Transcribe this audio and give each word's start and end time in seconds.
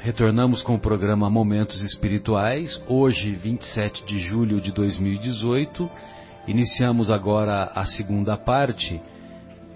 Retornamos 0.00 0.62
com 0.62 0.76
o 0.76 0.78
programa 0.78 1.28
Momentos 1.28 1.82
Espirituais, 1.82 2.80
hoje, 2.86 3.32
27 3.32 4.06
de 4.06 4.20
julho 4.20 4.60
de 4.60 4.72
2018. 4.72 5.90
Iniciamos 6.46 7.10
agora 7.10 7.72
a 7.74 7.84
segunda 7.84 8.36
parte, 8.36 9.02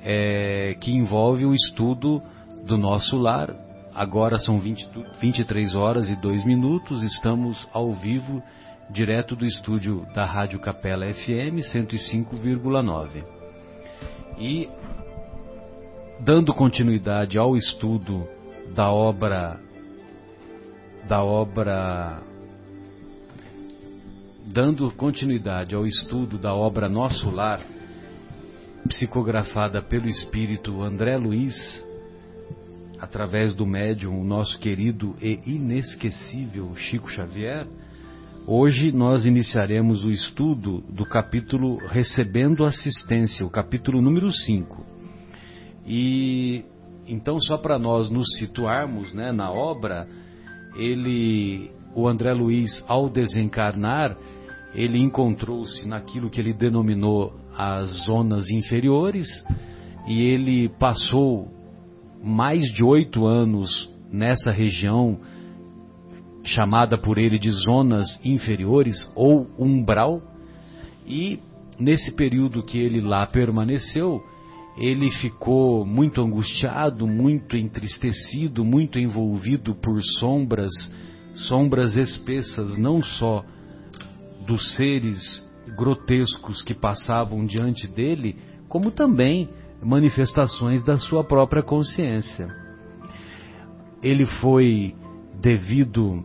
é, 0.01 0.77
que 0.81 0.93
envolve 0.93 1.45
o 1.45 1.53
estudo 1.53 2.23
do 2.65 2.79
nosso 2.79 3.19
lar. 3.19 3.53
Agora 3.93 4.39
são 4.39 4.61
20, 4.61 4.89
23 5.21 5.75
horas 5.75 6.09
e 6.09 6.15
2 6.15 6.45
minutos, 6.45 7.03
estamos 7.03 7.69
ao 7.73 7.91
vivo, 7.91 8.41
direto 8.91 9.35
do 9.35 9.45
estúdio 9.45 10.07
da 10.15 10.25
Rádio 10.25 10.61
Capela 10.61 11.13
FM 11.13 11.59
105,9. 11.61 13.25
E, 14.39 14.69
dando 16.21 16.55
continuidade 16.55 17.37
ao 17.39 17.57
estudo 17.57 18.27
da 18.73 18.91
obra 18.91 19.59
da 21.09 21.23
obra 21.23 22.23
dando 24.45 24.91
continuidade 24.93 25.75
ao 25.75 25.87
estudo 25.87 26.39
da 26.39 26.55
obra 26.55 26.89
Nosso 26.89 27.31
Lar, 27.31 27.61
psicografada 28.89 29.81
pelo 29.81 30.09
espírito 30.09 30.83
André 30.83 31.17
Luiz, 31.17 31.55
através 33.01 33.55
do 33.55 33.65
médium, 33.65 34.21
o 34.21 34.25
nosso 34.25 34.59
querido 34.59 35.17
e 35.21 35.41
inesquecível 35.47 36.75
Chico 36.77 37.11
Xavier, 37.11 37.67
hoje 38.47 38.93
nós 38.93 39.25
iniciaremos 39.25 40.05
o 40.05 40.11
estudo 40.11 40.83
do 40.89 41.05
capítulo 41.07 41.79
Recebendo 41.87 42.65
Assistência, 42.65 43.47
o 43.47 43.51
capítulo 43.51 44.03
número 44.03 44.31
5. 44.31 44.85
E 45.87 46.65
então, 47.07 47.41
só 47.41 47.59
para 47.59 47.79
nós 47.79 48.09
nos 48.11 48.37
situarmos 48.39 49.13
né, 49.13 49.33
na 49.33 49.51
obra, 49.51 50.07
ele, 50.77 51.71
o 51.95 52.09
André 52.09 52.33
Luiz, 52.33 52.85
ao 52.89 53.09
desencarnar, 53.09 54.17
ele 54.75 54.99
encontrou-se 54.99 55.87
naquilo 55.87 56.31
que 56.31 56.41
ele 56.41 56.53
denominou 56.53 57.35
as 57.57 58.05
zonas 58.07 58.49
inferiores 58.49 59.27
e 60.09 60.23
ele 60.23 60.69
passou 60.71 61.49
mais 62.23 62.65
de 62.73 62.85
oito 62.85 63.27
anos 63.27 63.91
nessa 64.11 64.51
região 64.51 65.19
chamada 66.45 66.99
por 66.99 67.19
ele 67.19 67.39
de 67.39 67.51
zonas 67.51 68.19
inferiores 68.25 68.97
ou 69.15 69.47
umbral. 69.59 70.23
E 71.07 71.39
nesse 71.79 72.13
período 72.15 72.65
que 72.65 72.79
ele 72.79 73.01
lá 73.01 73.27
permaneceu 73.27 74.23
ele 74.77 75.11
ficou 75.11 75.85
muito 75.85 76.23
angustiado, 76.23 77.07
muito 77.07 77.57
entristecido, 77.57 78.65
muito 78.65 78.99
envolvido 78.99 79.75
por 79.75 80.03
sombras, 80.19 80.73
sombras 81.35 81.95
espessas, 81.97 82.79
não 82.79 83.03
só 83.03 83.45
dos 84.47 84.75
seres 84.75 85.21
grotescos 85.77 86.63
que 86.63 86.75
passavam 86.75 87.45
diante 87.45 87.87
dele, 87.87 88.37
como 88.69 88.91
também 88.91 89.49
manifestações 89.83 90.85
da 90.85 90.97
sua 90.97 91.23
própria 91.23 91.63
consciência. 91.63 92.49
Ele 94.03 94.25
foi 94.25 94.95
devido, 95.41 96.25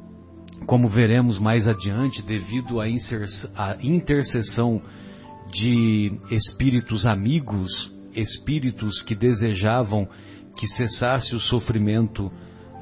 como 0.65 0.87
veremos 0.87 1.37
mais 1.37 1.67
adiante, 1.67 2.23
devido 2.23 2.79
à 2.79 2.87
intercessão 3.81 4.81
de 5.51 6.11
espíritos 6.31 7.05
amigos 7.05 7.96
espíritos 8.17 9.01
que 9.03 9.15
desejavam 9.15 10.07
que 10.57 10.67
cessasse 10.75 11.35
o 11.35 11.39
sofrimento 11.39 12.31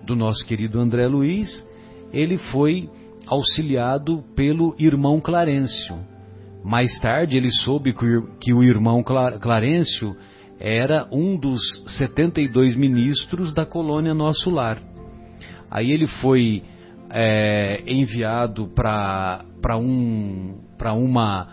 do 0.06 0.16
nosso 0.16 0.46
querido 0.46 0.80
André 0.80 1.08
Luiz, 1.08 1.68
ele 2.14 2.38
foi 2.38 2.90
auxiliado 3.28 4.24
pelo 4.36 4.76
irmão 4.80 5.20
Clarencio. 5.20 5.98
Mais 6.64 6.98
tarde 7.00 7.38
ele 7.38 7.52
soube 7.52 7.94
que 8.40 8.54
o 8.54 8.64
irmão 8.64 9.04
Clarencio 9.04 10.16
era 10.60 11.08
um 11.12 11.38
dos 11.38 11.62
72 11.98 12.76
ministros 12.76 13.54
da 13.54 13.66
colônia 13.66 14.14
Nosso 14.14 14.50
Lar. 14.50 14.82
Aí 15.70 15.92
ele 15.92 16.08
foi 16.08 16.64
é, 17.10 17.84
enviado 17.88 18.68
para 18.68 19.44
um, 19.78 20.60
uma 20.80 21.48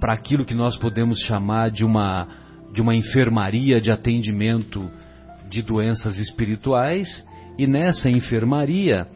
para 0.00 0.12
aquilo 0.12 0.44
que 0.44 0.54
nós 0.54 0.76
podemos 0.76 1.18
chamar 1.20 1.70
de 1.70 1.84
uma, 1.84 2.28
de 2.72 2.80
uma 2.80 2.94
enfermaria 2.94 3.80
de 3.80 3.90
atendimento 3.90 4.90
de 5.48 5.62
doenças 5.62 6.18
espirituais, 6.18 7.26
e 7.58 7.66
nessa 7.66 8.10
enfermaria 8.10 9.06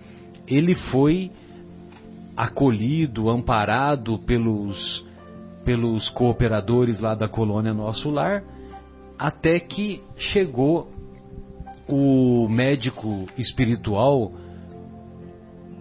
ele 0.47 0.75
foi 0.75 1.31
acolhido, 2.37 3.29
amparado 3.29 4.19
pelos, 4.21 5.05
pelos 5.65 6.09
cooperadores 6.09 6.99
lá 6.99 7.15
da 7.15 7.29
colônia 7.29 7.75
Nosso 7.75 8.11
Lar, 8.11 8.43
até 9.19 9.61
que 9.61 10.01
chegou 10.17 10.91
o 11.87 12.49
médico 12.49 13.27
espiritual 13.37 14.33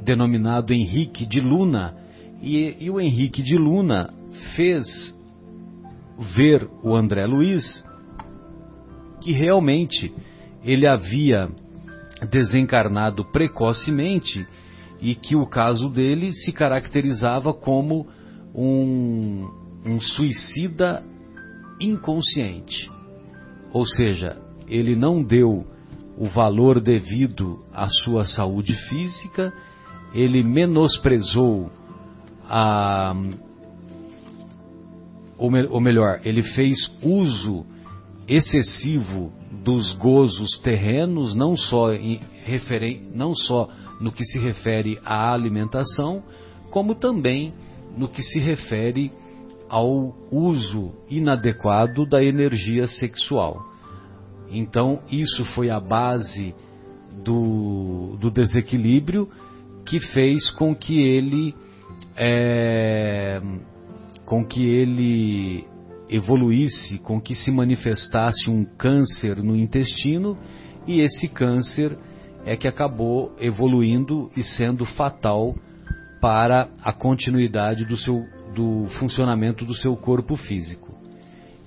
denominado 0.03 0.73
Henrique 0.73 1.25
de 1.25 1.39
Luna, 1.39 1.95
e, 2.41 2.75
e 2.79 2.89
o 2.89 2.99
Henrique 2.99 3.41
de 3.43 3.57
Luna 3.57 4.13
fez 4.55 4.85
ver 6.35 6.69
o 6.83 6.95
André 6.95 7.25
Luiz 7.25 7.83
que 9.22 9.31
realmente 9.31 10.13
ele 10.63 10.88
havia 10.88 11.50
desencarnado 12.29 13.25
precocemente 13.31 14.45
e 15.01 15.16
que 15.16 15.35
o 15.35 15.45
caso 15.45 15.89
dele 15.89 16.33
se 16.33 16.51
caracterizava 16.51 17.53
como 17.53 18.07
um, 18.53 19.47
um 19.85 20.00
suicida 20.01 21.03
inconsciente. 21.79 22.91
Ou 23.71 23.85
seja, 23.85 24.38
ele 24.67 24.95
não 24.95 25.23
deu 25.23 25.66
o 26.17 26.27
valor 26.27 26.81
devido 26.81 27.63
à 27.73 27.88
sua 27.88 28.25
saúde 28.25 28.75
física, 28.89 29.53
ele 30.13 30.44
menosprezou 30.44 31.71
a, 32.44 33.16
ou, 35.39 35.50
me, 35.50 35.66
ou 35.67 35.79
melhor, 35.79 36.19
ele 36.25 36.44
fez 36.44 36.77
uso 37.01 37.66
excessivo 38.27 39.31
dos 39.63 39.95
gozos 39.95 40.59
terrenos, 40.59 41.33
não 41.33 41.55
só, 41.55 41.94
em, 41.94 42.19
referen, 42.44 43.09
não 43.16 43.33
só 43.33 43.69
no 44.00 44.11
que 44.11 44.23
se 44.23 44.38
refere 44.38 45.00
à 45.03 45.33
alimentação, 45.33 46.22
como 46.69 46.94
também 46.94 47.53
no 47.97 48.07
que 48.07 48.22
se 48.22 48.39
refere 48.39 49.11
ao 49.67 50.16
uso 50.31 50.91
inadequado 51.09 52.06
da 52.06 52.23
energia 52.23 52.85
sexual. 52.85 53.66
Então, 54.51 55.01
isso 55.11 55.45
foi 55.53 55.69
a 55.69 55.79
base 55.79 56.53
do, 57.23 58.17
do 58.19 58.29
desequilíbrio 58.29 59.29
que 59.85 60.00
fez 60.00 60.51
com 60.51 60.75
que 60.75 61.00
ele 61.00 61.56
é, 62.16 63.41
com 64.29 64.45
que 64.45 64.63
ele 64.63 65.66
evoluísse, 66.07 67.00
com 67.00 67.19
que 67.19 67.34
se 67.34 67.51
manifestasse 67.51 68.47
um 68.47 68.63
câncer 68.63 69.41
no 69.41 69.56
intestino, 69.56 70.38
e 70.85 71.01
esse 71.01 71.28
câncer 71.28 71.97
é 72.45 72.56
que 72.56 72.68
acabou 72.68 73.35
evoluindo 73.39 74.29
e 74.38 74.44
sendo 74.44 74.85
fatal 74.85 75.56
para 76.22 76.69
a 76.84 76.94
continuidade 76.94 77.84
do, 77.85 77.97
seu, 77.97 78.23
do 78.53 78.85
funcionamento 79.00 79.66
do 79.66 79.73
seu 79.73 79.97
corpo 79.97 80.35
físico. 80.35 80.94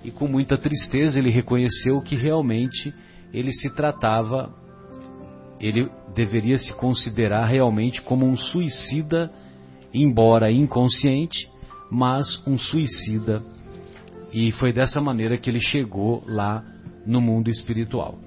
E 0.05 0.13
com 0.13 0.29
muita 0.29 0.57
tristeza 0.57 1.19
ele 1.19 1.31
reconheceu 1.31 2.01
que 2.01 2.15
realmente 2.15 2.95
ele 3.35 3.53
se 3.53 3.75
tratava, 3.75 4.55
ele 5.61 5.91
deveria 6.15 6.59
se 6.59 6.73
considerar 6.77 7.47
realmente 7.47 8.01
como 8.03 8.25
um 8.25 8.37
suicida, 8.37 9.33
embora 9.93 10.53
inconsciente, 10.53 11.51
mas 11.93 12.43
um 12.47 12.57
suicida. 12.57 13.43
E 14.33 14.51
foi 14.53 14.73
dessa 14.73 14.99
maneira 14.99 15.37
que 15.37 15.51
ele 15.51 15.61
chegou 15.61 16.25
lá 16.27 16.65
no 17.07 17.21
mundo 17.21 17.51
espiritual. 17.51 18.19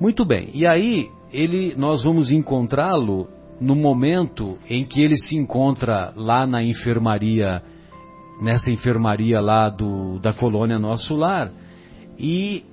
Muito 0.00 0.24
bem. 0.24 0.50
E 0.54 0.64
aí 0.64 1.10
ele, 1.32 1.74
nós 1.76 2.04
vamos 2.04 2.30
encontrá-lo 2.30 3.28
no 3.60 3.74
momento 3.74 4.58
em 4.70 4.84
que 4.84 5.02
ele 5.02 5.16
se 5.16 5.36
encontra 5.36 6.12
lá 6.14 6.46
na 6.46 6.62
enfermaria, 6.62 7.60
nessa 8.40 8.70
enfermaria 8.70 9.40
lá 9.40 9.68
do, 9.68 10.20
da 10.20 10.32
colônia 10.32 10.78
Nosso 10.78 11.16
Lar. 11.16 11.50
E, 12.16 12.64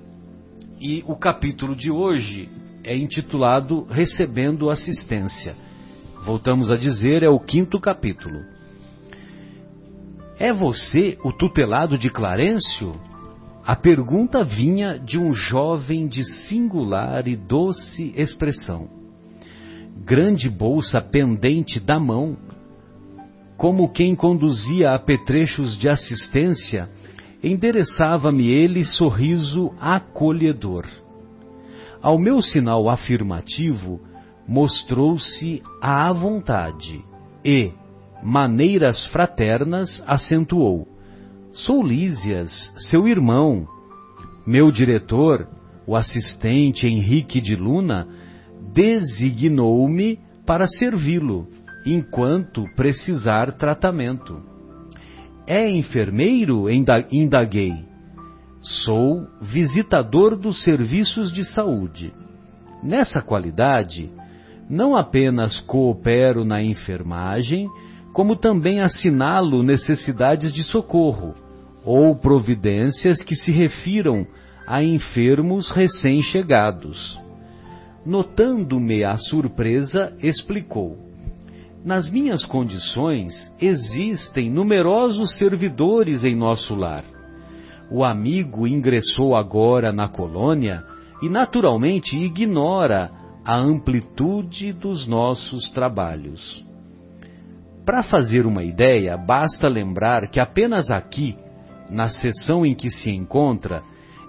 e 0.80 1.02
o 1.04 1.16
capítulo 1.16 1.74
de 1.74 1.90
hoje 1.90 2.48
é 2.84 2.96
intitulado 2.96 3.82
Recebendo 3.90 4.70
Assistência. 4.70 5.56
Voltamos 6.24 6.70
a 6.70 6.76
dizer, 6.76 7.24
é 7.24 7.28
o 7.28 7.40
quinto 7.40 7.80
capítulo. 7.80 8.59
É 10.42 10.54
você 10.54 11.18
o 11.22 11.30
tutelado 11.30 11.98
de 11.98 12.08
Clarencio? 12.08 12.92
A 13.62 13.76
pergunta 13.76 14.42
vinha 14.42 14.98
de 14.98 15.18
um 15.18 15.34
jovem 15.34 16.08
de 16.08 16.24
singular 16.48 17.28
e 17.28 17.36
doce 17.36 18.14
expressão. 18.16 18.88
grande 20.02 20.48
bolsa 20.48 20.98
pendente 20.98 21.78
da 21.78 22.00
mão, 22.00 22.38
como 23.58 23.92
quem 23.92 24.14
conduzia 24.14 24.94
apetrechos 24.94 25.76
de 25.76 25.90
assistência, 25.90 26.88
endereçava-me 27.44 28.48
ele 28.48 28.82
sorriso 28.82 29.74
acolhedor. 29.78 30.86
Ao 32.00 32.18
meu 32.18 32.40
sinal 32.40 32.88
afirmativo, 32.88 34.00
mostrou-se 34.48 35.62
à 35.82 36.10
vontade 36.14 37.04
e, 37.44 37.72
maneiras 38.22 39.06
fraternas, 39.08 40.02
acentuou: 40.06 40.86
Sou 41.52 41.82
Lísias, 41.82 42.70
seu 42.90 43.08
irmão. 43.08 43.66
Meu 44.46 44.70
diretor, 44.70 45.48
o 45.86 45.96
assistente 45.96 46.86
Henrique 46.86 47.40
de 47.40 47.54
Luna, 47.54 48.06
designou-me 48.72 50.18
para 50.46 50.66
servi-lo 50.66 51.48
enquanto 51.84 52.64
precisar 52.74 53.52
tratamento. 53.52 54.40
É 55.46 55.68
enfermeiro? 55.68 56.66
Indaguei. 57.10 57.84
Sou 58.62 59.26
visitador 59.40 60.36
dos 60.36 60.62
serviços 60.62 61.32
de 61.32 61.44
saúde. 61.44 62.12
Nessa 62.82 63.20
qualidade, 63.20 64.10
não 64.68 64.94
apenas 64.94 65.58
coopero 65.60 66.44
na 66.44 66.62
enfermagem, 66.62 67.68
como 68.12 68.36
também 68.36 68.80
assinalo 68.80 69.62
necessidades 69.62 70.52
de 70.52 70.62
socorro 70.62 71.34
ou 71.84 72.14
providências 72.16 73.20
que 73.22 73.34
se 73.34 73.52
refiram 73.52 74.26
a 74.66 74.82
enfermos 74.82 75.70
recém-chegados. 75.70 77.20
Notando-me 78.04 79.04
a 79.04 79.16
surpresa, 79.16 80.16
explicou: 80.22 80.96
Nas 81.84 82.10
minhas 82.10 82.44
condições 82.44 83.32
existem 83.60 84.50
numerosos 84.50 85.36
servidores 85.36 86.24
em 86.24 86.34
nosso 86.34 86.74
lar. 86.74 87.04
O 87.90 88.04
amigo 88.04 88.66
ingressou 88.66 89.34
agora 89.34 89.92
na 89.92 90.08
colônia 90.08 90.84
e, 91.22 91.28
naturalmente, 91.28 92.16
ignora 92.16 93.10
a 93.44 93.56
amplitude 93.58 94.72
dos 94.72 95.06
nossos 95.08 95.68
trabalhos. 95.70 96.69
Para 97.84 98.02
fazer 98.02 98.46
uma 98.46 98.62
ideia, 98.62 99.16
basta 99.16 99.66
lembrar 99.68 100.28
que 100.28 100.38
apenas 100.38 100.90
aqui, 100.90 101.36
na 101.90 102.08
seção 102.08 102.64
em 102.64 102.74
que 102.74 102.90
se 102.90 103.10
encontra, 103.10 103.82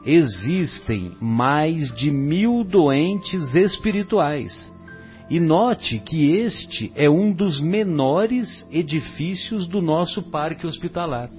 existem 0.05 1.11
mais 1.19 1.93
de 1.93 2.11
mil 2.11 2.63
doentes 2.63 3.53
espirituais. 3.55 4.71
E 5.29 5.39
note 5.39 5.99
que 5.99 6.31
este 6.31 6.91
é 6.95 7.09
um 7.09 7.31
dos 7.31 7.59
menores 7.59 8.67
edifícios 8.71 9.67
do 9.67 9.81
nosso 9.81 10.23
parque 10.23 10.65
hospitalar. 10.65 11.29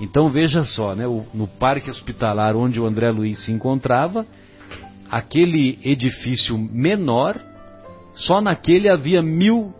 Então 0.00 0.30
veja 0.30 0.64
só, 0.64 0.94
né, 0.94 1.04
no 1.34 1.46
parque 1.46 1.90
hospitalar 1.90 2.56
onde 2.56 2.80
o 2.80 2.86
André 2.86 3.10
Luiz 3.10 3.44
se 3.44 3.52
encontrava, 3.52 4.24
aquele 5.10 5.78
edifício 5.84 6.56
menor, 6.56 7.38
só 8.14 8.40
naquele 8.40 8.88
havia 8.88 9.22
mil 9.22 9.74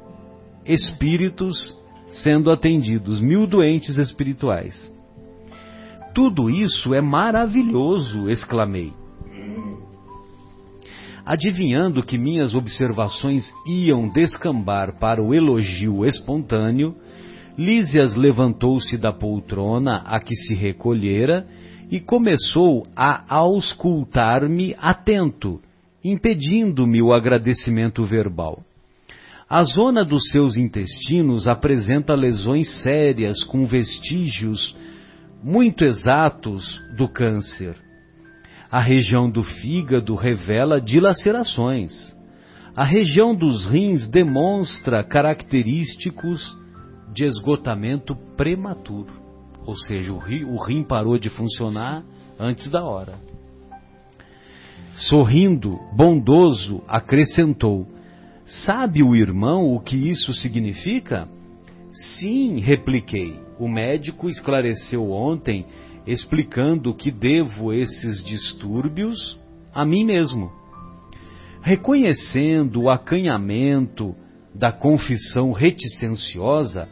espíritos 0.66 1.78
sendo 2.10 2.50
atendidos, 2.50 3.20
mil 3.20 3.46
doentes 3.46 3.96
espirituais. 3.96 4.90
Tudo 6.14 6.50
isso 6.50 6.92
é 6.92 7.00
maravilhoso, 7.00 8.28
exclamei. 8.28 8.92
Adivinhando 11.24 12.02
que 12.02 12.18
minhas 12.18 12.54
observações 12.54 13.52
iam 13.66 14.08
descambar 14.08 14.98
para 14.98 15.22
o 15.22 15.32
elogio 15.32 16.04
espontâneo, 16.04 16.96
Lísias 17.56 18.16
levantou-se 18.16 18.96
da 18.96 19.12
poltrona 19.12 19.98
a 20.06 20.18
que 20.18 20.34
se 20.34 20.54
recolhera 20.54 21.46
e 21.90 22.00
começou 22.00 22.86
a 22.96 23.22
auscultar-me 23.28 24.74
atento, 24.78 25.60
impedindo-me 26.02 27.02
o 27.02 27.12
agradecimento 27.12 28.02
verbal. 28.04 28.64
A 29.50 29.64
zona 29.64 30.04
dos 30.04 30.28
seus 30.30 30.56
intestinos 30.56 31.48
apresenta 31.48 32.14
lesões 32.14 32.82
sérias 32.84 33.42
com 33.42 33.66
vestígios 33.66 34.76
muito 35.42 35.84
exatos 35.84 36.80
do 36.96 37.08
câncer. 37.08 37.74
A 38.70 38.78
região 38.78 39.28
do 39.28 39.42
fígado 39.42 40.14
revela 40.14 40.80
dilacerações. 40.80 42.16
A 42.76 42.84
região 42.84 43.34
dos 43.34 43.66
rins 43.66 44.06
demonstra 44.06 45.02
característicos 45.02 46.56
de 47.12 47.24
esgotamento 47.24 48.14
prematuro. 48.36 49.12
Ou 49.66 49.76
seja, 49.76 50.12
o 50.12 50.18
rim, 50.18 50.44
o 50.44 50.64
rim 50.64 50.84
parou 50.84 51.18
de 51.18 51.28
funcionar 51.28 52.04
antes 52.38 52.70
da 52.70 52.84
hora. 52.84 53.14
Sorrindo, 54.94 55.76
bondoso, 55.96 56.84
acrescentou: 56.86 57.98
Sabe 58.50 59.00
o 59.00 59.14
irmão 59.14 59.72
o 59.72 59.78
que 59.78 59.96
isso 60.10 60.34
significa? 60.34 61.28
Sim, 61.92 62.58
repliquei. 62.58 63.38
O 63.60 63.68
médico 63.68 64.28
esclareceu 64.28 65.12
ontem, 65.12 65.66
explicando 66.04 66.92
que 66.92 67.12
devo 67.12 67.72
esses 67.72 68.24
distúrbios 68.24 69.38
a 69.72 69.84
mim 69.84 70.04
mesmo. 70.04 70.50
Reconhecendo 71.62 72.82
o 72.82 72.90
acanhamento 72.90 74.16
da 74.52 74.72
confissão 74.72 75.52
reticenciosa, 75.52 76.88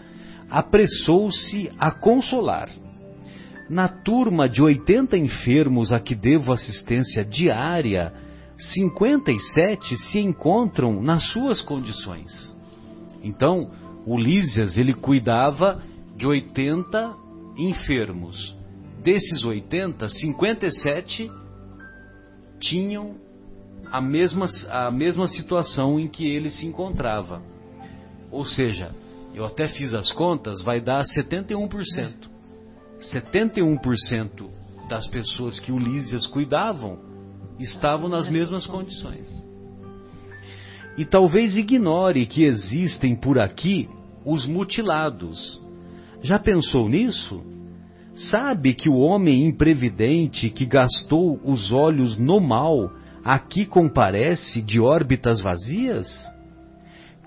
apressou-se 0.48 1.72
a 1.76 1.90
consolar. 1.90 2.68
Na 3.68 3.88
turma 3.88 4.48
de 4.48 4.62
80 4.62 5.18
enfermos 5.18 5.92
a 5.92 5.98
que 5.98 6.14
devo 6.14 6.52
assistência 6.52 7.24
diária, 7.24 8.12
57 8.58 9.96
se 9.96 10.18
encontram 10.18 11.00
nas 11.00 11.28
suas 11.28 11.62
condições. 11.62 12.56
Então, 13.22 13.70
o 14.04 14.18
Lísias, 14.18 14.76
ele 14.76 14.94
cuidava 14.94 15.80
de 16.16 16.26
80 16.26 17.14
enfermos. 17.56 18.56
Desses 19.02 19.44
80, 19.44 20.08
57 20.08 21.30
tinham 22.60 23.16
a 23.92 24.00
mesma, 24.00 24.46
a 24.70 24.90
mesma 24.90 25.28
situação 25.28 25.98
em 26.00 26.08
que 26.08 26.26
ele 26.26 26.50
se 26.50 26.66
encontrava. 26.66 27.40
Ou 28.30 28.44
seja, 28.44 28.92
eu 29.34 29.44
até 29.44 29.68
fiz 29.68 29.94
as 29.94 30.10
contas, 30.12 30.62
vai 30.62 30.80
dar 30.80 31.04
71%. 31.04 32.28
71% 33.00 34.50
das 34.88 35.06
pessoas 35.06 35.60
que 35.60 35.70
o 35.70 35.78
Lísias 35.78 36.26
cuidavam 36.26 36.98
estavam 37.58 38.08
nas 38.08 38.28
mesmas 38.28 38.66
condições. 38.66 39.26
E 40.96 41.04
talvez 41.04 41.56
ignore 41.56 42.26
que 42.26 42.44
existem 42.44 43.14
por 43.14 43.38
aqui 43.38 43.88
os 44.24 44.46
mutilados. 44.46 45.60
Já 46.22 46.38
pensou 46.38 46.88
nisso? 46.88 47.40
Sabe 48.14 48.74
que 48.74 48.88
o 48.88 48.98
homem 48.98 49.46
imprevidente 49.46 50.50
que 50.50 50.66
gastou 50.66 51.40
os 51.44 51.70
olhos 51.70 52.16
no 52.18 52.40
mal 52.40 52.90
aqui 53.24 53.64
comparece 53.64 54.60
de 54.60 54.80
órbitas 54.80 55.40
vazias? 55.40 56.08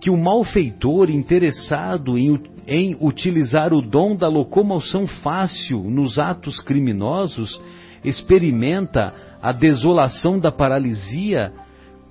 Que 0.02 0.10
o 0.10 0.18
malfeitor 0.18 1.10
interessado 1.10 2.18
em, 2.18 2.38
em 2.68 2.98
utilizar 3.00 3.74
o 3.74 3.82
dom 3.82 4.18
da 4.18 4.28
locomoção 4.28 5.08
fácil 5.08 5.90
nos 5.90 6.20
atos 6.20 6.60
criminosos 6.60 7.58
experimenta 8.04 9.14
a 9.42 9.52
desolação 9.52 10.40
da 10.40 10.52
paralisia, 10.52 11.54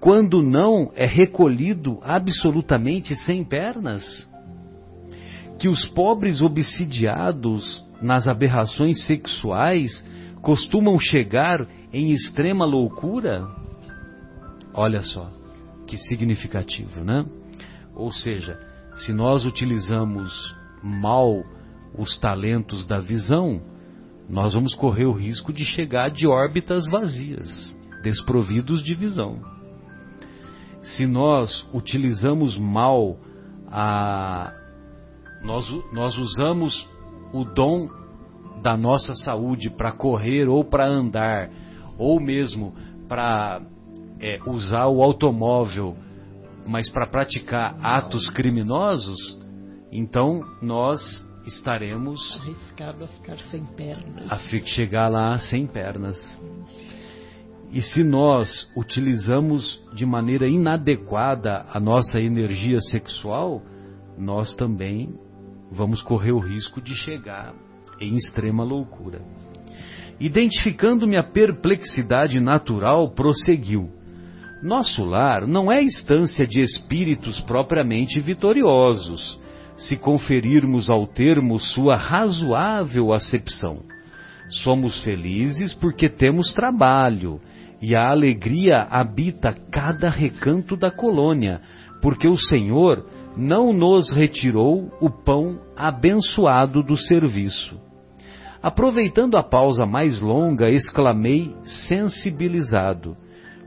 quando 0.01 0.43
não 0.43 0.91
é 0.95 1.07
recolhido 1.07 1.99
absolutamente 2.03 3.15
sem 3.15 3.45
pernas? 3.45 4.29
Que 5.59 5.69
os 5.69 5.85
pobres 5.87 6.41
obsidiados 6.41 7.85
nas 8.01 8.27
aberrações 8.27 9.05
sexuais 9.05 10.05
costumam 10.41 10.99
chegar 10.99 11.67
em 11.93 12.13
extrema 12.13 12.65
loucura? 12.65 13.47
Olha 14.73 15.03
só, 15.03 15.31
que 15.87 15.97
significativo, 15.97 17.05
né? 17.05 17.27
Ou 17.95 18.11
seja, 18.13 18.59
se 18.97 19.13
nós 19.13 19.45
utilizamos 19.45 20.55
mal 20.83 21.43
os 21.99 22.17
talentos 22.19 22.87
da 22.87 22.99
visão, 22.99 23.61
nós 24.31 24.55
vamos 24.55 24.75
correr 24.75 25.07
o 25.07 25.13
risco 25.13 25.53
de 25.53 25.65
chegar 25.65 26.11
de 26.11 26.27
órbitas 26.27 26.85
vazias, 26.91 27.77
desprovidos 28.03 28.83
de 28.83 28.95
visão. 28.95 29.41
Se 30.83 31.07
nós 31.07 31.67
utilizamos 31.75 32.57
mal 32.57 33.19
a. 33.67 34.53
Nós, 35.43 35.67
nós 35.93 36.17
usamos 36.19 36.89
o 37.33 37.45
dom 37.45 37.89
da 38.63 38.77
nossa 38.77 39.15
saúde 39.15 39.71
para 39.71 39.93
correr 39.93 40.49
ou 40.49 40.65
para 40.65 40.87
andar, 40.87 41.51
ou 41.99 42.21
mesmo 42.21 42.75
para 43.09 43.61
é, 44.21 44.39
usar 44.47 44.87
o 44.87 45.03
automóvel 45.03 45.97
mas 46.67 46.89
para 46.89 47.07
praticar 47.07 47.77
atos 47.83 48.29
criminosos, 48.31 49.39
então 49.91 50.41
nós 50.63 51.01
estaremos 51.47 52.41
arriscado 52.41 53.05
a 53.05 53.09
ficar 53.09 53.39
sem 53.39 53.65
pernas. 53.65 54.31
A 54.31 54.39
chegar 54.39 55.09
lá 55.09 55.39
sem 55.39 55.67
pernas. 55.67 56.19
E 57.73 57.81
se 57.81 58.03
nós 58.03 58.71
utilizamos 58.77 59.81
de 59.95 60.05
maneira 60.05 60.49
inadequada 60.49 61.65
a 61.71 61.79
nossa 61.79 62.21
energia 62.21 62.81
sexual, 62.81 63.63
nós 64.19 64.55
também 64.57 65.15
vamos 65.71 66.03
correr 66.03 66.33
o 66.33 66.41
risco 66.41 66.81
de 66.83 66.95
chegar 66.95 67.55
em 68.01 68.17
extrema 68.17 68.65
loucura. 68.65 69.23
Identificando 70.19 71.07
minha 71.07 71.23
perplexidade 71.23 72.41
natural, 72.41 73.09
prosseguiu. 73.11 73.89
Nosso 74.63 75.03
lar 75.03 75.47
não 75.47 75.73
é 75.73 75.83
instância 75.83 76.47
de 76.47 76.61
espíritos 76.61 77.41
propriamente 77.41 78.21
vitoriosos, 78.21 79.41
se 79.81 79.97
conferirmos 79.97 80.91
ao 80.91 81.07
termo 81.07 81.59
sua 81.59 81.97
razoável 81.97 83.13
acepção. 83.13 83.81
Somos 84.63 85.03
felizes 85.03 85.73
porque 85.75 86.09
temos 86.09 86.53
trabalho, 86.53 87.41
e 87.81 87.97
a 87.97 88.11
alegria 88.11 88.87
habita 88.91 89.55
cada 89.71 90.11
recanto 90.11 90.77
da 90.77 90.91
colônia, 90.91 91.63
porque 92.03 92.29
o 92.29 92.37
Senhor 92.37 93.07
não 93.37 93.73
nos 93.73 94.13
retirou 94.13 94.93
o 95.01 95.09
pão 95.09 95.59
abençoado 95.77 96.83
do 96.83 96.97
serviço. 96.97 97.81
Aproveitando 98.63 99.39
a 99.39 99.43
pausa 99.43 99.87
mais 99.87 100.21
longa, 100.21 100.69
exclamei, 100.69 101.55
sensibilizado: 101.89 103.17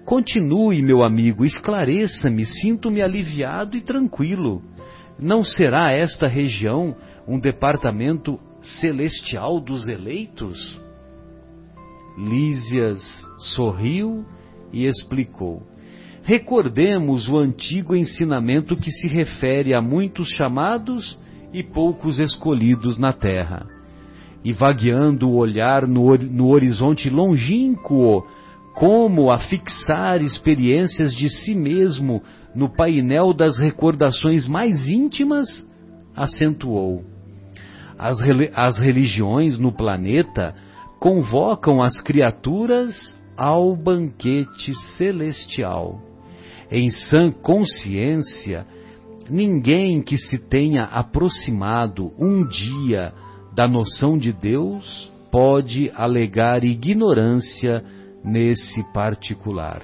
Continue, 0.05 0.81
meu 0.83 1.03
amigo, 1.03 1.43
esclareça-me, 1.43 2.45
sinto-me 2.45 3.01
aliviado 3.01 3.75
e 3.75 3.81
tranquilo. 3.81 4.61
Não 5.19 5.43
será 5.43 5.91
esta 5.91 6.27
região 6.27 6.95
um 7.27 7.39
departamento 7.39 8.39
celestial 8.61 9.59
dos 9.59 9.87
eleitos? 9.87 10.81
Lísias 12.17 13.01
sorriu 13.55 14.25
e 14.71 14.85
explicou. 14.85 15.63
Recordemos 16.23 17.27
o 17.27 17.37
antigo 17.37 17.95
ensinamento 17.95 18.75
que 18.75 18.89
se 18.89 19.07
refere 19.07 19.73
a 19.73 19.81
muitos 19.81 20.29
chamados 20.37 21.17
e 21.51 21.61
poucos 21.61 22.17
escolhidos 22.17 22.97
na 22.97 23.11
terra. 23.11 23.67
E 24.43 24.51
vagueando 24.51 25.29
o 25.29 25.35
olhar 25.35 25.87
no, 25.87 26.15
no 26.17 26.49
horizonte 26.49 27.09
longínquo, 27.09 28.25
como 28.73 29.31
a 29.31 29.37
fixar 29.37 30.21
experiências 30.21 31.13
de 31.13 31.29
si 31.29 31.53
mesmo 31.53 32.23
no 32.55 32.69
painel 32.69 33.33
das 33.33 33.57
recordações 33.57 34.47
mais 34.47 34.87
íntimas, 34.87 35.47
acentuou. 36.15 37.03
As, 37.97 38.17
as 38.55 38.77
religiões 38.79 39.57
no 39.57 39.71
planeta 39.71 40.55
convocam 40.99 41.81
as 41.81 41.99
criaturas 42.01 43.17
ao 43.35 43.75
banquete 43.75 44.73
celestial. 44.95 45.99
Em 46.71 46.89
sã 46.89 47.31
consciência, 47.31 48.65
ninguém 49.29 50.01
que 50.01 50.17
se 50.17 50.37
tenha 50.37 50.85
aproximado 50.85 52.11
um 52.17 52.47
dia 52.47 53.13
da 53.55 53.67
noção 53.67 54.17
de 54.17 54.31
Deus 54.31 55.11
pode 55.31 55.91
alegar 55.95 56.63
ignorância 56.63 57.83
nesse 58.23 58.83
particular. 58.93 59.81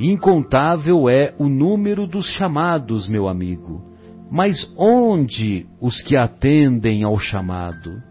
Incontável 0.00 1.10
é 1.10 1.34
o 1.38 1.46
número 1.46 2.06
dos 2.06 2.24
chamados, 2.24 3.06
meu 3.06 3.28
amigo, 3.28 3.84
mas 4.30 4.56
onde 4.74 5.66
os 5.78 6.00
que 6.00 6.16
atendem 6.16 7.04
ao 7.04 7.18
chamado? 7.18 8.02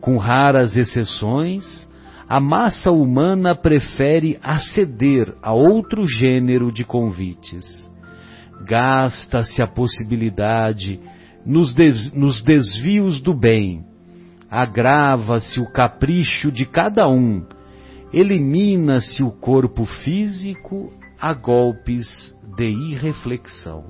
Com 0.00 0.16
raras 0.16 0.76
exceções, 0.76 1.64
a 2.28 2.38
massa 2.38 2.92
humana 2.92 3.52
prefere 3.52 4.38
aceder 4.40 5.34
a 5.42 5.52
outro 5.52 6.06
gênero 6.06 6.70
de 6.70 6.84
convites. 6.84 7.64
Gasta-se 8.64 9.60
a 9.60 9.66
possibilidade 9.66 11.00
nos, 11.44 11.74
des 11.74 12.12
nos 12.14 12.42
desvios 12.42 13.20
do 13.20 13.34
bem, 13.34 13.84
agrava-se 14.48 15.58
o 15.58 15.68
capricho 15.72 16.52
de 16.52 16.64
cada 16.64 17.08
um, 17.08 17.44
elimina-se 18.12 19.20
o 19.20 19.32
corpo 19.32 19.84
físico 19.84 20.92
a 21.24 21.32
golpes 21.32 22.06
de 22.54 22.66
irreflexão. 22.66 23.82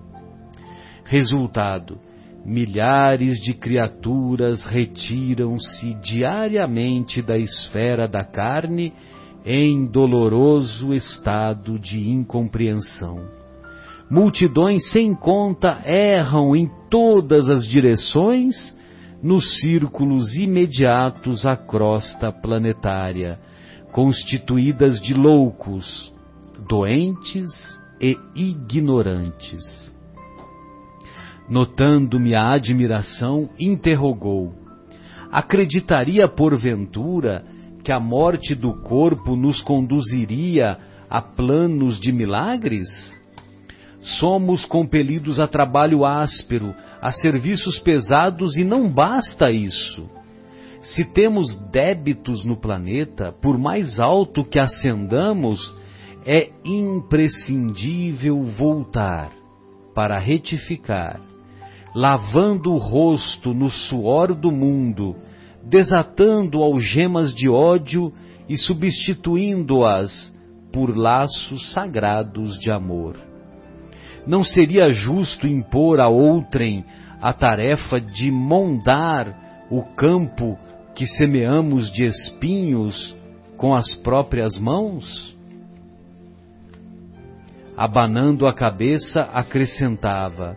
Resultado: 1.05 1.99
milhares 2.47 3.41
de 3.41 3.53
criaturas 3.55 4.65
retiram-se 4.65 5.95
diariamente 5.95 7.21
da 7.21 7.37
esfera 7.37 8.07
da 8.07 8.23
carne 8.25 8.93
em 9.45 9.85
doloroso 9.85 10.95
estado 10.95 11.77
de 11.77 12.09
incompreensão. 12.09 13.17
Multidões 14.09 14.89
sem 14.93 15.13
conta 15.13 15.83
erram 15.85 16.55
em 16.55 16.71
todas 16.89 17.49
as 17.49 17.67
direções 17.67 18.55
nos 19.21 19.59
círculos 19.59 20.37
imediatos 20.37 21.45
à 21.45 21.57
crosta 21.57 22.31
planetária, 22.31 23.41
constituídas 23.91 25.01
de 25.01 25.15
loucos, 25.15 26.14
doentes 26.69 27.51
e 28.01 28.17
ignorantes 28.35 29.95
Notando 31.49 32.19
minha 32.19 32.53
admiração, 32.53 33.51
interrogou: 33.61 34.53
Acreditaria 35.31 36.27
porventura 36.27 37.45
que 37.83 37.93
a 37.93 38.01
morte 38.01 38.55
do 38.55 38.81
corpo 38.81 39.37
nos 39.37 39.61
conduziria 39.61 40.79
a 41.11 41.21
planos 41.21 42.01
de 42.01 42.11
milagres? 42.13 42.87
Somos 44.01 44.65
compelidos 44.65 45.39
a 45.39 45.47
trabalho 45.47 46.05
áspero, 46.05 46.75
a 47.01 47.11
serviços 47.13 47.79
pesados 47.79 48.57
e 48.57 48.65
não 48.65 48.89
basta 48.89 49.51
isso. 49.51 50.09
Se 50.81 51.13
temos 51.13 51.55
débitos 51.71 52.45
no 52.45 52.57
planeta, 52.57 53.33
por 53.33 53.59
mais 53.59 53.99
alto 53.99 54.45
que 54.45 54.59
ascendamos, 54.59 55.75
é 56.27 56.51
imprescindível 56.65 58.43
voltar 58.43 59.31
para 59.95 60.19
retificar 60.19 61.21
lavando 61.95 62.73
o 62.75 62.77
rosto 62.77 63.55
no 63.55 63.71
suor 63.71 64.35
do 64.35 64.51
mundo, 64.51 65.15
desatando 65.63 66.63
algemas 66.63 67.33
de 67.33 67.49
ódio 67.49 68.13
e 68.49 68.59
substituindo-as 68.59 70.35
por 70.73 70.97
laços 70.97 71.73
sagrados 71.73 72.59
de 72.59 72.71
amor. 72.71 73.17
Não 74.27 74.43
seria 74.43 74.89
justo 74.89 75.47
impor 75.47 76.01
a 76.01 76.09
outrem 76.09 76.85
a 77.23 77.33
tarefa 77.33 78.01
de 78.01 78.31
mondar 78.31 79.67
o 79.71 79.83
campo 79.95 80.59
que 80.95 81.07
semeamos 81.07 81.93
de 81.93 82.05
espinhos 82.05 83.15
com 83.57 83.75
as 83.75 83.95
próprias 83.95 84.59
mãos? 84.59 85.34
Abanando 87.77 88.47
a 88.47 88.53
cabeça, 88.53 89.23
acrescentava: 89.33 90.57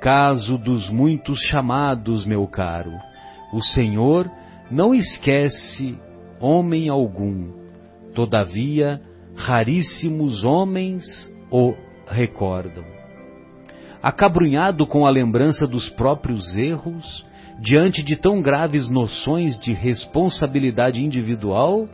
caso 0.00 0.56
dos 0.56 0.88
muitos 0.88 1.38
chamados, 1.40 2.24
meu 2.24 2.46
caro, 2.46 2.92
o 3.52 3.62
Senhor 3.62 4.30
não 4.70 4.94
esquece 4.94 5.98
homem 6.40 6.88
algum. 6.88 7.52
Todavia, 8.14 9.00
raríssimos 9.34 10.44
homens 10.44 11.04
o 11.50 11.74
recordam. 12.06 12.84
Acabrunhado 14.02 14.86
com 14.86 15.06
a 15.06 15.10
lembrança 15.10 15.66
dos 15.66 15.88
próprios 15.90 16.56
erros, 16.56 17.24
diante 17.60 18.02
de 18.02 18.16
tão 18.16 18.42
graves 18.42 18.88
noções 18.88 19.58
de 19.58 19.72
responsabilidade 19.72 21.02
individual, 21.02 21.88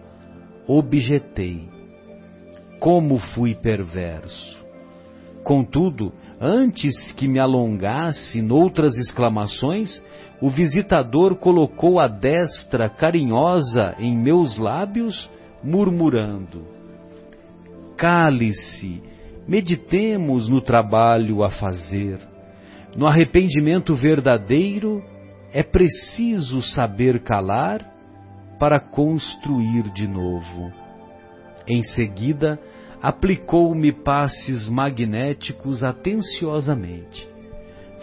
objetei: 0.66 1.79
como 2.80 3.18
fui 3.18 3.54
perverso. 3.54 4.58
Contudo, 5.44 6.12
Antes 6.42 7.12
que 7.12 7.28
me 7.28 7.38
alongasse 7.38 8.40
noutras 8.40 8.94
exclamações, 8.96 10.02
o 10.40 10.48
visitador 10.48 11.36
colocou 11.36 12.00
a 12.00 12.08
destra 12.08 12.88
carinhosa 12.88 13.94
em 13.98 14.16
meus 14.16 14.56
lábios, 14.56 15.28
murmurando: 15.62 16.64
Cale-se, 17.94 19.02
meditemos 19.46 20.48
no 20.48 20.62
trabalho 20.62 21.44
a 21.44 21.50
fazer. 21.50 22.18
No 22.96 23.06
arrependimento 23.06 23.94
verdadeiro, 23.94 25.04
é 25.52 25.62
preciso 25.62 26.62
saber 26.62 27.22
calar 27.22 27.86
para 28.58 28.80
construir 28.80 29.90
de 29.92 30.08
novo. 30.08 30.72
Em 31.68 31.82
seguida, 31.82 32.58
aplicou-me 33.02 33.92
passes 33.92 34.68
magnéticos 34.68 35.82
atenciosamente, 35.82 37.26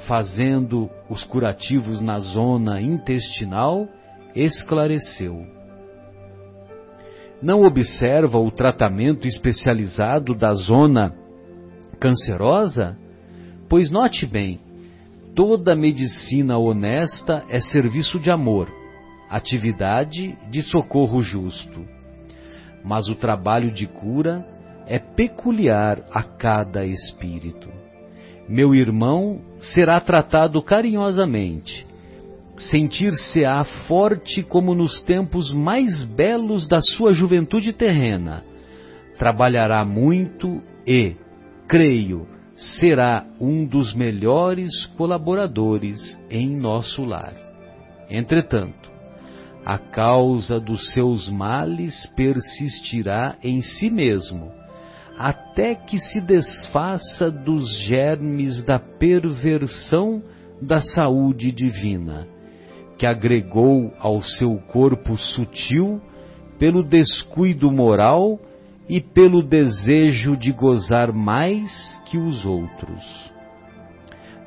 fazendo 0.08 0.90
os 1.10 1.24
curativos 1.24 2.02
na 2.02 2.20
zona 2.20 2.82
intestinal, 2.82 3.88
esclareceu. 4.36 5.46
Não 7.42 7.64
observa 7.64 8.40
o 8.40 8.50
tratamento 8.50 9.28
especializado 9.28 10.34
da 10.34 10.54
zona 10.54 11.14
cancerosa? 12.00 12.98
Pois 13.70 13.92
note 13.92 14.26
bem, 14.26 14.60
toda 15.36 15.76
medicina 15.76 16.58
honesta 16.58 17.46
é 17.50 17.60
serviço 17.60 18.20
de 18.20 18.32
amor, 18.32 18.68
atividade 19.30 20.36
de 20.50 20.64
socorro 20.64 21.22
justo. 21.22 21.86
Mas 22.84 23.08
o 23.08 23.14
trabalho 23.14 23.70
de 23.70 23.86
cura 23.86 24.57
é 24.88 24.98
peculiar 24.98 26.04
a 26.12 26.24
cada 26.24 26.86
espírito. 26.86 27.70
Meu 28.48 28.74
irmão 28.74 29.42
será 29.60 30.00
tratado 30.00 30.62
carinhosamente. 30.62 31.86
Sentir-se-á 32.58 33.64
forte 33.88 34.42
como 34.42 34.74
nos 34.74 35.02
tempos 35.04 35.52
mais 35.52 36.04
belos 36.04 36.68
da 36.68 36.82
sua 36.82 37.14
juventude 37.14 37.74
terrena. 37.74 38.44
Trabalhará 39.18 39.84
muito 39.84 40.62
e, 40.88 41.16
creio, 41.68 42.28
será 42.56 43.26
um 43.40 43.66
dos 43.66 43.94
melhores 43.94 44.86
colaboradores 44.98 46.18
em 46.30 46.56
nosso 46.56 47.04
lar. 47.04 47.34
Entretanto, 48.10 48.90
a 49.66 49.78
causa 49.78 50.60
dos 50.60 50.94
seus 50.94 51.30
males 51.30 52.08
persistirá 52.16 53.36
em 53.44 53.62
si 53.62 53.90
mesmo, 53.90 54.52
até 55.18 55.74
que 55.74 55.98
se 55.98 56.22
desfaça 56.22 57.32
dos 57.32 57.68
germes 57.86 58.64
da 58.64 58.78
perversão 58.78 60.22
da 60.62 60.80
saúde 60.80 61.52
divina, 61.52 62.28
que 62.98 63.06
agregou 63.06 63.92
ao 64.00 64.22
seu 64.22 64.58
corpo 64.68 65.18
sutil 65.18 66.00
pelo 66.60 66.84
descuido 66.84 67.72
moral 67.72 68.40
e 68.88 69.02
pelo 69.02 69.44
desejo 69.44 70.38
de 70.38 70.52
gozar 70.52 71.12
mais 71.12 72.00
que 72.06 72.18
os 72.18 72.46
outros. 72.46 73.32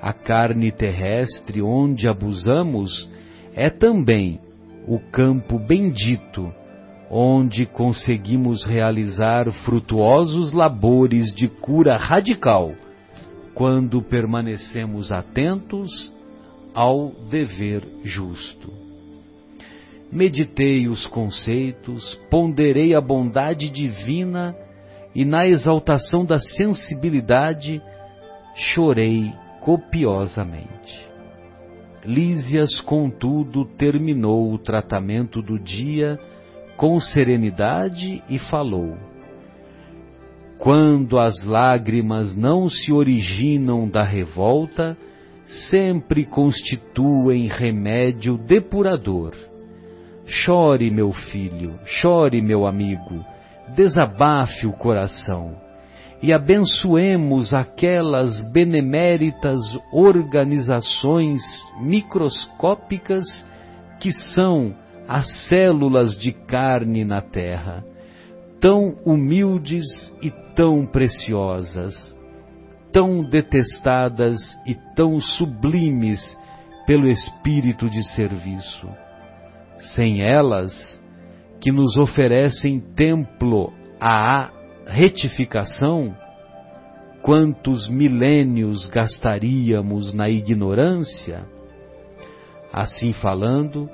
A 0.00 0.12
carne 0.12 0.72
terrestre 0.72 1.60
onde 1.60 2.08
abusamos 2.08 3.08
é 3.54 3.68
também 3.68 4.40
o 4.86 4.98
campo 4.98 5.58
bendito 5.58 6.52
onde 7.10 7.66
conseguimos 7.66 8.64
realizar 8.64 9.50
frutuosos 9.64 10.52
labores 10.52 11.34
de 11.34 11.48
cura 11.48 11.96
radical 11.96 12.72
quando 13.52 14.00
permanecemos 14.00 15.10
atentos 15.10 15.90
ao 16.72 17.10
dever 17.28 17.82
justo. 18.04 18.72
Meditei 20.12 20.88
os 20.88 21.04
conceitos, 21.08 22.14
ponderei 22.30 22.94
a 22.94 23.00
bondade 23.00 23.68
divina 23.70 24.54
e, 25.12 25.24
na 25.24 25.48
exaltação 25.48 26.24
da 26.24 26.38
sensibilidade, 26.38 27.82
chorei 28.54 29.32
copiosamente. 29.60 31.08
Lísias, 32.04 32.80
contudo, 32.80 33.64
terminou 33.64 34.52
o 34.52 34.58
tratamento 34.58 35.42
do 35.42 35.58
dia 35.58 36.18
com 36.80 36.98
serenidade 36.98 38.22
e 38.26 38.38
falou: 38.38 38.96
Quando 40.56 41.18
as 41.18 41.44
lágrimas 41.44 42.34
não 42.34 42.70
se 42.70 42.90
originam 42.90 43.86
da 43.86 44.02
revolta, 44.02 44.96
sempre 45.68 46.24
constituem 46.24 47.48
remédio 47.48 48.38
depurador. 48.38 49.34
Chore, 50.24 50.90
meu 50.90 51.12
filho, 51.12 51.78
chore, 51.84 52.40
meu 52.40 52.66
amigo, 52.66 53.22
desabafe 53.76 54.66
o 54.66 54.72
coração 54.72 55.54
e 56.22 56.32
abençoemos 56.32 57.52
aquelas 57.52 58.42
beneméritas 58.52 59.60
organizações 59.92 61.42
microscópicas 61.78 63.26
que 63.98 64.12
são 64.12 64.74
as 65.10 65.48
células 65.48 66.16
de 66.16 66.30
carne 66.30 67.04
na 67.04 67.20
terra, 67.20 67.84
tão 68.60 68.96
humildes 69.04 69.84
e 70.22 70.30
tão 70.54 70.86
preciosas, 70.86 72.16
tão 72.92 73.20
detestadas 73.28 74.38
e 74.64 74.76
tão 74.94 75.20
sublimes 75.20 76.38
pelo 76.86 77.08
espírito 77.08 77.90
de 77.90 78.04
serviço. 78.14 78.88
Sem 79.78 80.22
elas, 80.22 81.02
que 81.60 81.72
nos 81.72 81.96
oferecem 81.96 82.78
templo 82.78 83.72
à 84.00 84.48
retificação, 84.86 86.16
quantos 87.20 87.88
milênios 87.88 88.86
gastaríamos 88.86 90.14
na 90.14 90.28
ignorância? 90.28 91.42
Assim 92.72 93.12
falando, 93.12 93.90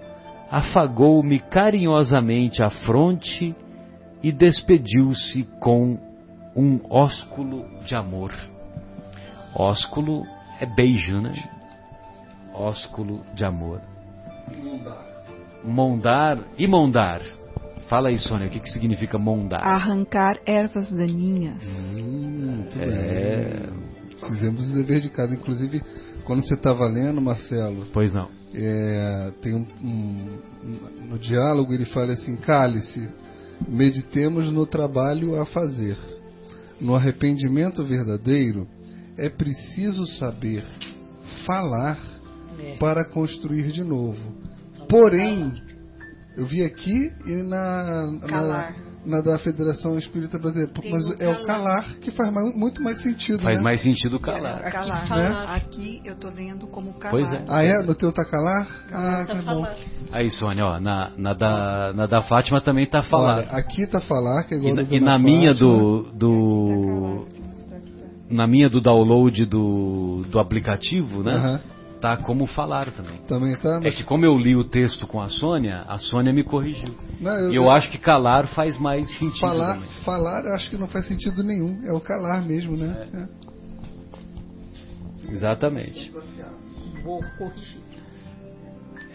afagou-me 0.51 1.39
carinhosamente 1.39 2.63
a 2.63 2.71
fronte 2.71 3.55
e 4.23 4.33
despediu-se 4.33 5.45
com 5.61 5.99
um 6.55 6.81
ósculo 6.91 7.65
de 7.85 7.95
amor. 7.95 8.33
Ósculo 9.55 10.25
é 10.61 10.67
beijo, 10.67 11.21
né? 11.21 11.35
Ósculo 12.55 13.23
de 13.35 13.45
amor. 13.45 13.81
Mondar 15.63 16.39
e 16.59 16.67
mondar. 16.67 17.21
Fala 17.89 18.09
aí, 18.09 18.19
Sônia, 18.19 18.49
o 18.49 18.51
que, 18.51 18.61
que 18.61 18.71
significa 18.71 19.19
mondar? 19.19 19.63
Arrancar 19.63 20.39
ervas 20.45 20.91
daninhas. 20.91 21.63
Hum, 21.65 22.65
é... 22.81 23.69
Fizemos 24.27 24.73
o 24.73 24.75
dever 24.75 25.01
de 25.01 25.11
casa. 25.11 25.35
Inclusive, 25.35 25.83
quando 26.27 26.45
você 26.45 26.55
estava 26.55 26.85
lendo, 26.87 27.21
Marcelo. 27.21 27.87
Pois 27.93 28.13
não. 28.13 28.29
É, 28.53 29.33
tem 29.41 29.55
um, 29.55 29.67
um, 29.83 31.09
no 31.09 31.19
diálogo 31.19 31.73
ele 31.73 31.85
fala 31.87 32.13
assim: 32.13 32.37
cale-se, 32.37 33.09
meditemos 33.69 34.53
no 34.53 34.67
trabalho 34.67 35.41
a 35.41 35.47
fazer. 35.47 35.97
No 36.81 36.95
arrependimento 36.95 37.83
verdadeiro, 37.85 38.69
é 39.17 39.31
preciso 39.31 40.07
saber 40.19 40.65
falar 41.47 41.99
é. 42.59 42.77
para 42.77 43.05
construir 43.05 43.73
de 43.73 43.83
novo. 43.83 44.21
Porém, 44.89 45.55
eu 46.37 46.45
vi 46.47 46.63
aqui 46.63 47.11
e 47.27 47.43
na, 47.43 48.11
na, 48.23 48.75
na, 49.07 49.21
da 49.21 49.39
Federação 49.39 49.97
Espírita 49.99 50.39
Brasileira, 50.39 50.73
Tem 50.73 50.91
mas 50.91 51.21
é 51.21 51.29
o 51.29 51.45
calar 51.45 51.85
que 52.01 52.11
faz 52.11 52.33
mais, 52.33 52.55
muito 52.55 52.83
mais 52.83 53.01
sentido. 53.03 53.43
Faz 53.43 53.59
né? 53.59 53.65
mais 53.65 53.81
sentido 53.81 54.19
calar. 54.19 54.59
Aqui, 54.59 54.71
calar. 54.71 55.09
Né? 55.09 55.47
aqui 55.49 56.03
eu 56.05 56.15
estou 56.15 56.31
lendo 56.31 56.67
como 56.67 56.93
calar. 56.95 57.11
Pois 57.11 57.33
é. 57.33 57.45
Ah, 57.49 57.63
é? 57.63 57.83
No 57.83 57.95
teu 57.95 58.13
tá 58.13 58.25
calar? 58.25 58.67
calar 58.91 59.23
ah, 59.23 59.27
tá 59.27 59.37
que 59.37 59.45
bom. 59.45 59.67
Aí, 60.13 60.31
Sônia, 60.31 60.67
ó, 60.67 60.81
na, 60.81 61.13
na, 61.17 61.33
da, 61.33 61.93
na 61.95 62.07
da 62.07 62.23
Fátima 62.23 62.61
também 62.61 62.87
tá 62.87 63.03
falar. 63.03 63.39
Olha, 63.39 63.51
aqui 63.53 63.87
tá 63.87 64.01
falar, 64.01 64.45
que 64.45 64.55
é 64.55 64.59
igual 64.59 64.73
E, 64.73 64.77
na, 64.77 64.83
e 64.83 65.01
na 65.01 65.19
minha 65.19 65.55
do. 65.55 66.03
do 66.13 67.27
na 68.29 68.45
minha 68.45 68.69
do 68.69 68.81
download 68.81 69.47
do, 69.47 70.25
do 70.29 70.41
aplicativo, 70.41 71.23
né? 71.23 71.37
Uhum 71.37 71.76
tá 72.01 72.17
como 72.17 72.47
falar 72.47 72.91
também. 72.93 73.19
Também 73.29 73.57
tá. 73.57 73.81
Mas... 73.83 73.95
É 73.95 73.97
que 73.97 74.05
como 74.05 74.25
eu 74.25 74.37
li 74.39 74.55
o 74.55 74.65
texto 74.65 75.07
com 75.07 75.21
a 75.21 75.29
Sônia, 75.29 75.85
a 75.89 75.99
Sônia 75.99 76.33
me 76.33 76.43
corrigiu. 76.43 76.95
Não, 77.21 77.33
eu, 77.33 77.53
e 77.53 77.57
eu, 77.57 77.65
eu, 77.65 77.71
acho 77.71 77.91
que 77.91 77.99
calar 77.99 78.47
faz 78.49 78.79
mais 78.79 79.07
sentido. 79.19 79.41
Falar, 79.41 79.75
também. 79.75 79.89
falar 80.05 80.45
eu 80.45 80.55
acho 80.55 80.71
que 80.71 80.77
não 80.77 80.89
faz 80.89 81.07
sentido 81.07 81.43
nenhum. 81.43 81.83
É 81.85 81.93
o 81.93 82.01
calar 82.01 82.45
mesmo, 82.45 82.77
né? 82.77 83.09
É. 83.13 83.19
É. 83.19 83.29
Exatamente. 85.33 86.13
Vou 87.03 87.21
corrigir. 87.39 87.81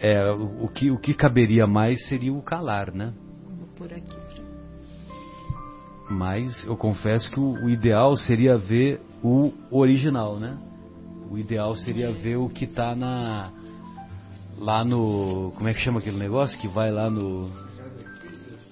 É, 0.01 0.31
o, 0.31 0.65
o, 0.65 0.67
que, 0.67 0.89
o 0.89 0.97
que 0.97 1.13
caberia 1.13 1.67
mais 1.67 2.07
seria 2.07 2.33
o 2.33 2.41
calar, 2.41 2.93
né? 2.93 3.13
Vou 3.45 3.67
por 3.75 3.93
aqui. 3.93 4.41
Mas 6.09 6.65
eu 6.65 6.75
confesso 6.75 7.29
que 7.31 7.39
o, 7.39 7.65
o 7.65 7.69
ideal 7.69 8.15
seria 8.17 8.57
ver 8.57 8.99
o 9.23 9.53
original, 9.69 10.37
né? 10.37 10.57
O 11.31 11.37
ideal 11.37 11.73
seria 11.75 12.11
ver 12.11 12.35
o 12.35 12.49
que 12.49 12.65
está 12.65 12.93
na 12.93 13.49
lá 14.57 14.83
no 14.83 15.53
como 15.55 15.69
é 15.69 15.73
que 15.73 15.79
chama 15.79 15.99
aquele 15.99 16.17
negócio 16.17 16.59
que 16.59 16.67
vai 16.67 16.91
lá 16.91 17.09
no 17.09 17.49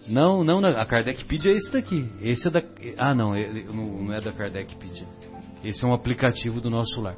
não, 0.10 0.44
não, 0.44 0.60
a 0.66 0.86
Kardecpedia 0.86 1.52
é 1.54 1.56
esse 1.56 1.72
daqui. 1.72 2.06
Esse 2.20 2.46
é 2.48 2.52
da 2.52 2.62
ah 2.98 3.16
não, 3.16 3.34
não, 3.74 4.04
não 4.04 4.14
é 4.14 4.20
da 4.20 4.34
Kardecpedia. 4.34 5.08
Esse 5.64 5.86
é 5.86 5.88
um 5.88 5.94
aplicativo 5.94 6.60
do 6.60 6.70
nosso 6.70 7.00
lar. 7.00 7.16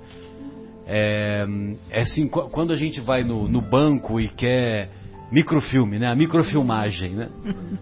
É, 0.86 1.46
é 1.90 2.02
assim, 2.02 2.28
quando 2.28 2.72
a 2.72 2.76
gente 2.76 3.02
vai 3.02 3.24
no, 3.24 3.48
no 3.48 3.62
banco 3.62 4.20
e 4.20 4.30
quer 4.30 4.92
microfilme, 5.32 5.98
né? 5.98 6.08
A 6.08 6.16
microfilmagem, 6.16 7.16
né? 7.16 7.30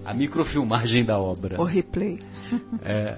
A 0.06 0.14
microfilmagem 0.14 1.04
da 1.04 1.20
obra. 1.20 1.60
O 1.60 1.66
replay. 1.66 2.20
É, 2.84 3.18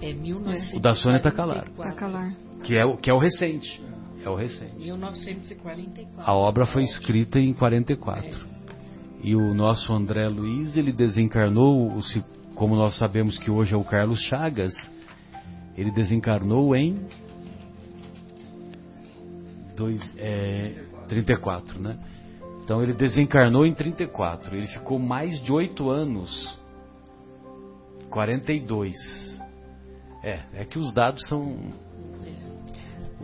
É 0.00 0.12
1944. 0.12 0.76
O 0.76 0.80
da 0.80 0.94
Sônia 0.94 1.20
Tacalar. 1.20 1.68
Tacalar. 1.70 2.45
Que 2.66 2.76
é, 2.76 2.84
o- 2.84 2.96
que 2.96 3.10
é 3.10 3.14
o 3.14 3.18
recente. 3.18 3.80
É 4.24 4.28
o 4.28 4.34
recente. 4.34 4.74
1944. 4.76 6.20
A 6.20 6.34
obra 6.34 6.66
foi 6.66 6.82
escrita 6.82 7.38
em 7.38 7.52
44. 7.54 8.46
E 9.22 9.34
o 9.36 9.54
nosso 9.54 9.92
André 9.92 10.28
Luiz, 10.28 10.76
ele 10.76 10.92
desencarnou, 10.92 11.98
como 12.54 12.74
nós 12.74 12.98
sabemos 12.98 13.38
que 13.38 13.50
hoje 13.50 13.74
é 13.74 13.76
o 13.76 13.84
Carlos 13.84 14.20
Chagas, 14.22 14.74
ele 15.76 15.90
desencarnou 15.92 16.74
em 16.74 16.96
dois, 19.76 20.00
é, 20.18 20.72
34, 21.08 21.80
né? 21.80 21.98
Então 22.64 22.82
ele 22.82 22.94
desencarnou 22.94 23.64
em 23.64 23.72
34. 23.74 24.56
Ele 24.56 24.66
ficou 24.66 24.98
mais 24.98 25.40
de 25.42 25.52
oito 25.52 25.88
anos. 25.90 26.58
42. 28.10 28.96
É, 30.22 30.40
é 30.54 30.64
que 30.64 30.78
os 30.78 30.92
dados 30.92 31.24
são 31.28 31.56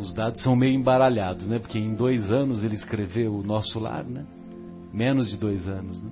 os 0.02 0.12
dados 0.12 0.42
são 0.42 0.54
meio 0.56 0.74
embaralhados, 0.74 1.46
né? 1.46 1.58
Porque 1.58 1.78
em 1.78 1.94
dois 1.94 2.30
anos 2.30 2.62
ele 2.64 2.74
escreveu 2.74 3.34
o 3.34 3.42
Nosso 3.42 3.78
Lar, 3.78 4.04
né? 4.04 4.26
Menos 4.92 5.30
de 5.30 5.38
dois 5.38 5.66
anos, 5.66 6.02
né? 6.02 6.10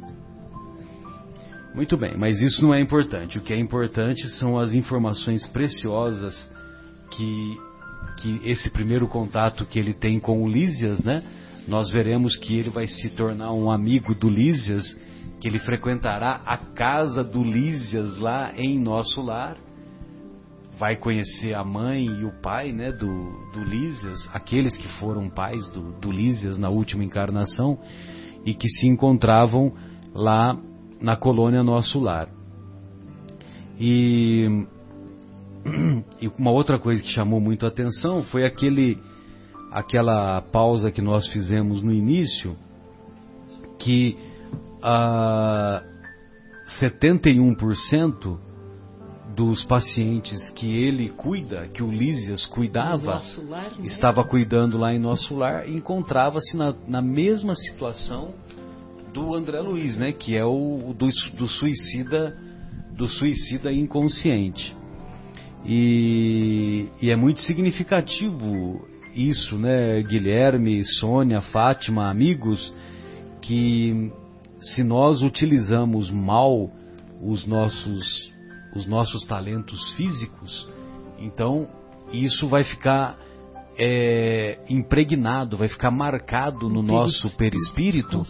Muito 1.74 1.96
bem, 1.96 2.16
mas 2.16 2.40
isso 2.40 2.62
não 2.62 2.72
é 2.72 2.80
importante. 2.80 3.38
O 3.38 3.42
que 3.42 3.52
é 3.52 3.58
importante 3.58 4.28
são 4.38 4.58
as 4.58 4.72
informações 4.72 5.46
preciosas 5.46 6.50
que, 7.10 7.58
que 8.18 8.40
esse 8.44 8.70
primeiro 8.70 9.06
contato 9.06 9.66
que 9.66 9.78
ele 9.78 9.92
tem 9.92 10.18
com 10.18 10.42
o 10.42 10.48
Lísias, 10.48 11.04
né? 11.04 11.22
Nós 11.68 11.90
veremos 11.90 12.36
que 12.36 12.54
ele 12.54 12.70
vai 12.70 12.86
se 12.86 13.10
tornar 13.10 13.52
um 13.52 13.70
amigo 13.70 14.14
do 14.14 14.28
Lísias, 14.28 14.96
que 15.40 15.48
ele 15.48 15.58
frequentará 15.58 16.40
a 16.46 16.56
casa 16.56 17.22
do 17.22 17.42
Lísias 17.42 18.18
lá 18.18 18.52
em 18.56 18.78
Nosso 18.80 19.20
Lar 19.20 19.56
vai 20.80 20.96
conhecer 20.96 21.54
a 21.54 21.62
mãe 21.62 22.06
e 22.06 22.24
o 22.24 22.32
pai 22.40 22.72
né, 22.72 22.90
do, 22.90 23.50
do 23.52 23.62
Lísias, 23.62 24.30
aqueles 24.32 24.78
que 24.78 24.88
foram 24.98 25.28
pais 25.28 25.68
do, 25.68 25.92
do 26.00 26.10
Lísias 26.10 26.58
na 26.58 26.70
última 26.70 27.04
encarnação 27.04 27.78
e 28.46 28.54
que 28.54 28.66
se 28.66 28.86
encontravam 28.88 29.74
lá 30.14 30.58
na 30.98 31.16
colônia 31.16 31.62
Nosso 31.62 32.00
Lar. 32.00 32.30
E, 33.78 34.64
e 36.18 36.28
uma 36.38 36.50
outra 36.50 36.78
coisa 36.78 37.02
que 37.02 37.10
chamou 37.10 37.40
muito 37.40 37.66
a 37.66 37.68
atenção 37.68 38.22
foi 38.22 38.46
aquele, 38.46 38.98
aquela 39.70 40.40
pausa 40.40 40.90
que 40.90 41.02
nós 41.02 41.28
fizemos 41.28 41.82
no 41.82 41.92
início, 41.92 42.56
que 43.78 44.16
ah, 44.82 45.82
71% 46.80 48.49
dos 49.34 49.64
pacientes 49.64 50.38
que 50.54 50.76
ele 50.76 51.08
cuida, 51.10 51.68
que 51.68 51.82
o 51.82 51.90
Lísias 51.90 52.46
cuidava, 52.46 53.22
lar, 53.48 53.72
né? 53.78 53.84
estava 53.84 54.24
cuidando 54.24 54.76
lá 54.76 54.92
em 54.92 54.98
nosso 54.98 55.36
lar 55.36 55.68
encontrava-se 55.68 56.56
na, 56.56 56.74
na 56.86 57.00
mesma 57.00 57.54
situação 57.54 58.34
do 59.12 59.34
André 59.34 59.60
Luiz, 59.60 59.98
né, 59.98 60.12
que 60.12 60.36
é 60.36 60.44
o 60.44 60.94
do, 60.96 61.08
do 61.36 61.46
suicida 61.48 62.36
do 62.96 63.08
suicida 63.08 63.72
inconsciente. 63.72 64.76
E, 65.64 66.88
e 67.00 67.10
é 67.10 67.16
muito 67.16 67.40
significativo 67.40 68.86
isso, 69.14 69.58
né, 69.58 70.02
Guilherme, 70.02 70.84
Sônia, 70.84 71.40
Fátima, 71.40 72.10
amigos, 72.10 72.72
que 73.40 74.12
se 74.60 74.82
nós 74.82 75.22
utilizamos 75.22 76.10
mal 76.10 76.70
os 77.22 77.46
nossos 77.46 78.30
os 78.74 78.86
nossos 78.86 79.24
talentos 79.26 79.92
físicos, 79.92 80.68
então 81.18 81.68
isso 82.12 82.48
vai 82.48 82.64
ficar 82.64 83.18
é, 83.78 84.58
impregnado, 84.68 85.56
vai 85.56 85.68
ficar 85.68 85.90
marcado 85.90 86.68
no 86.68 86.82
nosso 86.82 87.34
perispírito. 87.36 88.22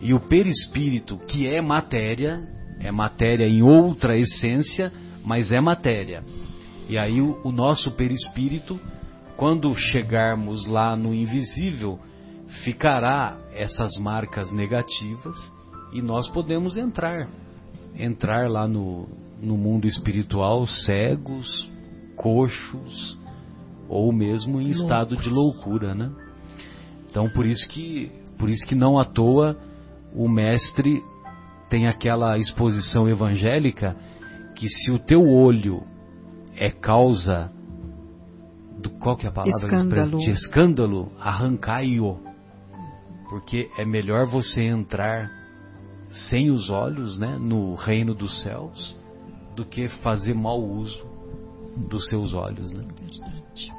E 0.00 0.12
o 0.12 0.20
perispírito, 0.20 1.18
que 1.26 1.46
é 1.46 1.60
matéria, 1.62 2.46
é 2.78 2.90
matéria 2.90 3.46
em 3.46 3.62
outra 3.62 4.16
essência, 4.16 4.92
mas 5.24 5.52
é 5.52 5.60
matéria. 5.60 6.22
E 6.88 6.98
aí 6.98 7.20
o, 7.20 7.40
o 7.44 7.52
nosso 7.52 7.92
perispírito, 7.92 8.78
quando 9.36 9.74
chegarmos 9.74 10.66
lá 10.66 10.96
no 10.96 11.14
invisível, 11.14 11.98
ficará 12.64 13.38
essas 13.54 13.96
marcas 13.98 14.50
negativas 14.50 15.36
e 15.92 16.02
nós 16.02 16.28
podemos 16.28 16.76
entrar, 16.76 17.28
entrar 17.94 18.50
lá 18.50 18.66
no, 18.66 19.08
no 19.40 19.56
mundo 19.56 19.86
espiritual 19.86 20.66
cegos, 20.66 21.70
coxos 22.16 23.18
ou 23.88 24.12
mesmo 24.12 24.60
em 24.60 24.68
estado 24.68 25.16
de 25.16 25.28
loucura, 25.28 25.94
né? 25.94 26.10
Então 27.10 27.28
por 27.30 27.46
isso 27.46 27.68
que 27.68 28.12
por 28.38 28.48
isso 28.48 28.66
que 28.66 28.74
não 28.74 28.98
à 28.98 29.04
toa 29.04 29.56
o 30.14 30.28
mestre 30.28 31.02
tem 31.68 31.86
aquela 31.86 32.36
exposição 32.38 33.08
evangélica 33.08 33.96
que 34.54 34.68
se 34.68 34.90
o 34.90 34.98
teu 34.98 35.22
olho 35.28 35.82
é 36.56 36.70
causa 36.70 37.50
do 38.80 38.90
qual 38.90 39.16
que 39.16 39.26
é 39.26 39.28
a 39.28 39.32
palavra 39.32 39.58
que 39.68 39.74
Escândalo. 39.74 40.18
de 40.18 40.30
escândalo, 40.30 41.12
arrancai-o. 41.18 42.18
Porque 43.28 43.70
é 43.78 43.84
melhor 43.84 44.26
você 44.26 44.64
entrar 44.64 45.30
sem 46.10 46.50
os 46.50 46.68
olhos, 46.70 47.18
né, 47.18 47.38
no 47.38 47.74
reino 47.74 48.14
dos 48.14 48.42
céus, 48.42 48.96
do 49.60 49.66
que 49.66 49.88
fazer 50.02 50.34
mau 50.34 50.58
uso 50.58 51.04
dos 51.76 52.08
seus 52.08 52.32
olhos, 52.32 52.72
né? 52.72 52.82
Verdade. 52.98 53.72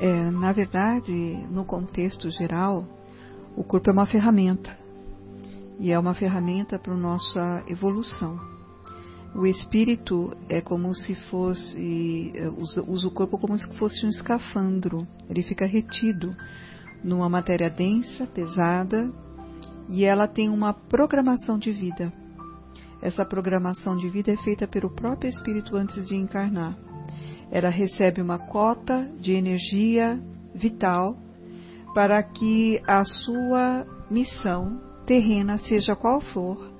É, 0.00 0.30
na 0.30 0.52
verdade, 0.52 1.12
no 1.48 1.64
contexto 1.64 2.28
geral, 2.28 2.84
o 3.56 3.62
corpo 3.62 3.88
é 3.88 3.92
uma 3.92 4.06
ferramenta. 4.06 4.76
E 5.78 5.92
é 5.92 5.98
uma 5.98 6.14
ferramenta 6.14 6.78
para 6.78 6.92
a 6.92 6.96
nossa 6.96 7.64
evolução. 7.68 8.38
O 9.34 9.46
espírito 9.46 10.36
é 10.48 10.60
como 10.60 10.92
se 10.92 11.14
fosse. 11.14 12.32
é, 12.34 12.48
usa, 12.48 12.82
usa 12.82 13.06
o 13.06 13.10
corpo 13.10 13.38
como 13.38 13.56
se 13.56 13.72
fosse 13.74 14.04
um 14.04 14.08
escafandro. 14.08 15.06
Ele 15.30 15.42
fica 15.42 15.66
retido 15.66 16.34
numa 17.02 17.28
matéria 17.28 17.70
densa, 17.70 18.26
pesada, 18.26 19.12
e 19.88 20.04
ela 20.04 20.26
tem 20.26 20.48
uma 20.48 20.72
programação 20.72 21.58
de 21.58 21.70
vida. 21.70 22.12
Essa 23.04 23.22
programação 23.22 23.98
de 23.98 24.08
vida 24.08 24.32
é 24.32 24.36
feita 24.38 24.66
pelo 24.66 24.88
próprio 24.88 25.28
espírito 25.28 25.76
antes 25.76 26.06
de 26.06 26.16
encarnar. 26.16 26.74
Ela 27.50 27.68
recebe 27.68 28.22
uma 28.22 28.38
cota 28.38 29.06
de 29.20 29.32
energia 29.32 30.18
vital 30.54 31.14
para 31.94 32.22
que 32.22 32.80
a 32.88 33.04
sua 33.04 33.86
missão 34.10 34.80
terrena, 35.04 35.58
seja 35.58 35.94
qual 35.94 36.18
for, 36.18 36.73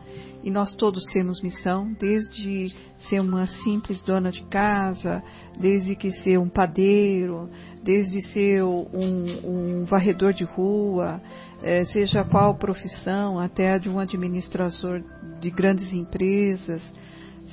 e 0.44 0.50
nós 0.50 0.74
todos 0.74 1.02
temos 1.06 1.42
missão, 1.42 1.90
desde 1.98 2.70
ser 3.08 3.18
uma 3.18 3.46
simples 3.46 4.02
dona 4.02 4.30
de 4.30 4.44
casa, 4.44 5.22
desde 5.58 5.96
que 5.96 6.12
ser 6.22 6.38
um 6.38 6.50
padeiro, 6.50 7.48
desde 7.82 8.20
ser 8.28 8.62
um, 8.62 9.80
um 9.82 9.84
varredor 9.86 10.34
de 10.34 10.44
rua, 10.44 11.18
eh, 11.62 11.86
seja 11.86 12.22
qual 12.24 12.56
profissão, 12.56 13.40
até 13.40 13.78
de 13.78 13.88
um 13.88 13.98
administrador 13.98 15.02
de 15.40 15.50
grandes 15.50 15.94
empresas, 15.94 16.82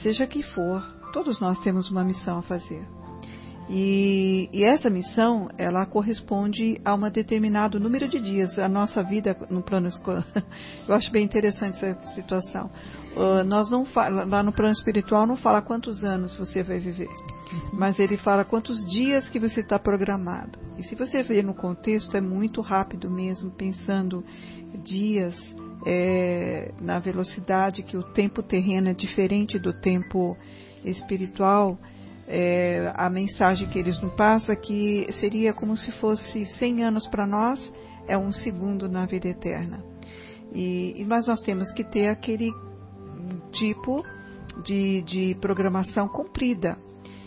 seja 0.01 0.27
que 0.27 0.43
for, 0.43 0.83
todos 1.13 1.39
nós 1.39 1.59
temos 1.61 1.89
uma 1.89 2.03
missão 2.03 2.39
a 2.39 2.41
fazer. 2.41 3.00
E, 3.73 4.49
e, 4.51 4.65
essa 4.65 4.89
missão, 4.89 5.47
ela 5.57 5.85
corresponde 5.85 6.81
a 6.83 6.93
um 6.93 7.09
determinado 7.09 7.79
número 7.79 8.05
de 8.05 8.19
dias. 8.19 8.59
A 8.59 8.67
nossa 8.67 9.01
vida 9.01 9.37
no 9.49 9.63
plano 9.63 9.87
escolar, 9.87 10.27
eu 10.89 10.93
acho 10.93 11.09
bem 11.09 11.23
interessante 11.23 11.83
essa 11.83 12.13
situação. 12.13 12.69
Uh, 13.15 13.45
nós 13.45 13.71
não 13.71 13.85
fala, 13.85 14.25
lá 14.25 14.43
no 14.43 14.51
plano 14.51 14.73
espiritual 14.73 15.25
não 15.25 15.37
fala 15.37 15.61
quantos 15.61 16.03
anos 16.03 16.35
você 16.35 16.61
vai 16.61 16.79
viver, 16.79 17.07
mas 17.71 17.97
ele 17.97 18.17
fala 18.17 18.43
quantos 18.43 18.77
dias 18.91 19.29
que 19.29 19.39
você 19.39 19.61
está 19.61 19.79
programado. 19.79 20.59
E 20.77 20.83
se 20.83 20.93
você 20.93 21.23
ver 21.23 21.41
no 21.41 21.53
contexto, 21.53 22.17
é 22.17 22.21
muito 22.21 22.59
rápido 22.59 23.09
mesmo, 23.09 23.51
pensando 23.51 24.21
dias 24.83 25.33
é, 25.85 26.73
na 26.81 26.99
velocidade 26.99 27.83
que 27.83 27.95
o 27.95 28.03
tempo 28.03 28.43
terreno 28.43 28.89
é 28.89 28.93
diferente 28.93 29.57
do 29.57 29.71
tempo 29.71 30.37
espiritual 30.83 31.79
é, 32.33 32.93
a 32.95 33.09
mensagem 33.09 33.67
que 33.67 33.77
eles 33.77 33.99
nos 33.99 34.13
passam 34.13 34.55
que 34.55 35.05
seria 35.19 35.53
como 35.53 35.75
se 35.75 35.91
fosse 35.91 36.45
100 36.45 36.85
anos 36.85 37.05
para 37.07 37.27
nós, 37.27 37.73
é 38.07 38.17
um 38.17 38.31
segundo 38.31 38.87
na 38.87 39.05
vida 39.05 39.27
eterna. 39.27 39.83
E, 40.53 41.05
mas 41.09 41.27
nós 41.27 41.41
temos 41.41 41.73
que 41.73 41.83
ter 41.83 42.07
aquele 42.07 42.53
tipo 43.51 44.01
de, 44.63 45.01
de 45.01 45.37
programação 45.41 46.07
cumprida. 46.07 46.77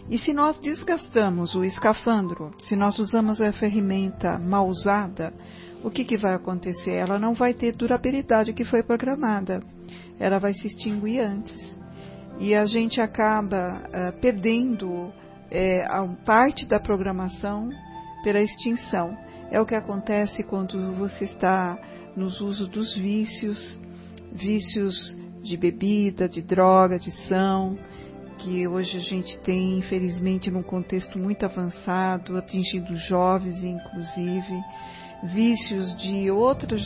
E 0.09 0.17
se 0.17 0.33
nós 0.33 0.59
desgastamos 0.61 1.55
o 1.55 1.63
escafandro, 1.65 2.53
se 2.59 2.75
nós 2.75 2.99
usamos 2.99 3.43
a 3.43 3.53
ferramenta 3.53 4.39
mal 4.39 4.67
usada, 4.67 5.35
o 5.83 5.91
que, 5.91 6.03
que 6.03 6.17
vai 6.17 6.33
acontecer? 6.33 6.93
Ela 6.93 7.19
não 7.19 7.35
vai 7.35 7.53
ter 7.53 7.77
durabilidade 7.77 8.55
que 8.55 8.65
foi 8.65 8.83
programada. 8.83 9.63
Ela 10.19 10.39
vai 10.39 10.55
se 10.55 10.67
extinguir 10.67 11.21
antes 11.21 11.74
e 12.39 12.55
a 12.55 12.65
gente 12.65 13.01
acaba 13.01 13.83
uh, 13.87 14.21
perdendo 14.21 15.13
é, 15.51 15.87
parte 16.25 16.67
da 16.67 16.81
programação 16.81 17.69
pela 18.23 18.41
extinção. 18.41 19.17
É 19.51 19.61
o 19.61 19.67
que 19.67 19.75
acontece 19.75 20.43
quando 20.43 20.93
você 20.95 21.25
está 21.25 21.79
nos 22.17 22.41
usos 22.41 22.69
dos 22.69 22.97
vícios, 22.97 23.79
vícios 24.33 25.17
de 25.43 25.57
bebida, 25.57 26.29
de 26.29 26.43
droga, 26.43 26.99
de 26.99 27.11
são, 27.29 27.79
que 28.39 28.67
hoje 28.67 28.97
a 28.97 29.01
gente 29.01 29.39
tem, 29.41 29.79
infelizmente, 29.79 30.51
num 30.51 30.63
contexto 30.63 31.19
muito 31.19 31.45
avançado, 31.45 32.37
atingindo 32.37 32.97
jovens, 32.97 33.63
inclusive, 33.63 34.61
vícios 35.23 35.97
de 35.97 36.31
outro 36.31 36.77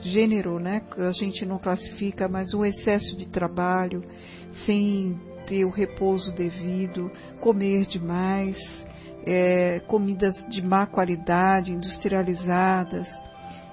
gênero, 0.00 0.58
né? 0.58 0.82
A 0.98 1.12
gente 1.12 1.44
não 1.44 1.58
classifica, 1.58 2.28
mas 2.28 2.54
o 2.54 2.64
excesso 2.64 3.16
de 3.16 3.28
trabalho, 3.28 4.04
sem 4.64 5.18
ter 5.46 5.64
o 5.64 5.70
repouso 5.70 6.32
devido, 6.32 7.10
comer 7.40 7.86
demais, 7.86 8.56
é, 9.26 9.80
comidas 9.86 10.34
de 10.48 10.62
má 10.62 10.86
qualidade, 10.86 11.72
industrializadas, 11.72 13.08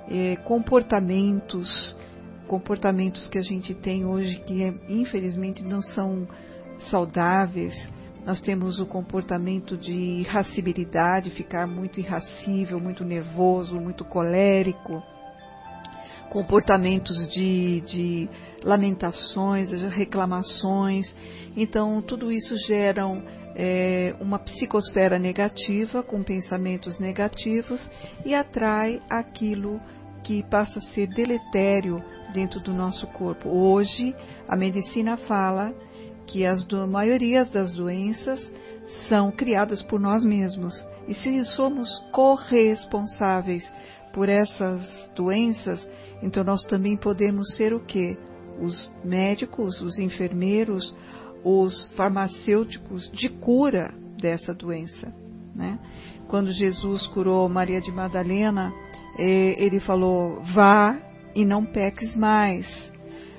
é, 0.10 0.36
comportamentos, 0.38 1.96
comportamentos 2.48 3.28
que 3.28 3.38
a 3.38 3.44
gente 3.44 3.74
tem 3.76 4.06
hoje 4.06 4.40
que 4.40 4.64
infelizmente 4.88 5.64
não 5.64 5.82
são 5.82 6.28
saudáveis. 6.80 7.74
Nós 8.26 8.42
temos 8.42 8.80
o 8.80 8.86
comportamento 8.86 9.78
de 9.78 9.92
irascibilidade, 9.92 11.30
ficar 11.32 11.66
muito 11.66 12.00
irracível, 12.00 12.80
muito 12.80 13.04
nervoso, 13.04 13.76
muito 13.80 14.04
colérico, 14.06 15.02
comportamentos 16.30 17.28
de, 17.30 17.82
de 17.82 18.30
lamentações, 18.64 19.72
reclamações. 19.72 21.12
Então, 21.58 22.02
tudo 22.02 22.32
isso 22.32 22.56
geram 22.68 23.24
é, 23.56 24.16
uma 24.20 24.38
psicosfera 24.38 25.18
negativa, 25.18 26.04
com 26.04 26.22
pensamentos 26.22 27.00
negativos, 27.00 27.90
e 28.26 28.36
atrai 28.36 29.02
aquilo 29.10 29.82
que 30.24 30.44
passa 30.44 30.80
a 30.80 30.82
ser 30.94 31.08
deletério 31.08 32.04
dentro 32.34 32.60
do 32.60 32.74
nosso 32.74 33.08
corpo. 33.08 33.50
Hoje, 33.50 34.16
a 34.48 34.56
medicina 34.56 35.18
fala 35.18 35.74
que 36.30 36.46
as 36.46 36.64
do, 36.66 36.88
maioria 36.88 37.44
das 37.44 37.74
doenças 37.74 38.40
são 39.08 39.32
criadas 39.32 39.82
por 39.82 40.00
nós 40.00 40.24
mesmos. 40.24 40.74
E 41.08 41.14
se 41.14 41.44
somos 41.46 41.90
corresponsáveis 42.12 43.64
por 44.14 44.30
essas 44.30 45.10
doenças, 45.16 45.90
então 46.22 46.44
nós 46.44 46.62
também 46.64 46.96
podemos 46.96 47.56
ser 47.56 47.74
o 47.74 47.80
quê? 47.80 48.16
Os 48.62 48.92
médicos, 49.04 49.82
os 49.82 49.98
enfermeiros, 49.98 50.96
os 51.44 51.92
farmacêuticos 51.96 53.12
de 53.12 53.30
cura 53.30 53.92
dessa 54.22 54.54
doença. 54.54 55.12
Né? 55.56 55.80
Quando 56.28 56.52
Jesus 56.52 57.08
curou 57.08 57.50
Maria 57.50 57.82
de 57.82 57.92
Madalena, 57.92 58.72
eh, 59.18 59.56
ele 59.58 59.80
falou: 59.80 60.42
vá 60.54 60.96
e 61.34 61.44
não 61.44 61.66
peques 61.66 62.16
mais. 62.16 62.68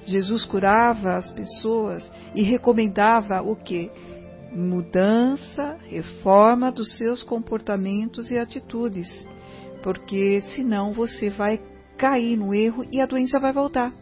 Jesus 0.06 0.44
curava 0.44 1.16
as 1.16 1.30
pessoas 1.30 2.10
e 2.34 2.42
recomendava 2.42 3.42
o 3.42 3.54
que? 3.56 3.90
Mudança, 4.52 5.78
reforma 5.88 6.72
dos 6.72 6.96
seus 6.96 7.22
comportamentos 7.22 8.30
e 8.30 8.38
atitudes, 8.38 9.08
porque 9.82 10.42
senão 10.54 10.92
você 10.92 11.30
vai 11.30 11.60
cair 11.96 12.36
no 12.36 12.52
erro 12.52 12.84
e 12.90 13.00
a 13.00 13.06
doença 13.06 13.38
vai 13.38 13.52
voltar. 13.52 13.92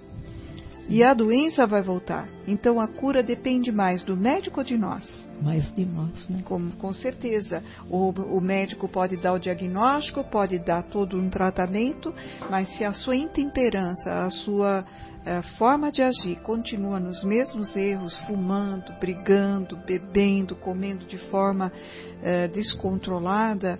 E 0.88 1.04
a 1.04 1.12
doença 1.12 1.66
vai 1.66 1.82
voltar. 1.82 2.26
Então 2.46 2.80
a 2.80 2.88
cura 2.88 3.22
depende 3.22 3.70
mais 3.70 4.02
do 4.02 4.16
médico 4.16 4.60
ou 4.60 4.64
de 4.64 4.78
nós? 4.78 5.04
Mais 5.42 5.70
de 5.74 5.84
nós, 5.84 6.28
né? 6.28 6.42
Com, 6.44 6.70
com 6.70 6.94
certeza. 6.94 7.62
O, 7.90 8.10
o 8.10 8.40
médico 8.40 8.88
pode 8.88 9.16
dar 9.16 9.34
o 9.34 9.38
diagnóstico, 9.38 10.24
pode 10.24 10.58
dar 10.58 10.82
todo 10.84 11.16
um 11.16 11.28
tratamento, 11.28 12.12
mas 12.50 12.68
se 12.76 12.84
a 12.84 12.92
sua 12.92 13.16
intemperança, 13.16 14.24
a 14.24 14.30
sua 14.30 14.84
a 15.26 15.42
forma 15.58 15.92
de 15.92 16.02
agir 16.02 16.40
continua 16.40 16.98
nos 16.98 17.22
mesmos 17.22 17.76
erros, 17.76 18.16
fumando, 18.26 18.92
brigando, 18.98 19.76
bebendo, 19.76 20.56
comendo 20.56 21.04
de 21.04 21.18
forma 21.18 21.70
uh, 21.70 22.48
descontrolada, 22.52 23.78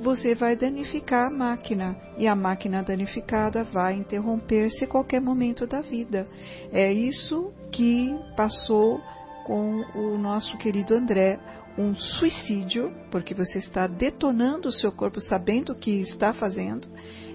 você 0.00 0.34
vai 0.34 0.56
danificar 0.56 1.26
a 1.26 1.30
máquina 1.30 1.96
e 2.18 2.26
a 2.28 2.34
máquina 2.34 2.82
danificada 2.82 3.64
vai 3.64 3.94
interromper-se 3.94 4.84
a 4.84 4.86
qualquer 4.86 5.20
momento 5.20 5.66
da 5.66 5.80
vida. 5.80 6.26
É 6.72 6.92
isso 6.92 7.52
que 7.72 8.14
passou 8.36 9.00
com 9.44 9.84
o 9.94 10.16
nosso 10.18 10.56
querido 10.58 10.94
André, 10.94 11.38
um 11.76 11.94
suicídio, 11.94 12.92
porque 13.10 13.34
você 13.34 13.58
está 13.58 13.86
detonando 13.86 14.68
o 14.68 14.72
seu 14.72 14.92
corpo 14.92 15.20
sabendo 15.20 15.72
o 15.72 15.74
que 15.74 16.00
está 16.00 16.32
fazendo 16.32 16.88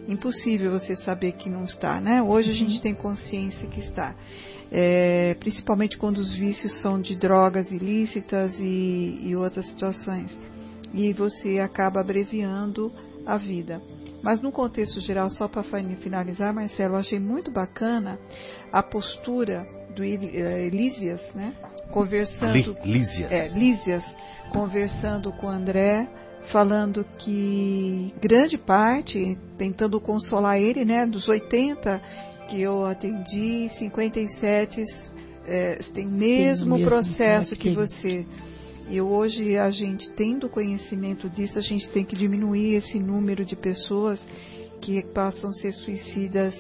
impossível 0.08 0.72
você 0.72 0.96
saber 0.96 1.34
que 1.34 1.50
não 1.50 1.66
está, 1.66 2.02
né? 2.02 2.22
Hoje 2.22 2.50
a 2.50 2.54
gente 2.54 2.78
uhum. 2.78 2.82
tem 2.82 2.96
consciência 2.96 3.68
que 3.70 3.80
está. 3.80 4.16
É, 4.72 5.36
principalmente 5.40 5.98
quando 5.98 6.18
os 6.18 6.36
vícios 6.36 6.82
são 6.82 7.00
de 7.02 7.16
drogas 7.16 7.72
ilícitas 7.72 8.54
e, 8.60 9.20
e 9.24 9.36
outras 9.36 9.66
situações. 9.68 10.36
E 10.94 11.14
você 11.14 11.60
acaba 11.60 12.00
abreviando 12.00 12.92
a 13.26 13.38
vida. 13.38 13.82
Mas 14.22 14.42
no 14.42 14.52
contexto 14.52 15.00
geral, 15.00 15.30
só 15.30 15.48
para 15.48 15.64
finalizar, 15.64 16.54
Marcelo, 16.54 16.96
eu 16.96 17.00
achei 17.00 17.20
muito 17.20 17.52
bacana 17.52 18.20
a 18.72 18.84
postura 18.84 19.66
do 19.96 20.04
Elísias, 20.04 21.22
né? 21.34 21.54
Conversando. 21.92 22.76
Lísias. 22.84 23.32
É, 23.32 23.48
Lísias, 23.48 24.04
conversando 24.52 25.32
com 25.34 25.48
o 25.48 25.50
André 25.50 26.08
falando 26.52 27.06
que 27.18 28.14
grande 28.22 28.58
parte, 28.58 29.38
tentando 29.58 30.00
consolar 30.00 30.58
ele, 30.60 30.84
né, 30.84 31.06
dos 31.06 31.28
80 31.28 32.02
que 32.48 32.62
eu 32.62 32.86
atendi, 32.86 33.70
57 33.78 34.84
é, 35.46 35.76
tem 35.94 36.08
o 36.08 36.12
mesmo, 36.12 36.76
mesmo 36.76 36.90
processo 36.90 37.56
que 37.56 37.72
você. 37.72 38.26
E 38.90 39.00
hoje 39.00 39.56
a 39.56 39.70
gente 39.70 40.10
tendo 40.14 40.50
conhecimento 40.50 41.30
disso, 41.30 41.60
a 41.60 41.62
gente 41.62 41.92
tem 41.92 42.04
que 42.04 42.16
diminuir 42.16 42.74
esse 42.74 43.00
número 43.00 43.46
de 43.46 43.56
pessoas 43.56 44.20
que 44.82 45.04
passam 45.14 45.52
a 45.52 45.54
ser 45.54 45.72
suicidas, 45.74 46.56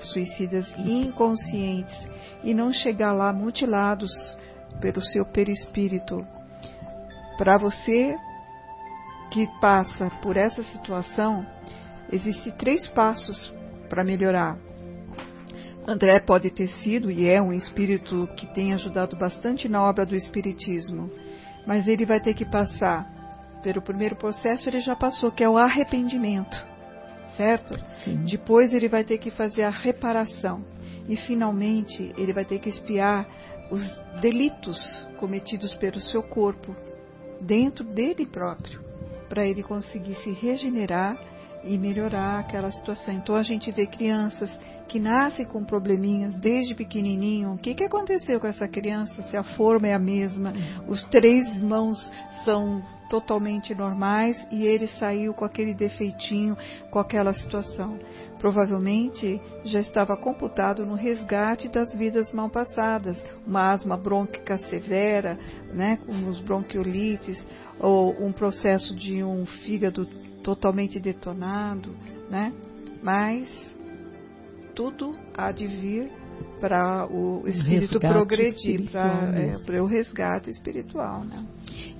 suicidas 0.00 0.66
inconscientes 0.78 1.94
e 2.42 2.52
não 2.52 2.72
chegar 2.72 3.12
lá 3.12 3.32
mutilados 3.32 4.10
pelo 4.80 5.00
seu 5.00 5.24
perispírito. 5.24 6.26
Para 7.38 7.56
você 7.58 8.16
que 9.30 9.46
passa 9.60 10.10
por 10.20 10.36
essa 10.36 10.64
situação, 10.64 11.46
existem 12.10 12.52
três 12.54 12.88
passos 12.88 13.54
para 13.88 14.02
melhorar. 14.02 14.58
André 15.86 16.18
pode 16.20 16.50
ter 16.50 16.68
sido 16.68 17.10
e 17.10 17.28
é 17.28 17.40
um 17.40 17.52
espírito 17.52 18.28
que 18.36 18.46
tem 18.52 18.72
ajudado 18.72 19.16
bastante 19.16 19.68
na 19.68 19.82
obra 19.82 20.04
do 20.04 20.14
espiritismo, 20.14 21.10
mas 21.66 21.86
ele 21.86 22.04
vai 22.04 22.20
ter 22.20 22.34
que 22.34 22.44
passar 22.44 23.10
pelo 23.62 23.80
primeiro 23.80 24.16
processo, 24.16 24.68
ele 24.68 24.80
já 24.80 24.96
passou, 24.96 25.30
que 25.30 25.44
é 25.44 25.48
o 25.48 25.56
arrependimento, 25.56 26.66
certo? 27.36 27.78
Sim. 28.04 28.24
Depois 28.24 28.72
ele 28.72 28.88
vai 28.88 29.04
ter 29.04 29.18
que 29.18 29.30
fazer 29.30 29.62
a 29.62 29.70
reparação 29.70 30.64
e 31.08 31.16
finalmente 31.16 32.12
ele 32.16 32.32
vai 32.32 32.44
ter 32.44 32.58
que 32.58 32.68
espiar 32.68 33.26
os 33.70 33.82
delitos 34.20 35.08
cometidos 35.18 35.72
pelo 35.74 36.00
seu 36.00 36.22
corpo 36.22 36.74
dentro 37.40 37.84
dele 37.84 38.26
próprio 38.26 38.80
para 39.28 39.46
ele 39.46 39.62
conseguir 39.62 40.14
se 40.16 40.30
regenerar 40.30 41.18
e 41.64 41.78
melhorar 41.78 42.40
aquela 42.40 42.70
situação. 42.70 43.14
Então 43.14 43.34
a 43.34 43.42
gente 43.42 43.70
vê 43.70 43.86
crianças 43.86 44.50
que 44.88 45.00
nascem 45.00 45.46
com 45.46 45.64
probleminhas 45.64 46.38
desde 46.38 46.74
pequenininho. 46.74 47.52
O 47.52 47.58
que, 47.58 47.74
que 47.74 47.84
aconteceu 47.84 48.38
com 48.38 48.46
essa 48.46 48.68
criança? 48.68 49.22
Se 49.22 49.36
a 49.36 49.42
forma 49.42 49.88
é 49.88 49.94
a 49.94 49.98
mesma, 49.98 50.52
os 50.86 51.02
três 51.04 51.56
mãos 51.62 52.10
são 52.44 52.82
totalmente 53.08 53.74
normais 53.74 54.36
e 54.50 54.64
ele 54.64 54.86
saiu 54.86 55.34
com 55.34 55.44
aquele 55.44 55.74
defeitinho, 55.74 56.56
com 56.90 56.98
aquela 56.98 57.32
situação. 57.34 57.98
Provavelmente 58.38 59.40
já 59.64 59.80
estava 59.80 60.16
computado 60.16 60.84
no 60.84 60.94
resgate 60.94 61.68
das 61.68 61.94
vidas 61.94 62.32
mal 62.32 62.50
passadas, 62.50 63.16
uma 63.46 63.70
asma 63.70 63.96
brônquica 63.96 64.56
severa, 64.56 65.38
né, 65.72 65.98
com 66.04 66.28
os 66.28 66.40
bronquiolites, 66.40 67.46
ou 67.78 68.16
um 68.22 68.32
processo 68.32 68.94
de 68.94 69.22
um 69.22 69.46
fígado 69.46 70.06
totalmente 70.42 70.98
detonado, 70.98 71.94
né? 72.28 72.52
Mas 73.02 73.48
tudo 74.74 75.14
há 75.36 75.52
de 75.52 75.66
vir 75.66 76.10
para 76.60 77.06
o 77.10 77.46
espírito 77.46 77.98
resgate 77.98 78.12
progredir, 78.12 78.90
para 78.90 79.76
é, 79.76 79.80
o 79.80 79.86
resgate 79.86 80.50
espiritual, 80.50 81.24
né? 81.24 81.44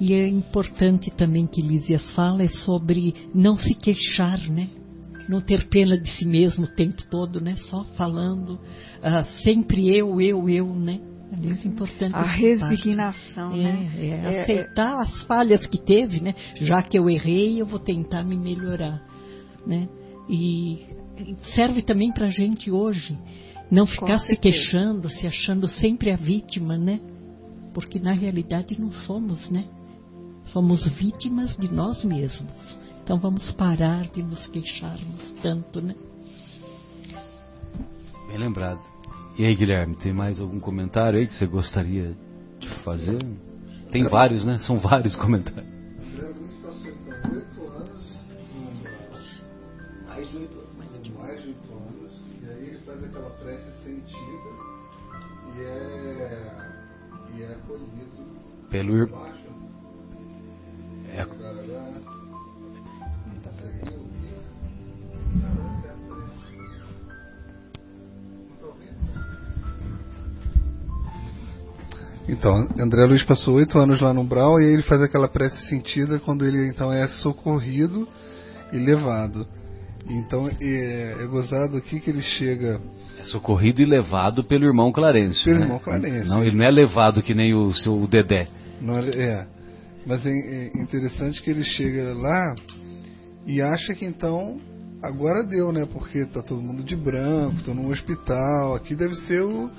E 0.01 0.15
é 0.15 0.27
importante 0.29 1.11
também 1.11 1.47
que 1.47 1.61
Lísias 1.61 2.13
fala 2.13 2.43
é 2.43 2.49
sobre 2.49 3.15
não 3.35 3.57
se 3.57 3.75
queixar, 3.75 4.39
né? 4.51 4.69
Não 5.29 5.41
ter 5.41 5.69
pena 5.69 5.99
de 5.99 6.13
si 6.15 6.27
mesmo 6.27 6.65
o 6.65 6.75
tempo 6.75 7.03
todo, 7.11 7.41
né? 7.41 7.57
Só 7.69 7.85
falando, 7.97 8.55
uh, 8.55 9.25
sempre 9.43 9.97
eu, 9.97 10.21
eu, 10.21 10.49
eu, 10.49 10.67
né? 10.75 11.01
Aliás, 11.33 11.65
importante 11.65 12.15
a 12.15 12.23
resignação, 12.25 13.53
é, 13.53 13.57
né? 13.57 13.91
É, 13.97 14.09
é 14.09 14.43
aceitar 14.43 14.99
é, 14.99 15.03
as 15.03 15.23
falhas 15.23 15.67
que 15.67 15.79
teve, 15.79 16.21
né? 16.21 16.35
Já 16.57 16.83
que 16.83 16.99
eu 16.99 17.09
errei, 17.09 17.61
eu 17.61 17.65
vou 17.65 17.79
tentar 17.79 18.23
me 18.23 18.37
melhorar, 18.37 19.03
né? 19.67 19.89
E 20.29 20.87
serve 21.55 21.83
também 21.83 22.13
para 22.13 22.27
a 22.27 22.31
gente 22.31 22.71
hoje 22.71 23.19
não 23.71 23.87
ficar 23.87 24.19
se 24.19 24.37
queixando, 24.37 25.09
se 25.09 25.27
achando 25.27 25.67
sempre 25.67 26.11
a 26.11 26.17
vítima, 26.17 26.77
né? 26.77 27.01
Porque 27.73 27.99
na 27.99 28.13
realidade 28.13 28.79
não 28.79 28.93
somos, 28.93 29.49
né? 29.51 29.65
Somos 30.53 30.87
vítimas 30.99 31.57
de 31.57 31.73
nós 31.73 32.05
mesmos. 32.05 32.79
Então 33.03 33.19
vamos 33.19 33.51
parar 33.53 34.03
de 34.11 34.23
nos 34.23 34.47
queixarmos 34.49 35.33
tanto, 35.43 35.81
né? 35.81 35.95
Bem 38.29 38.37
lembrado. 38.37 38.92
E 39.39 39.47
aí, 39.47 39.55
Guilherme, 39.55 39.97
tem 39.97 40.13
mais 40.13 40.39
algum 40.39 40.61
comentário 40.61 41.19
aí 41.19 41.27
que 41.27 41.35
você 41.35 41.47
gostaria 41.47 42.15
de 42.59 42.69
fazer? 42.85 43.25
Tem 43.91 44.05
vários, 44.05 44.45
né? 44.45 44.59
São 44.61 44.79
vários 44.79 45.17
comentários. 45.17 45.73
Mais 50.07 50.29
de 50.29 50.37
oito 50.37 50.59
anos. 50.59 50.73
Mais 51.17 51.43
de 51.43 51.49
oito 51.49 51.73
anos. 51.73 52.13
E 52.43 52.47
aí 52.47 52.69
ele 52.69 52.79
faz 52.85 53.03
aquela 53.05 53.31
prece 53.31 53.71
sentida 53.83 54.51
e 55.57 55.63
é, 55.63 56.53
e 57.35 57.43
é 57.43 57.53
acolhido 57.53 58.23
pelo 58.71 58.97
Então, 72.43 72.69
André 72.77 73.05
Luiz 73.05 73.23
passou 73.23 73.55
oito 73.55 73.79
anos 73.79 74.01
lá 74.01 74.13
no 74.13 74.23
Umbral 74.23 74.61
e 74.61 74.65
ele 74.65 74.83
faz 74.83 75.01
aquela 75.01 75.29
prece 75.29 75.61
sentida 75.69 76.19
quando 76.19 76.45
ele 76.45 76.67
então 76.67 76.93
é 76.93 77.07
socorrido 77.07 78.09
e 78.73 78.79
levado. 78.79 79.47
Então 80.11 80.49
é, 80.49 81.23
é 81.23 81.27
gozado 81.29 81.77
aqui 81.77 82.01
que 82.01 82.11
ele 82.11 82.21
chega. 82.21 82.81
É 83.21 83.25
socorrido 83.27 83.81
e 83.81 83.85
levado 83.85 84.43
pelo 84.43 84.65
irmão 84.65 84.91
Clarence. 84.91 85.45
Pelo 85.45 85.61
né? 85.61 85.67
irmão 85.67 85.79
Clarence. 85.79 86.29
Não, 86.29 86.43
ele 86.43 86.57
não 86.57 86.67
é 86.67 86.71
levado 86.73 87.23
que 87.23 87.33
nem 87.33 87.55
o 87.55 87.73
seu 87.73 88.09
Dedé. 88.09 88.49
Não 88.81 88.99
é, 88.99 89.09
é. 89.11 89.47
Mas 90.05 90.27
é, 90.27 90.31
é 90.31 90.83
interessante 90.83 91.41
que 91.41 91.49
ele 91.49 91.63
chega 91.63 92.13
lá 92.13 92.57
e 93.47 93.63
acha 93.63 93.95
que 93.95 94.05
então 94.05 94.61
agora 95.03 95.43
deu, 95.45 95.73
né? 95.73 95.87
Porque 95.93 96.25
tá 96.27 96.43
todo 96.43 96.63
mundo 96.63 96.83
de 96.83 96.97
branco, 96.97 97.63
tô 97.65 97.75
num 97.75 97.91
hospital, 97.91 98.75
aqui 98.75 98.95
deve 98.95 99.15
ser 99.17 99.43
o 99.43 99.71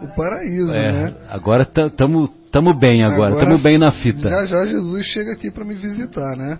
o 0.00 0.08
paraíso, 0.08 0.72
é, 0.72 0.92
né? 0.92 1.14
Agora 1.28 1.62
estamos 1.62 2.30
tamo 2.50 2.78
bem 2.78 3.02
agora, 3.02 3.34
estamos 3.34 3.62
bem 3.62 3.78
na 3.78 3.90
fita. 3.90 4.28
Já 4.28 4.44
já 4.46 4.66
Jesus 4.66 5.06
chega 5.06 5.32
aqui 5.32 5.50
para 5.50 5.64
me 5.64 5.74
visitar, 5.74 6.36
né? 6.36 6.58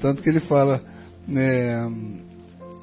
Tanto 0.00 0.22
que 0.22 0.28
ele 0.28 0.40
fala, 0.40 0.80
né, 1.28 1.86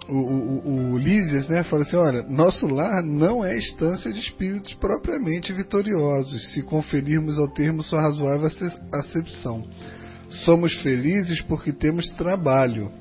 o, 0.07 0.15
o, 0.15 0.93
o 0.93 0.97
Lísias, 0.97 1.49
né, 1.49 1.63
fala 1.63 1.83
assim, 1.83 1.97
olha, 1.97 2.23
nosso 2.23 2.65
lar 2.67 3.03
não 3.03 3.43
é 3.43 3.57
estância 3.57 4.11
de 4.11 4.19
espíritos 4.19 4.73
propriamente 4.75 5.51
vitoriosos, 5.51 6.53
se 6.53 6.61
conferirmos 6.61 7.37
ao 7.37 7.49
termo 7.49 7.83
sua 7.83 8.01
razoável 8.01 8.49
acepção. 8.93 9.65
Somos 10.45 10.73
felizes 10.81 11.41
porque 11.41 11.73
temos 11.73 12.07
trabalho 12.11 12.91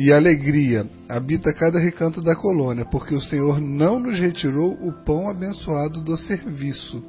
e 0.00 0.10
alegria 0.10 0.86
habita 1.06 1.52
cada 1.52 1.78
recanto 1.78 2.22
da 2.22 2.34
colônia, 2.34 2.86
porque 2.86 3.14
o 3.14 3.20
Senhor 3.20 3.60
não 3.60 4.00
nos 4.00 4.18
retirou 4.18 4.72
o 4.72 5.04
pão 5.04 5.28
abençoado 5.28 6.00
do 6.00 6.16
serviço, 6.16 7.04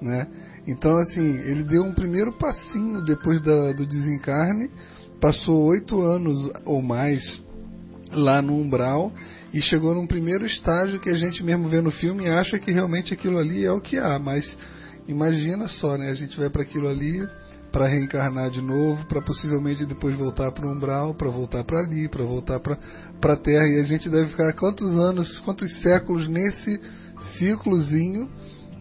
né? 0.00 0.28
Então, 0.64 0.96
assim, 0.98 1.38
ele 1.40 1.64
deu 1.64 1.82
um 1.82 1.92
primeiro 1.92 2.32
passinho 2.38 3.04
depois 3.04 3.40
da, 3.40 3.72
do 3.72 3.84
desencarne, 3.84 4.70
passou 5.20 5.60
oito 5.70 6.00
anos 6.02 6.52
ou 6.64 6.80
mais 6.80 7.42
lá 8.12 8.40
no 8.40 8.54
umbral 8.54 9.12
e 9.52 9.60
chegou 9.60 9.92
num 9.92 10.06
primeiro 10.06 10.46
estágio 10.46 11.00
que 11.00 11.10
a 11.10 11.18
gente 11.18 11.42
mesmo 11.42 11.68
vê 11.68 11.80
no 11.80 11.90
filme 11.90 12.28
acha 12.28 12.60
que 12.60 12.70
realmente 12.70 13.12
aquilo 13.12 13.38
ali 13.38 13.64
é 13.64 13.72
o 13.72 13.80
que 13.80 13.98
há, 13.98 14.20
mas 14.20 14.56
imagina 15.08 15.66
só, 15.66 15.98
né? 15.98 16.10
A 16.10 16.14
gente 16.14 16.38
vai 16.38 16.48
para 16.48 16.62
aquilo 16.62 16.88
ali 16.88 17.28
para 17.70 17.86
reencarnar 17.86 18.50
de 18.50 18.60
novo, 18.60 19.06
para 19.06 19.22
possivelmente 19.22 19.86
depois 19.86 20.16
voltar 20.16 20.50
para 20.52 20.66
o 20.66 20.72
umbral, 20.72 21.14
para 21.14 21.30
voltar 21.30 21.64
para 21.64 21.80
ali, 21.80 22.08
para 22.08 22.24
voltar 22.24 22.60
para 22.60 23.32
a 23.32 23.36
Terra. 23.36 23.66
E 23.68 23.80
a 23.80 23.84
gente 23.84 24.08
deve 24.08 24.30
ficar 24.30 24.52
quantos 24.54 24.88
anos, 24.96 25.38
quantos 25.40 25.70
séculos 25.80 26.28
nesse 26.28 26.80
ciclozinho, 27.38 28.28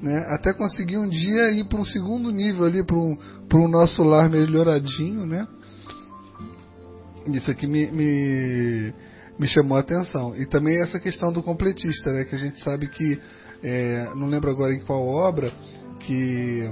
né, 0.01 0.25
até 0.29 0.53
conseguir 0.53 0.97
um 0.97 1.07
dia 1.07 1.51
ir 1.51 1.67
para 1.67 1.79
um 1.79 1.85
segundo 1.85 2.31
nível 2.31 2.65
ali, 2.65 2.83
para 2.83 2.95
um, 2.95 3.17
um 3.53 3.67
nosso 3.67 4.03
lar 4.03 4.29
melhoradinho, 4.29 5.25
né? 5.25 5.47
Isso 7.27 7.51
aqui 7.51 7.67
me, 7.67 7.91
me, 7.91 8.93
me 9.37 9.47
chamou 9.47 9.77
a 9.77 9.81
atenção. 9.81 10.35
E 10.35 10.45
também 10.47 10.81
essa 10.81 10.99
questão 10.99 11.31
do 11.31 11.43
completista, 11.43 12.11
né, 12.11 12.23
que 12.23 12.33
a 12.33 12.39
gente 12.39 12.63
sabe 12.63 12.87
que, 12.87 13.19
é, 13.61 14.13
não 14.15 14.27
lembro 14.27 14.49
agora 14.49 14.73
em 14.73 14.79
qual 14.79 15.05
obra, 15.05 15.51
que 15.99 16.63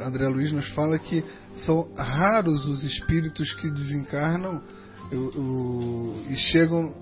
André 0.00 0.28
Luiz 0.28 0.52
nos 0.52 0.68
fala 0.70 0.98
que 0.98 1.24
são 1.64 1.88
raros 1.96 2.66
os 2.66 2.84
espíritos 2.84 3.54
que 3.54 3.70
desencarnam 3.70 4.62
o, 5.12 5.16
o, 5.16 6.24
e 6.28 6.36
chegam 6.36 6.92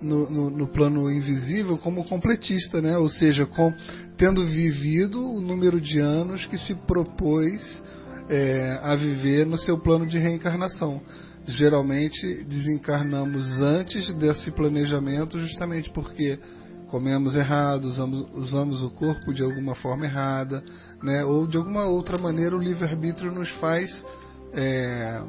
no, 0.00 0.30
no, 0.30 0.50
no, 0.50 0.68
plano 0.68 1.10
invisível 1.10 1.78
como 1.78 2.04
completista, 2.04 2.80
né? 2.80 2.98
ou 2.98 3.08
seja, 3.08 3.46
com, 3.46 3.72
tendo 4.16 4.44
vivido 4.46 5.20
o 5.20 5.40
número 5.40 5.80
de 5.80 5.98
anos 5.98 6.44
que 6.46 6.58
se 6.58 6.74
propôs 6.86 7.82
é, 8.28 8.78
a 8.82 8.94
viver 8.94 9.46
no 9.46 9.58
seu 9.58 9.78
plano 9.78 10.06
de 10.06 10.18
reencarnação. 10.18 11.00
Geralmente 11.48 12.44
desencarnamos 12.44 13.60
antes 13.60 14.12
desse 14.16 14.50
planejamento, 14.50 15.38
justamente 15.38 15.90
porque 15.90 16.38
comemos 16.88 17.34
errado, 17.34 17.84
usamos, 17.84 18.26
usamos 18.34 18.82
o 18.82 18.90
corpo 18.90 19.32
de 19.32 19.42
alguma 19.42 19.74
forma 19.74 20.04
errada, 20.04 20.62
né? 21.02 21.24
ou 21.24 21.46
de 21.46 21.56
alguma 21.56 21.84
outra 21.84 22.16
maneira 22.18 22.56
o 22.56 22.60
livre-arbítrio 22.60 23.32
nos 23.32 23.48
faz 23.58 24.04
é, 24.52 25.22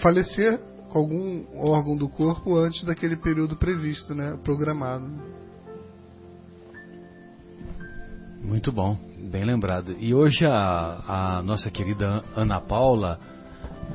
falecer 0.00 0.58
com 0.88 0.98
algum 0.98 1.44
órgão 1.56 1.96
do 1.96 2.08
corpo 2.08 2.56
antes 2.56 2.82
daquele 2.84 3.16
período 3.16 3.56
previsto, 3.56 4.14
né? 4.14 4.38
programado. 4.42 5.06
Muito 8.42 8.70
bom, 8.70 8.96
bem 9.30 9.44
lembrado. 9.44 9.96
E 9.98 10.14
hoje 10.14 10.44
a, 10.44 11.38
a 11.38 11.42
nossa 11.42 11.70
querida 11.70 12.22
Ana 12.36 12.60
Paula, 12.60 13.18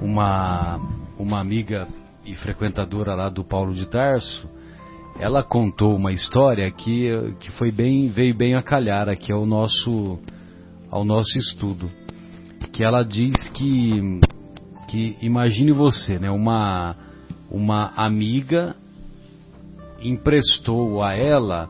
uma, 0.02 0.80
uma 1.18 1.40
amiga 1.40 1.88
e 2.26 2.36
frequentadora 2.36 3.14
lá 3.16 3.30
do 3.30 3.44
Paulo 3.44 3.74
de 3.74 3.88
Tarso, 3.88 4.50
ela 5.20 5.44
contou 5.44 5.96
uma 5.96 6.14
história 6.14 6.72
que, 6.72 7.10
que 7.42 7.52
foi 7.52 7.72
bem, 7.72 8.08
veio 8.08 8.34
bem 8.34 8.56
a 8.56 8.64
calhar 8.64 9.10
aqui 9.10 9.34
ao 9.34 9.46
nosso, 9.46 10.18
ao 10.90 11.04
nosso 11.04 11.38
estudo. 11.38 11.90
Que 12.72 12.86
ela 12.86 13.04
diz 13.04 13.50
que, 13.50 14.22
que 14.88 15.18
imagine 15.22 15.74
você, 15.74 16.18
né, 16.18 16.32
uma, 16.32 16.96
uma 17.52 17.92
amiga 17.98 18.76
emprestou 20.02 21.04
a 21.04 21.14
ela 21.14 21.70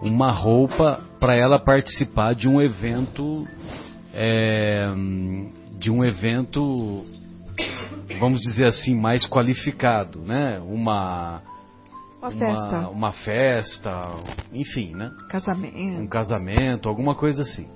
uma 0.00 0.30
roupa 0.30 1.00
para 1.20 1.34
ela 1.34 1.58
participar 1.58 2.34
de 2.34 2.48
um 2.48 2.62
evento 2.62 3.46
é, 4.14 4.86
de 5.78 5.90
um 5.90 6.02
evento 6.02 7.04
vamos 8.18 8.40
dizer 8.40 8.68
assim 8.68 8.94
mais 8.94 9.26
qualificado 9.26 10.20
né 10.20 10.60
uma 10.60 11.42
uma 12.20 12.30
festa. 12.30 12.78
Uma, 12.78 12.88
uma 12.88 13.12
festa, 13.12 14.16
enfim, 14.52 14.94
né? 14.94 15.12
Casamento. 15.28 16.02
Um 16.02 16.06
casamento, 16.08 16.88
alguma 16.88 17.14
coisa 17.14 17.42
assim. 17.42 17.68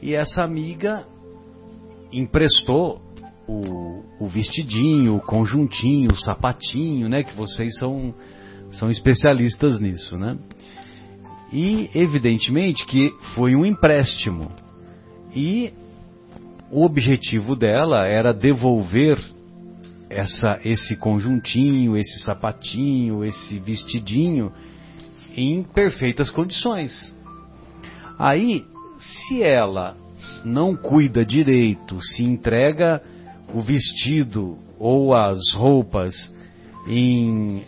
E 0.00 0.14
essa 0.14 0.42
amiga 0.42 1.04
emprestou 2.12 3.02
o, 3.46 4.02
o 4.20 4.28
vestidinho, 4.28 5.16
o 5.16 5.20
conjuntinho, 5.20 6.12
o 6.12 6.16
sapatinho, 6.16 7.08
né? 7.08 7.24
Que 7.24 7.34
vocês 7.34 7.76
são, 7.78 8.14
são 8.72 8.90
especialistas 8.90 9.80
nisso, 9.80 10.16
né? 10.16 10.38
E 11.52 11.90
evidentemente 11.94 12.86
que 12.86 13.12
foi 13.34 13.56
um 13.56 13.64
empréstimo. 13.64 14.50
E 15.34 15.72
o 16.70 16.84
objetivo 16.84 17.56
dela 17.56 18.06
era 18.06 18.32
devolver 18.32 19.18
essa, 20.10 20.58
esse 20.64 20.96
conjuntinho, 20.96 21.96
esse 21.96 22.20
sapatinho, 22.24 23.24
esse 23.24 23.58
vestidinho 23.58 24.52
em 25.36 25.62
perfeitas 25.62 26.30
condições. 26.30 27.14
Aí, 28.18 28.64
se 28.98 29.42
ela 29.42 29.96
não 30.44 30.74
cuida 30.74 31.24
direito, 31.24 32.00
se 32.00 32.24
entrega 32.24 33.02
o 33.54 33.60
vestido 33.60 34.58
ou 34.78 35.14
as 35.14 35.38
roupas 35.54 36.14
em 36.86 37.62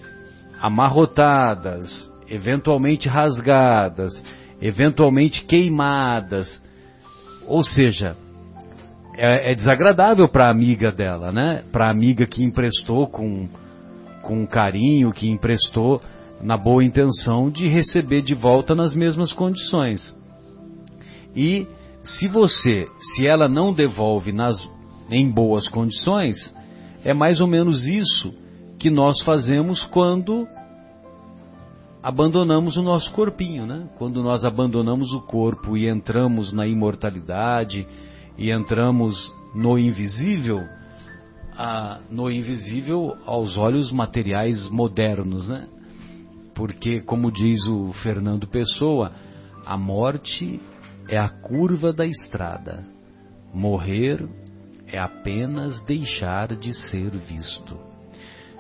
amarrotadas, 0.60 2.08
eventualmente 2.28 3.08
rasgadas, 3.08 4.12
eventualmente 4.60 5.44
queimadas, 5.44 6.62
ou 7.46 7.64
seja, 7.64 8.16
é, 9.20 9.52
é 9.52 9.54
desagradável 9.54 10.26
para 10.28 10.46
a 10.46 10.50
amiga 10.50 10.90
dela, 10.90 11.30
né? 11.30 11.62
Para 11.70 11.88
a 11.88 11.90
amiga 11.90 12.26
que 12.26 12.42
emprestou 12.42 13.06
com, 13.06 13.46
com 14.22 14.46
carinho, 14.46 15.12
que 15.12 15.28
emprestou 15.28 16.00
na 16.42 16.56
boa 16.56 16.82
intenção 16.82 17.50
de 17.50 17.68
receber 17.68 18.22
de 18.22 18.32
volta 18.32 18.74
nas 18.74 18.94
mesmas 18.94 19.30
condições. 19.30 20.16
E 21.36 21.66
se 22.02 22.28
você, 22.28 22.88
se 22.98 23.26
ela 23.26 23.46
não 23.46 23.74
devolve 23.74 24.32
nas, 24.32 24.56
em 25.10 25.30
boas 25.30 25.68
condições, 25.68 26.54
é 27.04 27.12
mais 27.12 27.42
ou 27.42 27.46
menos 27.46 27.86
isso 27.86 28.34
que 28.78 28.88
nós 28.88 29.20
fazemos 29.22 29.84
quando 29.84 30.48
abandonamos 32.02 32.78
o 32.78 32.82
nosso 32.82 33.12
corpinho, 33.12 33.66
né? 33.66 33.86
Quando 33.98 34.22
nós 34.22 34.46
abandonamos 34.46 35.12
o 35.12 35.20
corpo 35.20 35.76
e 35.76 35.86
entramos 35.86 36.54
na 36.54 36.66
imortalidade 36.66 37.86
e 38.36 38.50
entramos 38.50 39.34
no 39.54 39.78
invisível, 39.78 40.60
a, 41.56 42.00
no 42.10 42.30
invisível 42.30 43.14
aos 43.26 43.56
olhos 43.56 43.92
materiais 43.92 44.68
modernos, 44.68 45.48
né? 45.48 45.68
Porque, 46.54 47.00
como 47.00 47.32
diz 47.32 47.64
o 47.66 47.92
Fernando 48.02 48.46
Pessoa, 48.46 49.12
a 49.64 49.76
morte 49.76 50.60
é 51.08 51.18
a 51.18 51.28
curva 51.28 51.92
da 51.92 52.06
estrada. 52.06 52.84
Morrer 53.52 54.28
é 54.86 54.98
apenas 54.98 55.82
deixar 55.84 56.56
de 56.56 56.72
ser 56.74 57.10
visto. 57.10 57.78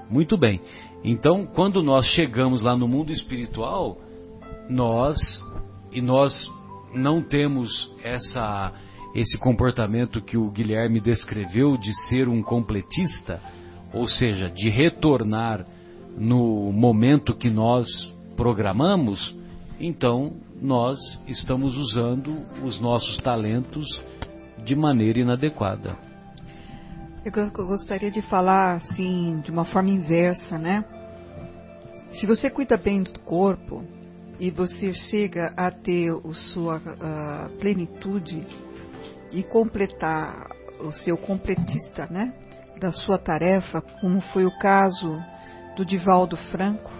Muito 0.08 0.36
bem. 0.36 0.60
Então, 1.04 1.46
quando 1.46 1.82
nós 1.82 2.06
chegamos 2.06 2.62
lá 2.62 2.76
no 2.76 2.88
mundo 2.88 3.12
espiritual, 3.12 3.96
nós 4.68 5.18
e 5.92 6.00
nós 6.00 6.32
não 6.94 7.22
temos 7.22 7.90
essa 8.02 8.72
esse 9.14 9.36
comportamento 9.38 10.22
que 10.22 10.36
o 10.36 10.50
Guilherme 10.50 11.00
descreveu 11.00 11.76
de 11.76 11.92
ser 12.08 12.28
um 12.28 12.42
completista, 12.42 13.40
ou 13.92 14.06
seja, 14.06 14.48
de 14.48 14.68
retornar 14.68 15.64
no 16.16 16.72
momento 16.72 17.34
que 17.34 17.50
nós 17.50 17.86
programamos, 18.36 19.36
então 19.78 20.34
nós 20.60 20.98
estamos 21.26 21.76
usando 21.76 22.42
os 22.62 22.80
nossos 22.80 23.16
talentos 23.18 23.86
de 24.64 24.76
maneira 24.76 25.18
inadequada. 25.18 25.96
Eu 27.24 27.32
gostaria 27.66 28.10
de 28.10 28.22
falar 28.22 28.76
assim, 28.76 29.40
de 29.40 29.50
uma 29.50 29.64
forma 29.64 29.90
inversa, 29.90 30.58
né? 30.58 30.84
Se 32.14 32.26
você 32.26 32.50
cuida 32.50 32.76
bem 32.76 33.02
do 33.02 33.20
corpo 33.20 33.84
e 34.38 34.50
você 34.50 34.92
chega 34.92 35.52
a 35.56 35.70
ter 35.70 36.10
a 36.10 36.32
sua 36.32 36.78
uh, 36.78 37.58
plenitude 37.58 38.46
e 39.32 39.42
completar 39.42 40.50
o 40.80 40.92
seu 40.92 41.16
completista, 41.16 42.06
né? 42.10 42.32
Da 42.80 42.92
sua 42.92 43.18
tarefa, 43.18 43.80
como 44.00 44.20
foi 44.20 44.44
o 44.44 44.58
caso 44.58 45.22
do 45.76 45.84
Divaldo 45.84 46.36
Franco, 46.36 46.90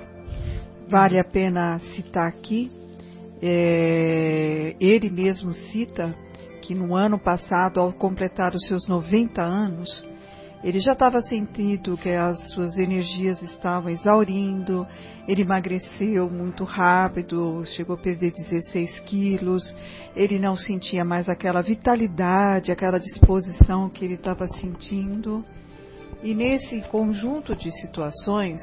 vale 0.89 1.18
a 1.18 1.24
pena 1.24 1.78
citar 1.95 2.28
aqui. 2.28 2.70
É, 3.43 4.76
ele 4.78 5.09
mesmo 5.09 5.53
cita 5.53 6.14
que 6.61 6.74
no 6.74 6.95
ano 6.95 7.18
passado, 7.18 7.81
ao 7.81 7.93
completar 7.93 8.55
os 8.55 8.62
seus 8.68 8.87
90 8.87 9.41
anos, 9.41 10.07
ele 10.62 10.78
já 10.78 10.92
estava 10.92 11.22
sentindo 11.22 11.96
que 11.96 12.11
as 12.11 12.50
suas 12.50 12.76
energias 12.76 13.40
estavam 13.42 13.90
exaurindo, 13.90 14.86
ele 15.26 15.40
emagreceu 15.42 16.28
muito 16.28 16.64
rápido, 16.64 17.64
chegou 17.64 17.96
a 17.96 17.98
perder 17.98 18.32
16 18.32 19.00
quilos, 19.00 19.74
ele 20.14 20.38
não 20.38 20.56
sentia 20.56 21.02
mais 21.02 21.30
aquela 21.30 21.62
vitalidade, 21.62 22.70
aquela 22.70 22.98
disposição 22.98 23.88
que 23.88 24.04
ele 24.04 24.14
estava 24.14 24.46
sentindo. 24.48 25.42
E 26.22 26.34
nesse 26.34 26.82
conjunto 26.90 27.56
de 27.56 27.72
situações, 27.80 28.61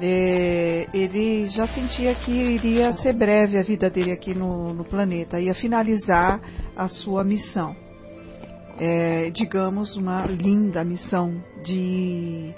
é, 0.00 0.88
ele 0.92 1.46
já 1.46 1.68
sentia 1.68 2.12
que 2.16 2.32
iria 2.32 2.92
ser 2.94 3.12
breve 3.12 3.56
a 3.56 3.62
vida 3.62 3.88
dele 3.88 4.10
aqui 4.10 4.34
no, 4.34 4.74
no 4.74 4.84
planeta, 4.84 5.40
ia 5.40 5.54
finalizar 5.54 6.40
a 6.74 6.88
sua 6.88 7.22
missão 7.22 7.89
é, 8.80 9.30
digamos, 9.30 9.94
uma 9.94 10.24
linda 10.24 10.82
missão 10.82 11.44
de, 11.62 12.54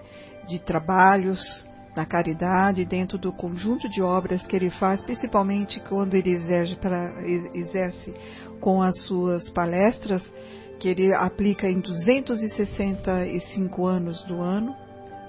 de 0.47 0.61
trabalhos 0.61 1.67
na 1.97 2.07
caridade, 2.07 2.85
dentro 2.85 3.19
do 3.19 3.33
conjunto 3.33 3.89
de 3.89 4.01
obras 4.01 4.47
que 4.47 4.55
ele 4.55 4.71
faz, 4.71 5.03
principalmente 5.03 5.81
quando 5.81 6.15
ele 6.15 6.31
exerce, 6.31 6.77
pra, 6.77 7.13
exerce 7.53 8.15
com 8.61 8.81
as 8.81 8.97
suas 9.03 9.51
palestras, 9.51 10.25
que 10.79 10.89
ele 10.89 11.13
aplica 11.13 11.69
em 11.69 11.81
265 11.81 13.85
anos 13.85 14.23
do 14.23 14.41
ano, 14.41 14.77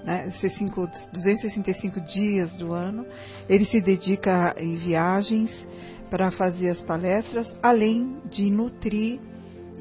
né, 0.04 0.30
265 0.30 2.00
dias 2.02 2.56
do 2.56 2.72
ano. 2.72 3.04
Ele 3.48 3.66
se 3.66 3.80
dedica 3.80 4.54
em 4.58 4.76
viagens 4.76 5.50
para 6.08 6.30
fazer 6.30 6.68
as 6.68 6.80
palestras, 6.82 7.52
além 7.60 8.20
de 8.30 8.48
nutrir 8.48 9.18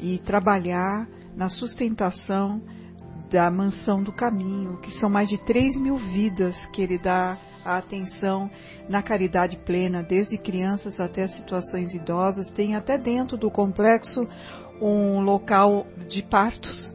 e 0.04 0.20
trabalhar 0.20 1.08
na 1.34 1.48
sustentação 1.48 2.62
da 3.32 3.50
mansão 3.50 4.04
do 4.04 4.12
caminho, 4.12 4.78
que 4.82 4.92
são 5.00 5.10
mais 5.10 5.30
de 5.30 5.38
3 5.46 5.80
mil 5.82 5.96
vidas 5.96 6.54
que 6.68 6.82
ele 6.82 6.98
dá 6.98 7.38
a 7.64 7.78
atenção 7.78 8.52
na 8.90 9.02
caridade 9.02 9.58
plena, 9.66 10.04
desde 10.04 10.38
crianças 10.38 11.00
até 11.00 11.30
situações 11.30 11.96
idosas. 11.96 12.52
Tem 12.52 12.76
até 12.76 12.98
dentro 12.98 13.38
do 13.38 13.50
complexo 13.50 14.28
um 14.82 15.22
local 15.22 15.88
de 16.10 16.22
partos, 16.22 16.94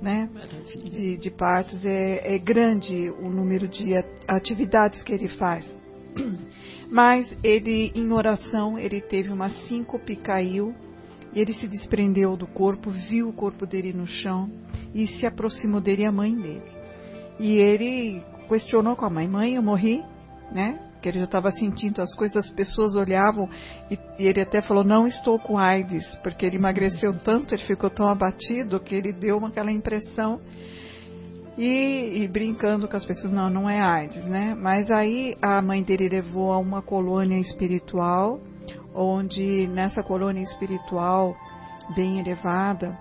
né? 0.00 0.30
De, 0.74 1.18
de 1.18 1.30
partos. 1.30 1.84
É, 1.84 2.34
é 2.34 2.38
grande 2.38 3.10
o 3.10 3.28
número 3.28 3.68
de 3.68 3.92
atividades 4.26 5.02
que 5.02 5.12
ele 5.12 5.28
faz. 5.28 5.66
Mas 6.90 7.30
ele, 7.44 7.92
em 7.94 8.10
oração, 8.10 8.78
ele 8.78 9.02
teve 9.02 9.30
uma 9.30 9.50
síncope, 9.50 10.16
caiu 10.16 10.74
ele 11.40 11.54
se 11.54 11.66
desprendeu 11.66 12.36
do 12.36 12.46
corpo, 12.46 12.90
viu 12.90 13.28
o 13.28 13.32
corpo 13.32 13.66
dele 13.66 13.92
no 13.92 14.06
chão 14.06 14.50
e 14.94 15.06
se 15.06 15.26
aproximou 15.26 15.80
dele 15.80 16.06
a 16.06 16.12
mãe 16.12 16.34
dele. 16.34 16.62
E 17.38 17.56
ele 17.56 18.22
questionou 18.48 18.96
com 18.96 19.04
a 19.04 19.10
mãe: 19.10 19.28
Mãe, 19.28 19.54
eu 19.54 19.62
morri? 19.62 20.02
Né? 20.52 20.80
Que 21.00 21.08
ele 21.08 21.18
já 21.18 21.24
estava 21.24 21.52
sentindo 21.52 22.02
as 22.02 22.14
coisas, 22.16 22.36
as 22.36 22.50
pessoas 22.50 22.96
olhavam 22.96 23.48
e, 23.90 23.98
e 24.18 24.26
ele 24.26 24.40
até 24.40 24.60
falou: 24.60 24.82
Não 24.82 25.06
estou 25.06 25.38
com 25.38 25.58
AIDS, 25.58 26.16
porque 26.22 26.44
ele 26.44 26.56
emagreceu 26.56 27.16
tanto, 27.24 27.54
ele 27.54 27.62
ficou 27.64 27.90
tão 27.90 28.08
abatido 28.08 28.80
que 28.80 28.94
ele 28.94 29.12
deu 29.12 29.44
aquela 29.44 29.70
impressão. 29.70 30.40
E, 31.56 32.22
e, 32.22 32.28
brincando 32.28 32.86
com 32.86 32.96
as 32.96 33.04
pessoas, 33.04 33.32
não, 33.32 33.50
não 33.50 33.68
é 33.68 33.80
AIDS, 33.80 34.24
né? 34.26 34.54
Mas 34.54 34.92
aí 34.92 35.36
a 35.42 35.60
mãe 35.60 35.82
dele 35.82 36.08
levou 36.08 36.52
a 36.52 36.58
uma 36.58 36.80
colônia 36.80 37.36
espiritual 37.36 38.40
onde 38.98 39.68
nessa 39.68 40.02
colônia 40.02 40.42
espiritual 40.42 41.36
bem 41.94 42.18
elevada 42.18 42.98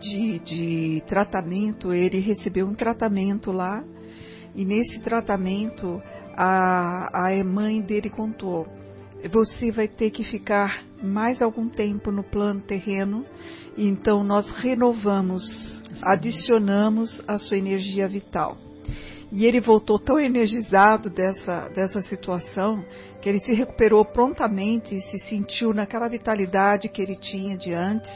de, 0.00 0.40
de 0.40 1.02
tratamento, 1.06 1.92
ele 1.92 2.18
recebeu 2.18 2.66
um 2.66 2.74
tratamento 2.74 3.52
lá 3.52 3.84
e 4.54 4.64
nesse 4.64 5.00
tratamento 5.00 6.02
a, 6.36 7.28
a 7.28 7.44
mãe 7.44 7.80
dele 7.80 8.10
contou: 8.10 8.66
você 9.30 9.70
vai 9.70 9.86
ter 9.86 10.10
que 10.10 10.24
ficar 10.24 10.84
mais 11.00 11.40
algum 11.40 11.68
tempo 11.68 12.10
no 12.10 12.24
plano 12.24 12.60
terreno, 12.60 13.24
então 13.78 14.24
nós 14.24 14.50
renovamos, 14.50 15.42
adicionamos 16.02 17.22
a 17.28 17.38
sua 17.38 17.56
energia 17.56 18.08
vital. 18.08 18.56
E 19.32 19.46
ele 19.46 19.60
voltou 19.60 19.98
tão 19.98 20.20
energizado 20.20 21.08
dessa, 21.08 21.66
dessa 21.70 22.02
situação 22.02 22.84
que 23.22 23.30
ele 23.30 23.40
se 23.40 23.50
recuperou 23.52 24.04
prontamente 24.04 24.94
e 24.94 25.00
se 25.00 25.18
sentiu 25.20 25.72
naquela 25.72 26.06
vitalidade 26.06 26.90
que 26.90 27.00
ele 27.00 27.16
tinha 27.16 27.56
de 27.56 27.72
antes. 27.72 28.10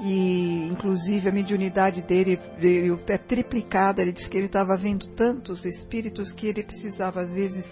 E, 0.00 0.68
inclusive, 0.70 1.28
a 1.28 1.32
mediunidade 1.32 2.00
dele 2.02 2.38
veio 2.58 2.94
até 2.94 3.18
triplicada. 3.18 4.00
Ele 4.00 4.12
disse 4.12 4.28
que 4.28 4.36
ele 4.36 4.46
estava 4.46 4.76
vendo 4.76 5.08
tantos 5.16 5.64
espíritos 5.64 6.30
que 6.30 6.46
ele 6.46 6.62
precisava, 6.62 7.22
às 7.22 7.34
vezes, 7.34 7.64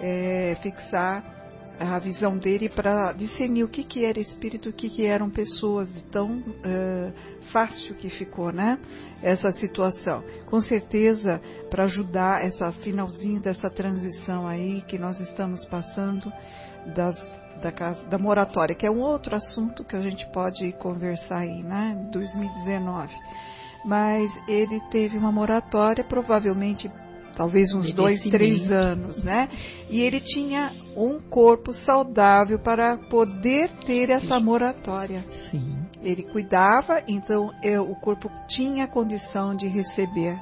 é, 0.00 0.56
fixar 0.62 1.39
a 1.80 1.98
visão 1.98 2.36
dele 2.36 2.68
para 2.68 3.12
discernir 3.12 3.64
o 3.64 3.68
que, 3.68 3.82
que 3.82 4.04
era 4.04 4.20
espírito, 4.20 4.68
o 4.68 4.72
que, 4.72 4.90
que 4.90 5.06
eram 5.06 5.30
pessoas, 5.30 5.88
tão 6.12 6.38
uh, 6.38 7.12
fácil 7.50 7.94
que 7.94 8.10
ficou, 8.10 8.52
né? 8.52 8.78
Essa 9.22 9.50
situação. 9.52 10.22
Com 10.44 10.60
certeza, 10.60 11.40
para 11.70 11.84
ajudar 11.84 12.44
essa 12.44 12.70
finalzinho 12.70 13.40
dessa 13.40 13.70
transição 13.70 14.46
aí 14.46 14.82
que 14.82 14.98
nós 14.98 15.18
estamos 15.20 15.64
passando 15.66 16.30
das, 16.94 17.16
da, 17.62 17.70
da 18.10 18.18
moratória, 18.18 18.74
que 18.74 18.86
é 18.86 18.90
um 18.90 19.00
outro 19.00 19.34
assunto 19.34 19.82
que 19.82 19.96
a 19.96 20.00
gente 20.00 20.30
pode 20.32 20.72
conversar 20.74 21.38
aí, 21.38 21.62
né? 21.62 21.96
2019. 22.12 23.10
Mas 23.86 24.30
ele 24.46 24.78
teve 24.90 25.16
uma 25.16 25.32
moratória, 25.32 26.04
provavelmente 26.04 26.90
talvez 27.40 27.72
uns 27.74 27.90
dois, 27.94 28.20
três 28.24 28.70
anos, 28.70 29.24
né? 29.24 29.48
E 29.88 29.98
ele 30.00 30.20
tinha 30.20 30.70
um 30.94 31.18
corpo 31.18 31.72
saudável 31.72 32.58
para 32.58 32.98
poder 33.08 33.70
ter 33.86 34.10
essa 34.10 34.38
moratória. 34.38 35.24
Sim. 35.50 35.74
Ele 36.02 36.22
cuidava, 36.24 37.02
então 37.08 37.50
eu, 37.62 37.90
o 37.90 37.98
corpo 37.98 38.30
tinha 38.46 38.86
condição 38.86 39.56
de 39.56 39.66
receber. 39.68 40.38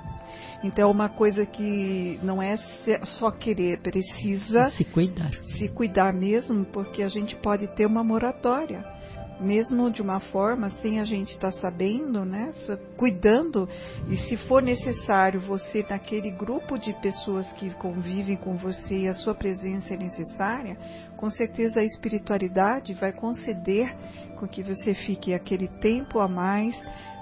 Então 0.65 0.89
é 0.89 0.93
uma 0.93 1.09
coisa 1.09 1.47
que 1.47 2.19
não 2.21 2.43
é 2.43 2.57
só 3.05 3.31
querer, 3.31 3.81
precisa 3.81 4.65
se 4.73 4.85
cuidar. 4.85 5.31
Se 5.57 5.69
cuidar 5.69 6.13
mesmo, 6.13 6.65
porque 6.65 7.05
a 7.05 7.09
gente 7.09 7.37
pode 7.37 7.69
ter 7.77 7.87
uma 7.87 8.03
moratória 8.03 8.98
mesmo 9.41 9.91
de 9.91 10.03
uma 10.03 10.21
forma 10.21 10.71
sem 10.71 11.01
a 11.01 11.05
gente 11.05 11.33
estar 11.33 11.53
tá 11.53 11.61
sabendo, 11.61 12.25
né? 12.25 12.53
Cuidando 12.97 13.69
e 14.09 14.17
se 14.17 14.37
for 14.49 14.63
necessário 14.63 15.41
você 15.41 15.85
naquele 15.89 16.31
grupo 16.31 16.79
de 16.79 16.93
pessoas 17.01 17.53
que 17.53 17.71
convivem 17.75 18.37
com 18.37 18.57
você 18.57 19.03
e 19.03 19.09
a 19.09 19.15
sua 19.15 19.35
presença 19.35 19.95
é 19.95 19.97
necessária, 19.97 20.77
com 21.17 21.31
certeza 21.31 21.81
a 21.81 21.85
espiritualidade 21.85 22.95
vai 22.95 23.13
conceder 23.13 23.95
com 24.37 24.47
que 24.47 24.63
você 24.63 24.95
fique 24.95 25.35
aquele 25.35 25.69
tempo 25.69 26.19
a 26.19 26.29
mais 26.29 26.77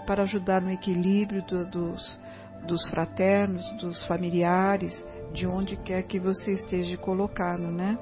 para 0.07 0.23
ajudar 0.23 0.62
no 0.62 0.71
equilíbrio 0.71 1.43
do, 1.47 1.67
dos, 1.67 2.21
dos 2.67 2.89
fraternos, 2.89 3.69
dos 3.79 4.07
familiares, 4.07 4.93
de 5.33 5.47
onde 5.47 5.77
quer 5.77 6.03
que 6.05 6.19
você 6.19 6.53
esteja 6.53 6.97
colocado, 6.97 7.71
né? 7.71 7.99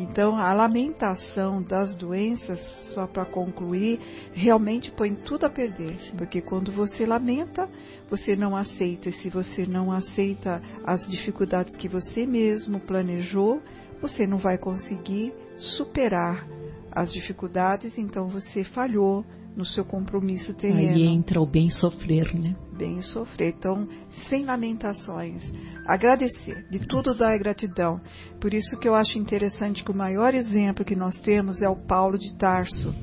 Então, 0.00 0.36
a 0.36 0.52
lamentação 0.54 1.62
das 1.62 1.94
doenças, 1.94 2.58
só 2.94 3.06
para 3.06 3.26
concluir, 3.26 4.00
realmente 4.32 4.90
põe 4.90 5.14
tudo 5.14 5.44
a 5.44 5.50
perder. 5.50 5.96
Porque 6.16 6.40
quando 6.40 6.72
você 6.72 7.04
lamenta, 7.04 7.68
você 8.08 8.34
não 8.34 8.56
aceita. 8.56 9.10
E 9.10 9.12
se 9.12 9.28
você 9.28 9.66
não 9.66 9.92
aceita 9.92 10.62
as 10.84 11.06
dificuldades 11.06 11.76
que 11.76 11.86
você 11.86 12.24
mesmo 12.26 12.80
planejou, 12.80 13.60
você 14.00 14.26
não 14.26 14.38
vai 14.38 14.56
conseguir 14.56 15.34
superar 15.58 16.46
as 16.90 17.12
dificuldades, 17.12 17.96
então 17.98 18.26
você 18.26 18.64
falhou 18.64 19.24
no 19.54 19.64
seu 19.64 19.84
compromisso 19.84 20.54
terreno. 20.54 20.94
Aí 20.94 21.06
entra 21.06 21.40
o 21.40 21.46
bem 21.46 21.68
sofrer, 21.68 22.34
né? 22.34 22.56
Bem 22.80 23.02
sofrer. 23.02 23.54
Então, 23.58 23.86
sem 24.30 24.46
lamentações, 24.46 25.42
agradecer, 25.86 26.66
de 26.70 26.86
tudo 26.86 27.14
dar 27.14 27.36
gratidão. 27.36 28.00
Por 28.40 28.54
isso 28.54 28.78
que 28.78 28.88
eu 28.88 28.94
acho 28.94 29.18
interessante 29.18 29.84
que 29.84 29.90
o 29.90 29.94
maior 29.94 30.32
exemplo 30.32 30.82
que 30.82 30.96
nós 30.96 31.20
temos 31.20 31.60
é 31.60 31.68
o 31.68 31.76
Paulo 31.76 32.16
de 32.16 32.34
Tarso. 32.38 32.94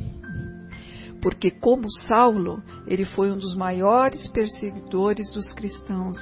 Porque 1.21 1.51
como 1.51 1.91
Saulo, 2.07 2.59
ele 2.87 3.05
foi 3.05 3.31
um 3.31 3.37
dos 3.37 3.55
maiores 3.55 4.27
perseguidores 4.31 5.31
dos 5.31 5.53
cristãos. 5.53 6.17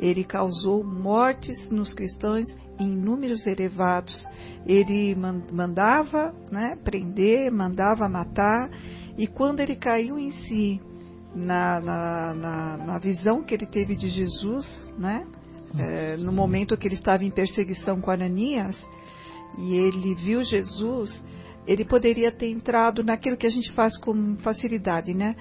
Ele 0.00 0.24
causou 0.24 0.82
mortes 0.82 1.68
nos 1.70 1.92
cristãos 1.92 2.46
em 2.80 2.96
números 2.96 3.46
elevados. 3.46 4.26
Ele 4.64 5.14
mandava 5.14 6.34
né, 6.50 6.74
prender, 6.82 7.52
mandava 7.52 8.08
matar, 8.08 8.70
e 9.18 9.26
quando 9.26 9.60
ele 9.60 9.76
caiu 9.76 10.18
em 10.18 10.30
si, 10.30 10.80
na, 11.38 11.80
na, 11.80 12.34
na, 12.34 12.76
na 12.78 12.98
visão 12.98 13.42
que 13.42 13.54
ele 13.54 13.66
teve 13.66 13.96
de 13.96 14.08
Jesus, 14.08 14.92
né, 14.98 15.26
é, 15.78 16.16
no 16.16 16.32
momento 16.32 16.76
que 16.76 16.86
ele 16.88 16.94
estava 16.94 17.24
em 17.24 17.30
perseguição 17.30 18.00
com 18.00 18.10
Ananias, 18.10 18.76
e 19.58 19.76
ele 19.76 20.14
viu 20.14 20.42
Jesus, 20.42 21.22
ele 21.66 21.84
poderia 21.84 22.32
ter 22.32 22.50
entrado 22.50 23.04
naquilo 23.04 23.36
que 23.36 23.46
a 23.46 23.50
gente 23.50 23.72
faz 23.72 23.98
com 23.98 24.36
facilidade, 24.38 25.14
né? 25.14 25.36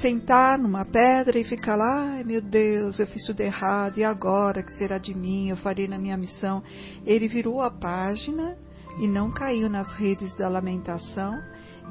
Sentar 0.00 0.58
numa 0.58 0.84
pedra 0.84 1.38
e 1.38 1.44
ficar 1.44 1.76
lá, 1.76 2.14
ai 2.14 2.24
meu 2.24 2.40
Deus, 2.40 2.98
eu 2.98 3.06
fiz 3.06 3.24
tudo 3.24 3.40
errado, 3.40 3.98
e 3.98 4.04
agora 4.04 4.62
que 4.62 4.72
será 4.72 4.98
de 4.98 5.14
mim? 5.14 5.48
Eu 5.48 5.56
farei 5.56 5.86
na 5.86 5.98
minha 5.98 6.16
missão. 6.16 6.62
Ele 7.06 7.28
virou 7.28 7.62
a 7.62 7.70
página 7.70 8.56
e 9.00 9.06
não 9.06 9.30
caiu 9.30 9.68
nas 9.68 9.88
redes 9.94 10.34
da 10.34 10.48
lamentação 10.48 11.32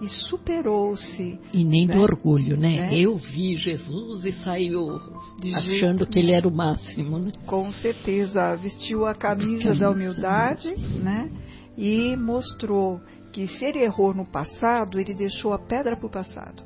e 0.01 0.09
superou-se. 0.09 1.39
E 1.53 1.63
nem 1.63 1.85
né? 1.85 1.93
do 1.95 2.01
orgulho, 2.01 2.57
né? 2.57 2.89
né? 2.89 2.95
Eu 2.95 3.15
vi 3.15 3.55
Jesus 3.55 4.25
e 4.25 4.31
saiu 4.31 4.99
de 5.39 5.53
achando 5.53 5.99
jeito... 5.99 6.07
que 6.07 6.19
ele 6.19 6.31
era 6.31 6.47
o 6.47 6.53
máximo, 6.53 7.19
né? 7.19 7.31
Com 7.45 7.71
certeza, 7.71 8.55
vestiu 8.55 9.05
a 9.05 9.13
camisa 9.13 9.75
da 9.75 9.91
humildade, 9.91 10.73
né? 11.03 11.29
E 11.77 12.15
mostrou 12.15 12.99
que 13.31 13.47
se 13.47 13.63
ele 13.63 13.79
errou 13.79 14.13
no 14.13 14.25
passado, 14.25 14.99
ele 14.99 15.13
deixou 15.13 15.53
a 15.53 15.59
pedra 15.59 15.95
para 15.95 16.07
o 16.07 16.11
passado. 16.11 16.63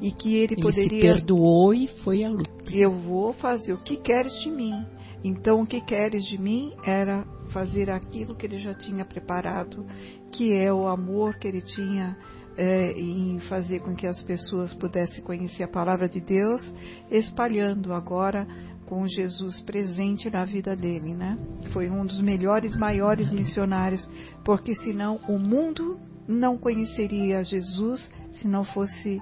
E 0.00 0.12
que 0.12 0.36
ele, 0.36 0.54
ele 0.54 0.62
poderia. 0.62 1.14
Se 1.14 1.20
perdoou 1.20 1.74
e 1.74 1.88
foi 2.04 2.22
à 2.22 2.28
luta. 2.28 2.70
Eu 2.70 2.92
vou 2.92 3.32
fazer 3.32 3.72
o 3.72 3.78
que 3.78 3.96
queres 3.96 4.32
de 4.42 4.50
mim. 4.50 4.84
Então, 5.24 5.62
o 5.62 5.66
que 5.66 5.80
queres 5.80 6.24
de 6.26 6.38
mim 6.38 6.72
era 6.84 7.24
fazer 7.48 7.90
aquilo 7.90 8.36
que 8.36 8.46
ele 8.46 8.58
já 8.58 8.74
tinha 8.74 9.06
preparado, 9.06 9.86
que 10.30 10.52
é 10.52 10.72
o 10.72 10.86
amor 10.86 11.38
que 11.38 11.48
ele 11.48 11.62
tinha 11.62 12.16
é, 12.56 12.92
em 12.92 13.38
fazer 13.40 13.80
com 13.80 13.94
que 13.94 14.06
as 14.06 14.22
pessoas 14.22 14.74
pudessem 14.74 15.22
conhecer 15.22 15.64
a 15.64 15.68
palavra 15.68 16.08
de 16.08 16.20
Deus, 16.20 16.62
espalhando 17.10 17.92
agora 17.92 18.46
com 18.86 19.06
Jesus 19.06 19.60
presente 19.62 20.30
na 20.30 20.44
vida 20.44 20.76
dele, 20.76 21.14
né? 21.14 21.38
Foi 21.72 21.90
um 21.90 22.04
dos 22.04 22.20
melhores, 22.20 22.76
maiores 22.76 23.32
missionários, 23.32 24.08
porque 24.44 24.74
senão 24.74 25.16
o 25.28 25.38
mundo 25.38 25.98
não 26.28 26.56
conheceria 26.56 27.42
Jesus 27.42 28.10
se 28.32 28.48
não 28.48 28.64
fosse 28.64 29.20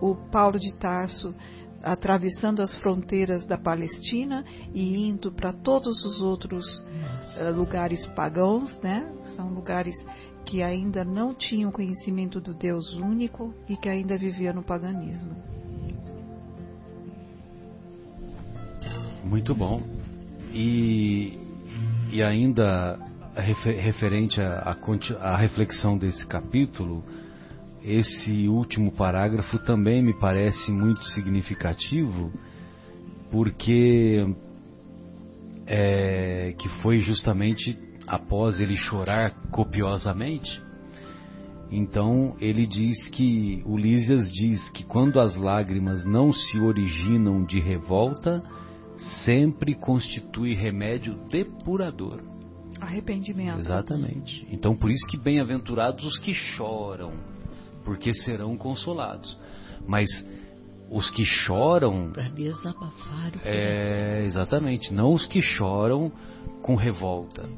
o 0.00 0.14
Paulo 0.30 0.58
de 0.58 0.74
Tarso 0.76 1.34
atravessando 1.82 2.62
as 2.62 2.74
fronteiras 2.78 3.44
da 3.46 3.58
Palestina 3.58 4.44
e 4.72 5.08
indo 5.08 5.32
para 5.32 5.52
todos 5.52 6.04
os 6.04 6.22
outros 6.22 6.64
uh, 6.78 7.52
lugares 7.54 8.06
pagãos, 8.14 8.80
né? 8.80 9.12
São 9.34 9.52
lugares 9.52 9.94
que 10.44 10.62
ainda 10.62 11.04
não 11.04 11.34
tinham 11.34 11.70
conhecimento 11.70 12.40
do 12.40 12.52
Deus 12.54 12.92
único 12.94 13.54
e 13.68 13.76
que 13.76 13.88
ainda 13.88 14.16
viviam 14.18 14.54
no 14.54 14.62
paganismo. 14.62 15.34
Muito 19.24 19.54
bom. 19.54 19.82
E, 20.52 21.38
e 22.12 22.22
ainda 22.22 22.98
referente 23.34 24.40
à 24.40 25.36
reflexão 25.36 25.96
desse 25.96 26.26
capítulo, 26.26 27.02
esse 27.82 28.46
último 28.48 28.92
parágrafo 28.92 29.58
também 29.60 30.02
me 30.02 30.12
parece 30.12 30.70
muito 30.70 31.02
significativo, 31.06 32.30
porque 33.30 34.24
é, 35.66 36.54
que 36.58 36.68
foi 36.82 36.98
justamente 36.98 37.78
após 38.06 38.60
ele 38.60 38.76
chorar 38.76 39.32
copiosamente. 39.50 40.60
Então 41.70 42.36
ele 42.38 42.66
diz 42.66 43.08
que, 43.08 43.62
Ulísias 43.64 44.30
diz 44.30 44.68
que 44.70 44.84
quando 44.84 45.18
as 45.18 45.36
lágrimas 45.36 46.04
não 46.04 46.32
se 46.32 46.60
originam 46.60 47.44
de 47.44 47.58
revolta, 47.58 48.42
sempre 49.24 49.74
constitui 49.74 50.54
remédio 50.54 51.14
depurador. 51.30 52.20
Arrependimento. 52.78 53.58
Exatamente. 53.58 54.46
Então 54.50 54.76
por 54.76 54.90
isso 54.90 55.06
que 55.08 55.16
bem-aventurados 55.16 56.04
os 56.04 56.18
que 56.18 56.34
choram, 56.34 57.12
porque 57.84 58.12
serão 58.12 58.56
consolados. 58.56 59.38
Mas 59.86 60.10
os 60.90 61.10
que 61.10 61.24
choram. 61.24 62.10
Para 62.12 62.28
desabafar 62.28 63.32
o 63.34 63.40
É, 63.44 64.24
exatamente. 64.26 64.92
Não 64.92 65.12
os 65.14 65.24
que 65.26 65.40
choram 65.40 66.12
com 66.60 66.74
revolta. 66.74 67.48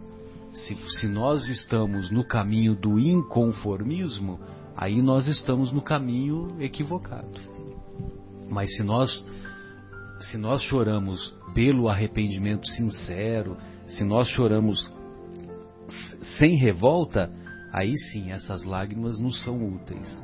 Se, 0.54 0.76
se 1.00 1.08
nós 1.08 1.48
estamos 1.48 2.10
no 2.10 2.24
caminho 2.24 2.74
do 2.74 2.98
inconformismo, 2.98 4.40
aí 4.76 5.02
nós 5.02 5.26
estamos 5.26 5.72
no 5.72 5.82
caminho 5.82 6.56
equivocado. 6.60 7.40
Mas 8.48 8.76
se 8.76 8.82
nós 8.82 9.24
se 10.20 10.38
nós 10.38 10.62
choramos 10.62 11.34
pelo 11.52 11.88
arrependimento 11.88 12.66
sincero, 12.68 13.56
se 13.86 14.04
nós 14.04 14.28
choramos 14.28 14.90
sem 16.38 16.56
revolta, 16.56 17.30
aí 17.72 17.96
sim 17.96 18.30
essas 18.30 18.62
lágrimas 18.62 19.18
nos 19.18 19.42
são 19.42 19.74
úteis. 19.74 20.22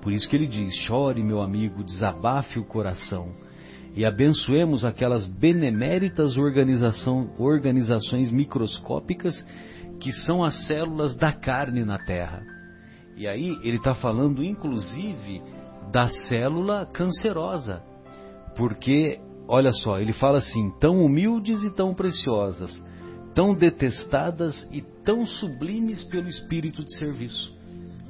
Por 0.00 0.12
isso 0.12 0.28
que 0.28 0.36
ele 0.36 0.46
diz: 0.46 0.74
chore, 0.86 1.22
meu 1.22 1.40
amigo, 1.42 1.84
desabafe 1.84 2.58
o 2.58 2.64
coração 2.64 3.32
e 3.94 4.04
abençoemos 4.04 4.84
aquelas 4.84 5.26
beneméritas 5.26 6.36
organizações 6.36 8.30
microscópicas 8.30 9.44
que 10.00 10.12
são 10.12 10.42
as 10.42 10.66
células 10.66 11.14
da 11.14 11.32
carne 11.32 11.84
na 11.84 11.98
Terra. 11.98 12.42
E 13.16 13.28
aí 13.28 13.58
ele 13.62 13.76
está 13.76 13.94
falando 13.94 14.42
inclusive 14.42 15.42
da 15.92 16.08
célula 16.08 16.86
cancerosa, 16.86 17.82
porque 18.56 19.20
olha 19.46 19.72
só, 19.72 19.98
ele 19.98 20.12
fala 20.12 20.38
assim: 20.38 20.70
tão 20.80 21.04
humildes 21.04 21.62
e 21.62 21.70
tão 21.74 21.94
preciosas, 21.94 22.74
tão 23.34 23.54
detestadas 23.54 24.66
e 24.72 24.80
tão 25.04 25.26
sublimes 25.26 26.02
pelo 26.04 26.28
espírito 26.28 26.82
de 26.82 26.96
serviço. 26.98 27.54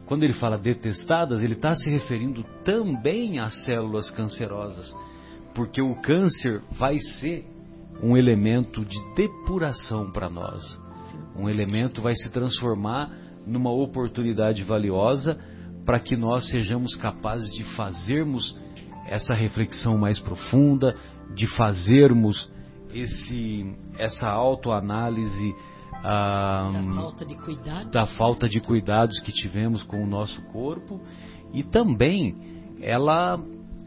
Quando 0.07 0.25
ele 0.25 0.35
fala 0.35 0.59
detestadas, 0.59 1.43
ele 1.43 1.55
está 1.55 1.75
se 1.75 1.89
referindo 1.91 2.45
também 2.65 3.41
às 3.41 3.65
células 3.65 4.11
cancerosas, 4.11 4.95
porque 5.55 5.83
o 5.83 5.95
câncer 6.03 6.63
vai 6.79 6.99
ser 6.99 7.45
um 8.03 8.17
elemento 8.17 8.85
de 8.85 8.99
depuração 9.15 10.11
para 10.11 10.29
nós. 10.29 10.63
Um 11.37 11.49
elemento 11.49 12.03
vai 12.03 12.15
se 12.15 12.31
transformar 12.31 13.11
numa 13.47 13.71
oportunidade 13.71 14.63
valiosa 14.63 15.39
para 15.85 15.99
que 15.99 16.17
nós 16.17 16.49
sejamos 16.49 16.97
capazes 16.97 17.51
de 17.53 17.65
fazermos 17.77 18.57
essa 19.07 19.35
reflexão 19.35 19.99
mais 19.99 20.19
profunda, 20.19 20.97
de 21.35 21.47
fazermos 21.47 22.51
esse, 22.93 23.75
essa 23.99 24.29
autoanálise 24.29 25.55
ah, 26.05 26.71
da, 26.73 26.93
falta 26.95 27.25
de 27.25 27.35
cuidados. 27.37 27.91
da 27.91 28.07
falta 28.07 28.49
de 28.49 28.61
cuidados 28.61 29.19
que 29.21 29.33
tivemos 29.33 29.83
com 29.83 30.03
o 30.03 30.07
nosso 30.07 30.41
corpo 30.47 31.01
e 31.53 31.63
também 31.63 32.37
ela 32.81 33.41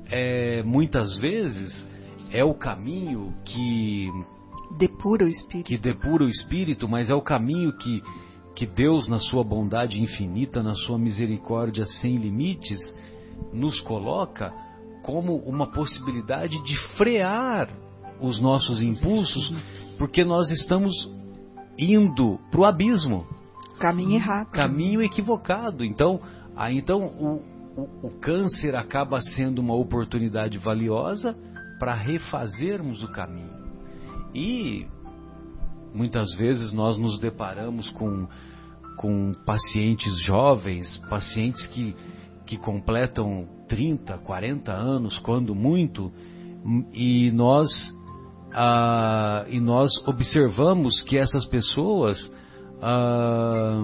é, 0.10 0.64
muitas 0.64 1.18
vezes 1.18 1.86
é 2.32 2.44
o 2.44 2.54
caminho 2.54 3.34
que 3.44 4.10
depura 4.78 5.26
o 5.26 5.28
espírito 5.28 5.68
que 5.68 5.78
depura 5.78 6.24
o 6.24 6.28
espírito 6.28 6.88
mas 6.88 7.10
é 7.10 7.16
o 7.16 7.22
caminho 7.22 7.72
que 7.78 8.02
que 8.56 8.66
Deus 8.66 9.08
na 9.08 9.20
sua 9.20 9.44
bondade 9.44 10.02
infinita 10.02 10.64
na 10.64 10.74
sua 10.74 10.98
misericórdia 10.98 11.86
sem 11.86 12.16
limites 12.16 12.80
nos 13.54 13.82
coloca 13.82 14.54
como 15.06 15.36
uma 15.38 15.68
possibilidade 15.68 16.62
de 16.64 16.78
frear 16.98 17.70
os 18.20 18.42
nossos 18.42 18.82
impulsos, 18.82 19.54
porque 20.00 20.24
nós 20.24 20.50
estamos 20.50 20.94
indo 21.78 22.40
para 22.50 22.62
o 22.62 22.66
abismo. 22.66 23.26
Caminho 23.80 24.16
errado. 24.16 24.50
Caminho 24.52 25.04
equivocado. 25.04 25.84
Então, 25.84 26.20
ah, 26.56 26.72
então 26.72 27.06
o, 27.06 27.42
o, 27.76 28.08
o 28.08 28.10
câncer 28.20 28.76
acaba 28.76 29.20
sendo 29.22 29.60
uma 29.60 29.76
oportunidade 29.76 30.58
valiosa 30.58 31.36
para 31.80 31.94
refazermos 31.94 33.04
o 33.04 33.12
caminho. 33.12 33.54
E 34.34 34.88
muitas 35.94 36.34
vezes 36.36 36.72
nós 36.74 36.98
nos 36.98 37.20
deparamos 37.20 37.90
com, 37.92 38.28
com 38.98 39.34
pacientes 39.46 40.14
jovens, 40.26 40.98
pacientes 41.10 41.68
que, 41.68 41.96
que 42.46 42.58
completam 42.58 43.48
30, 43.68 44.18
40 44.20 44.72
anos, 44.72 45.20
quando 45.20 45.54
muito, 45.54 46.12
e 46.94 47.32
nós 47.32 47.68
ah, 48.54 49.46
e 49.50 49.60
nós 49.60 49.92
observamos 50.08 51.02
que 51.02 51.18
essas 51.18 51.46
pessoas 51.46 52.32
ah, 52.82 53.84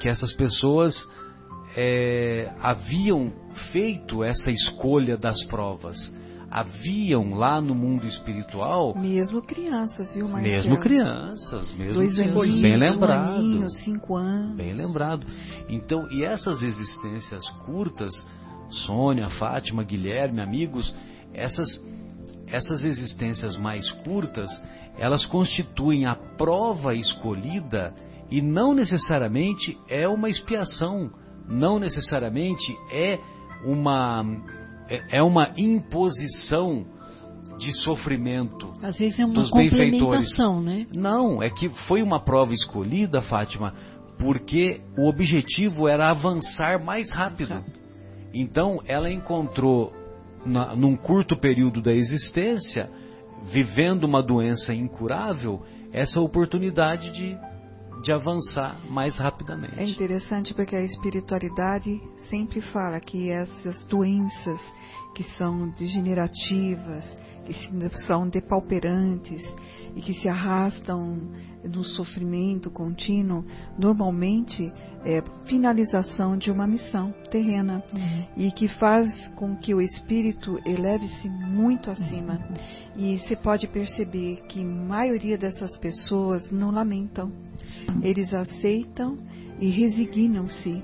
que 0.00 0.08
essas 0.08 0.32
pessoas 0.34 0.94
é, 1.80 2.50
haviam 2.60 3.32
feito 3.70 4.24
essa 4.24 4.50
escolha 4.50 5.16
das 5.16 5.44
provas. 5.44 5.96
Haviam 6.50 7.34
lá 7.34 7.60
no 7.60 7.72
mundo 7.74 8.04
espiritual 8.04 8.96
mesmo 8.96 9.42
crianças 9.42 10.12
viu 10.14 10.26
Marcelo? 10.26 10.42
mesmo 10.42 10.80
crianças 10.80 11.74
mesmo 11.74 11.94
dois 11.94 12.14
crianças, 12.14 12.60
bem 12.60 12.76
lembrado. 12.76 13.28
um 13.28 13.36
aninho, 13.36 13.70
cinco 13.70 14.16
anos. 14.16 14.56
Bem 14.56 14.72
lembrado. 14.72 15.26
Então 15.68 16.10
e 16.10 16.24
essas 16.24 16.62
existências 16.62 17.48
curtas 17.66 18.12
Sônia 18.70 19.28
Fátima 19.28 19.84
Guilherme 19.84 20.40
amigos 20.40 20.92
essas 21.32 21.80
essas 22.46 22.82
existências 22.82 23.56
mais 23.58 23.90
curtas, 23.90 24.48
elas 24.98 25.26
constituem 25.26 26.06
a 26.06 26.14
prova 26.14 26.94
escolhida 26.94 27.94
e 28.30 28.40
não 28.40 28.72
necessariamente 28.72 29.78
é 29.86 30.08
uma 30.08 30.30
expiação, 30.30 31.10
não 31.48 31.78
necessariamente 31.78 32.76
é 32.92 33.18
uma 33.64 34.24
é, 34.88 35.18
é 35.18 35.22
uma 35.22 35.52
imposição 35.56 36.86
de 37.58 37.72
sofrimento. 37.72 38.72
Às 38.82 38.96
vezes 38.96 39.18
é 39.18 39.24
uma 39.24 39.34
dos 39.34 39.50
complementação, 39.50 40.62
né? 40.62 40.86
Não, 40.94 41.42
é 41.42 41.50
que 41.50 41.68
foi 41.86 42.02
uma 42.02 42.20
prova 42.20 42.54
escolhida, 42.54 43.20
Fátima, 43.20 43.74
porque 44.18 44.80
o 44.96 45.08
objetivo 45.08 45.88
era 45.88 46.10
avançar 46.10 46.82
mais 46.82 47.10
rápido. 47.10 47.64
Então 48.32 48.80
ela 48.86 49.10
encontrou 49.10 49.92
na, 50.44 50.74
num 50.74 50.96
curto 50.96 51.36
período 51.36 51.82
da 51.82 51.92
existência, 51.92 52.88
vivendo 53.52 54.04
uma 54.04 54.22
doença 54.22 54.74
incurável, 54.74 55.62
essa 55.92 56.20
oportunidade 56.20 57.10
de, 57.10 57.36
de 58.02 58.12
avançar 58.12 58.80
mais 58.88 59.16
rapidamente. 59.18 59.78
É 59.78 59.84
interessante 59.84 60.54
porque 60.54 60.76
a 60.76 60.82
espiritualidade 60.82 62.00
sempre 62.28 62.60
fala 62.60 63.00
que 63.00 63.30
essas 63.30 63.84
doenças 63.86 64.60
que 65.14 65.24
são 65.24 65.70
degenerativas, 65.70 67.16
que 67.44 68.06
são 68.06 68.28
depauperantes 68.28 69.42
e 69.96 70.02
que 70.02 70.12
se 70.14 70.28
arrastam 70.28 71.18
no 71.64 71.82
sofrimento 71.82 72.70
contínuo, 72.70 73.44
normalmente 73.78 74.72
é 75.04 75.22
finalização 75.46 76.36
de 76.36 76.50
uma 76.50 76.66
missão 76.66 77.12
terrena 77.30 77.82
uhum. 77.92 78.24
e 78.36 78.52
que 78.52 78.68
faz 78.68 79.26
com 79.34 79.56
que 79.56 79.74
o 79.74 79.80
espírito 79.80 80.60
eleve-se 80.64 81.28
muito 81.28 81.90
acima. 81.90 82.34
Uhum. 82.34 82.54
E 82.96 83.18
você 83.18 83.34
pode 83.34 83.66
perceber 83.66 84.42
que 84.48 84.60
a 84.60 84.64
maioria 84.64 85.38
dessas 85.38 85.76
pessoas 85.78 86.50
não 86.52 86.70
lamentam, 86.70 87.32
eles 88.02 88.32
aceitam 88.32 89.16
e 89.60 89.68
resignam-se, 89.70 90.82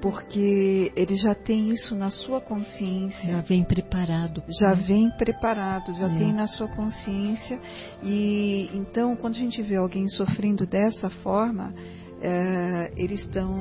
porque 0.00 0.92
ele 0.94 1.16
já 1.16 1.34
tem 1.34 1.70
isso 1.70 1.94
na 1.94 2.10
sua 2.10 2.40
consciência. 2.40 3.32
Já 3.32 3.40
vem 3.40 3.64
preparado. 3.64 4.42
Já 4.60 4.74
vem 4.74 5.10
preparado, 5.10 5.92
já 5.92 6.06
é. 6.06 6.16
tem 6.16 6.32
na 6.32 6.46
sua 6.46 6.68
consciência. 6.68 7.58
E 8.02 8.70
então, 8.72 9.16
quando 9.16 9.34
a 9.34 9.38
gente 9.38 9.60
vê 9.62 9.76
alguém 9.76 10.08
sofrendo 10.08 10.66
dessa 10.66 11.10
forma, 11.10 11.74
é, 12.20 12.92
eles 12.96 13.20
estão 13.20 13.52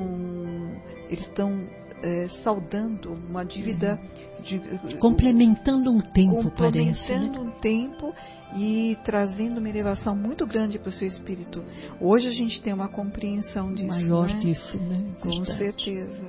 eles 1.10 1.26
estão 1.26 1.68
é, 2.04 2.28
saudando 2.44 3.14
uma 3.14 3.44
dívida. 3.44 4.00
De, 4.44 4.98
complementando 4.98 5.90
um 5.90 6.02
tempo, 6.02 6.44
complementando 6.44 7.00
parece. 7.08 7.30
Né? 7.30 7.40
um 7.40 7.52
tempo 7.52 8.14
e 8.56 8.98
trazendo 9.04 9.60
uma 9.60 9.70
elevação 9.70 10.16
muito 10.16 10.46
grande 10.46 10.78
para 10.78 10.90
o 10.90 10.92
seu 10.92 11.08
espírito. 11.08 11.64
Hoje 12.00 12.28
a 12.28 12.32
gente 12.32 12.62
tem 12.62 12.74
uma 12.74 12.90
compreensão 12.90 13.74
disso. 13.74 13.88
Maior 13.88 14.28
né? 14.28 14.40
disso, 14.40 14.78
né? 14.78 14.98
Com 15.22 15.30
Verdade. 15.30 15.58
certeza. 15.58 16.28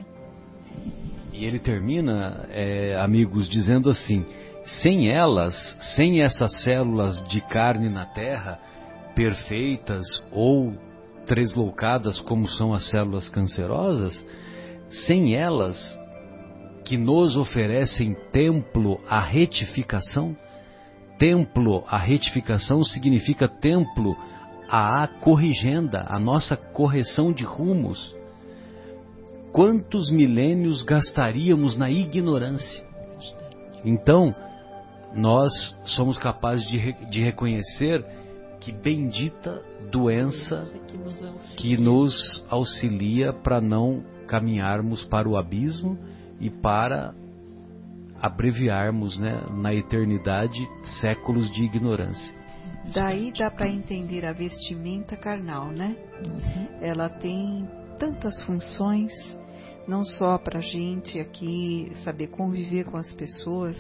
E 1.33 1.45
ele 1.45 1.59
termina, 1.59 2.47
é, 2.51 2.97
amigos, 3.01 3.49
dizendo 3.49 3.91
assim: 3.91 4.25
sem 4.65 5.11
elas, 5.11 5.77
sem 5.97 6.23
essas 6.23 6.63
células 6.63 7.23
de 7.29 7.41
carne 7.41 7.89
na 7.89 8.07
terra, 8.07 8.61
perfeitas 9.15 10.07
ou 10.33 10.73
tresloucadas 11.27 12.21
como 12.21 12.49
são 12.49 12.73
as 12.73 12.89
células 12.91 13.29
cancerosas, 13.29 14.25
sem 14.91 15.35
elas 15.35 15.77
que 16.85 16.97
nos 16.97 17.37
oferecem 17.37 18.15
templo 18.31 19.01
à 19.09 19.21
retificação, 19.21 20.37
templo 21.19 21.83
à 21.89 21.97
retificação 21.97 22.85
significa 22.85 23.49
templo 23.49 24.17
à 24.69 25.07
corrigenda, 25.07 26.05
a 26.09 26.19
nossa 26.19 26.57
correção 26.57 27.33
de 27.33 27.45
rumos. 27.45 28.15
Quantos 29.51 30.11
milênios 30.11 30.83
gastaríamos 30.83 31.77
na 31.77 31.91
ignorância? 31.91 32.85
Então, 33.85 34.35
nós 35.15 35.53
somos 35.85 36.19
capazes 36.19 36.67
de, 36.67 36.93
de 37.09 37.23
reconhecer 37.23 38.05
que 38.61 38.73
bendita 38.73 39.63
doença 39.91 40.67
que 41.57 41.77
nos 41.77 42.45
auxilia 42.49 43.33
para 43.33 43.61
não 43.61 44.03
caminharmos 44.27 45.05
para 45.05 45.29
o 45.29 45.37
abismo 45.37 45.99
e 46.41 46.51
para 46.51 47.15
abreviarmos 48.21 49.19
né, 49.19 49.43
na 49.51 49.75
eternidade 49.75 50.67
séculos 51.01 51.51
de 51.53 51.65
ignorância. 51.65 52.35
Daí 52.93 53.33
dá 53.33 53.51
para 53.51 53.69
entender 53.69 54.25
a 54.27 54.33
vestimenta 54.33 55.17
carnal, 55.17 55.69
né? 55.69 55.97
Uhum. 56.27 56.69
Ela 56.81 57.09
tem 57.09 57.69
tantas 57.99 58.43
funções, 58.45 59.13
não 59.89 60.05
só 60.05 60.39
para 60.39 60.59
a 60.59 60.63
gente 60.63 61.19
aqui 61.19 61.93
saber 62.05 62.29
conviver 62.29 62.85
com 62.85 62.97
as 62.97 63.13
pessoas, 63.15 63.77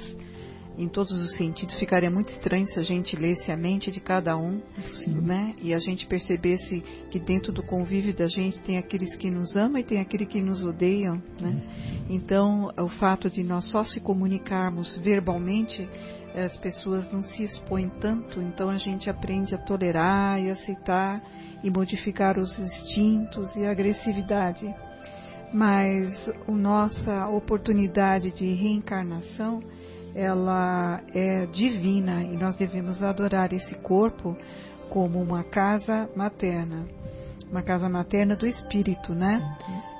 em 0.77 0.89
todos 0.89 1.12
os 1.18 1.37
sentidos. 1.37 1.77
Ficaria 1.77 2.11
muito 2.11 2.31
estranho 2.31 2.66
se 2.66 2.79
a 2.79 2.83
gente 2.83 3.16
lesse 3.16 3.51
a 3.51 3.57
mente 3.57 3.91
de 3.91 4.01
cada 4.01 4.37
um, 4.37 4.61
Sim. 5.05 5.20
né? 5.20 5.55
E 5.61 5.72
a 5.72 5.79
gente 5.79 6.07
percebesse 6.07 6.83
que 7.11 7.18
dentro 7.18 7.53
do 7.53 7.62
convívio 7.62 8.14
da 8.14 8.27
gente 8.27 8.62
tem 8.62 8.79
aqueles 8.79 9.14
que 9.14 9.31
nos 9.31 9.57
amam 9.57 9.79
e 9.79 9.85
tem 9.85 10.01
aqueles 10.01 10.29
que 10.29 10.41
nos 10.41 10.64
odeiam, 10.64 11.22
né? 11.41 11.62
Então, 12.09 12.70
o 12.77 12.89
fato 12.89 13.31
de 13.31 13.43
nós 13.43 13.70
só 13.70 13.85
se 13.85 14.01
comunicarmos 14.01 14.97
verbalmente, 14.99 15.89
as 16.35 16.57
pessoas 16.57 17.12
não 17.12 17.22
se 17.22 17.45
expõem 17.45 17.89
tanto, 18.01 18.41
então 18.41 18.68
a 18.68 18.77
gente 18.77 19.09
aprende 19.09 19.55
a 19.55 19.59
tolerar 19.59 20.41
e 20.41 20.51
aceitar 20.51 21.22
e 21.62 21.70
modificar 21.70 22.39
os 22.39 22.59
instintos 22.59 23.55
e 23.57 23.64
a 23.64 23.70
agressividade. 23.70 24.66
Mas 25.53 26.29
a 26.49 26.51
nossa 26.51 27.29
oportunidade 27.29 28.33
de 28.33 28.53
reencarnação 28.53 29.62
ela 30.14 31.00
é 31.12 31.46
divina 31.46 32.22
e 32.22 32.36
nós 32.36 32.54
devemos 32.56 33.02
adorar 33.02 33.52
esse 33.52 33.74
corpo 33.76 34.36
como 34.88 35.20
uma 35.20 35.42
casa 35.42 36.08
materna, 36.14 36.86
uma 37.50 37.62
casa 37.62 37.88
materna 37.88 38.36
do 38.36 38.46
espírito, 38.46 39.12
né? 39.12 39.40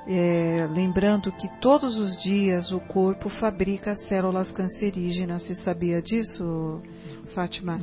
É, 0.07 0.69
lembrando 0.71 1.33
que 1.33 1.49
todos 1.61 1.99
os 1.99 2.23
dias 2.23 2.71
o 2.71 2.79
corpo 2.79 3.29
fabrica 3.29 3.97
células 4.09 4.53
cancerígenas. 4.53 5.43
Você 5.43 5.55
sabia 5.55 6.01
disso, 6.03 6.83
Fátima? 7.35 7.79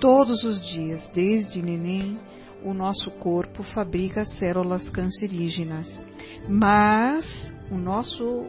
Todos 0.00 0.44
os 0.44 0.64
dias, 0.64 1.10
desde 1.12 1.60
neném, 1.60 2.18
o 2.62 2.72
nosso 2.72 3.10
corpo 3.18 3.62
fabrica 3.64 4.24
células 4.24 4.88
cancerígenas. 4.90 5.88
Mas 6.48 7.26
o 7.70 7.76
nosso, 7.76 8.46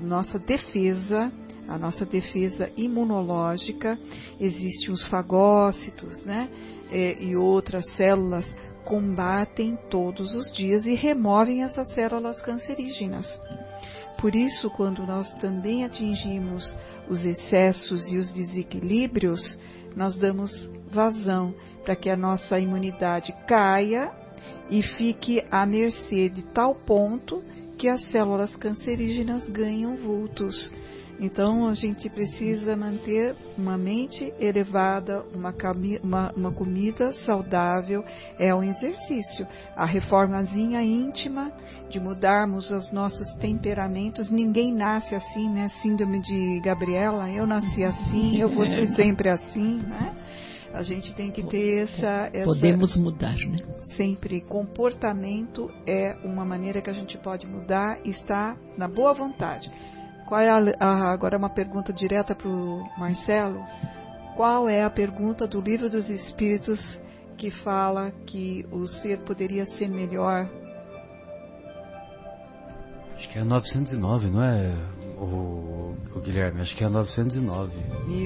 nossa 0.00 0.38
defesa, 0.38 1.30
a 1.68 1.78
nossa 1.78 2.04
defesa 2.04 2.70
imunológica, 2.76 3.98
existem 4.38 4.90
os 4.90 5.06
fagócitos, 5.06 6.24
né? 6.24 6.48
É, 6.90 7.22
e 7.22 7.36
outras 7.36 7.84
células 7.96 8.44
combatem 8.84 9.78
todos 9.90 10.34
os 10.34 10.52
dias 10.52 10.84
e 10.84 10.94
removem 10.94 11.62
essas 11.62 11.88
células 11.94 12.40
cancerígenas. 12.42 13.26
Por 14.20 14.34
isso, 14.34 14.70
quando 14.70 15.06
nós 15.06 15.32
também 15.34 15.84
atingimos 15.84 16.74
os 17.08 17.24
excessos 17.24 18.10
e 18.10 18.16
os 18.16 18.32
desequilíbrios, 18.32 19.58
nós 19.96 20.16
damos 20.16 20.70
vazão 20.90 21.54
para 21.82 21.96
que 21.96 22.08
a 22.08 22.16
nossa 22.16 22.58
imunidade 22.58 23.34
caia 23.46 24.10
e 24.70 24.82
fique 24.82 25.42
à 25.50 25.66
mercê 25.66 26.28
de 26.28 26.42
tal 26.46 26.74
ponto 26.74 27.42
que 27.78 27.88
as 27.88 28.02
células 28.10 28.54
cancerígenas 28.56 29.48
ganham 29.50 29.96
vultos. 29.96 30.70
Então 31.20 31.68
a 31.68 31.74
gente 31.74 32.08
precisa 32.10 32.76
manter 32.76 33.34
uma 33.56 33.78
mente 33.78 34.32
elevada, 34.38 35.24
uma, 35.34 35.54
uma, 36.02 36.32
uma, 36.32 36.52
comida 36.52 37.12
saudável, 37.24 38.04
é 38.38 38.54
um 38.54 38.62
exercício. 38.62 39.46
A 39.76 39.84
reformazinha 39.84 40.82
íntima 40.82 41.52
de 41.88 42.00
mudarmos 42.00 42.70
os 42.70 42.90
nossos 42.92 43.32
temperamentos. 43.34 44.30
Ninguém 44.30 44.74
nasce 44.74 45.14
assim, 45.14 45.48
né? 45.48 45.68
Síndrome 45.82 46.20
de 46.20 46.60
Gabriela, 46.60 47.30
eu 47.30 47.46
nasci 47.46 47.84
assim, 47.84 48.38
eu 48.40 48.48
vou 48.48 48.66
ser 48.66 48.88
sempre 48.88 49.28
assim, 49.28 49.78
né? 49.78 50.14
A 50.74 50.82
gente 50.82 51.14
tem 51.14 51.30
que 51.30 51.40
ter 51.44 51.84
essa, 51.84 52.30
essa, 52.32 52.44
Podemos 52.44 52.96
mudar, 52.96 53.36
né? 53.36 53.58
Sempre. 53.96 54.40
Comportamento 54.40 55.70
é 55.86 56.16
uma 56.24 56.44
maneira 56.44 56.82
que 56.82 56.90
a 56.90 56.92
gente 56.92 57.16
pode 57.18 57.46
mudar 57.46 58.00
e 58.04 58.10
está 58.10 58.56
na 58.76 58.88
boa 58.88 59.14
vontade. 59.14 59.70
Qual 60.26 60.40
é 60.40 60.48
a, 60.48 60.58
a, 60.80 61.12
agora 61.12 61.36
uma 61.36 61.50
pergunta 61.50 61.92
direta 61.92 62.34
para 62.34 62.48
o 62.48 62.88
Marcelo. 62.98 63.62
Qual 64.36 64.68
é 64.68 64.82
a 64.82 64.90
pergunta 64.90 65.46
do 65.46 65.60
livro 65.60 65.88
dos 65.88 66.08
Espíritos 66.08 66.80
que 67.36 67.50
fala 67.50 68.10
que 68.26 68.66
o 68.70 68.86
ser 68.86 69.20
poderia 69.20 69.66
ser 69.66 69.88
melhor? 69.88 70.48
Acho 73.16 73.28
que 73.28 73.38
é 73.38 73.44
909, 73.44 74.28
não 74.28 74.42
é, 74.42 74.74
o, 75.18 75.94
o 76.16 76.20
Guilherme? 76.20 76.62
Acho 76.62 76.76
que 76.76 76.82
é 76.82 76.88
909. 76.88 77.72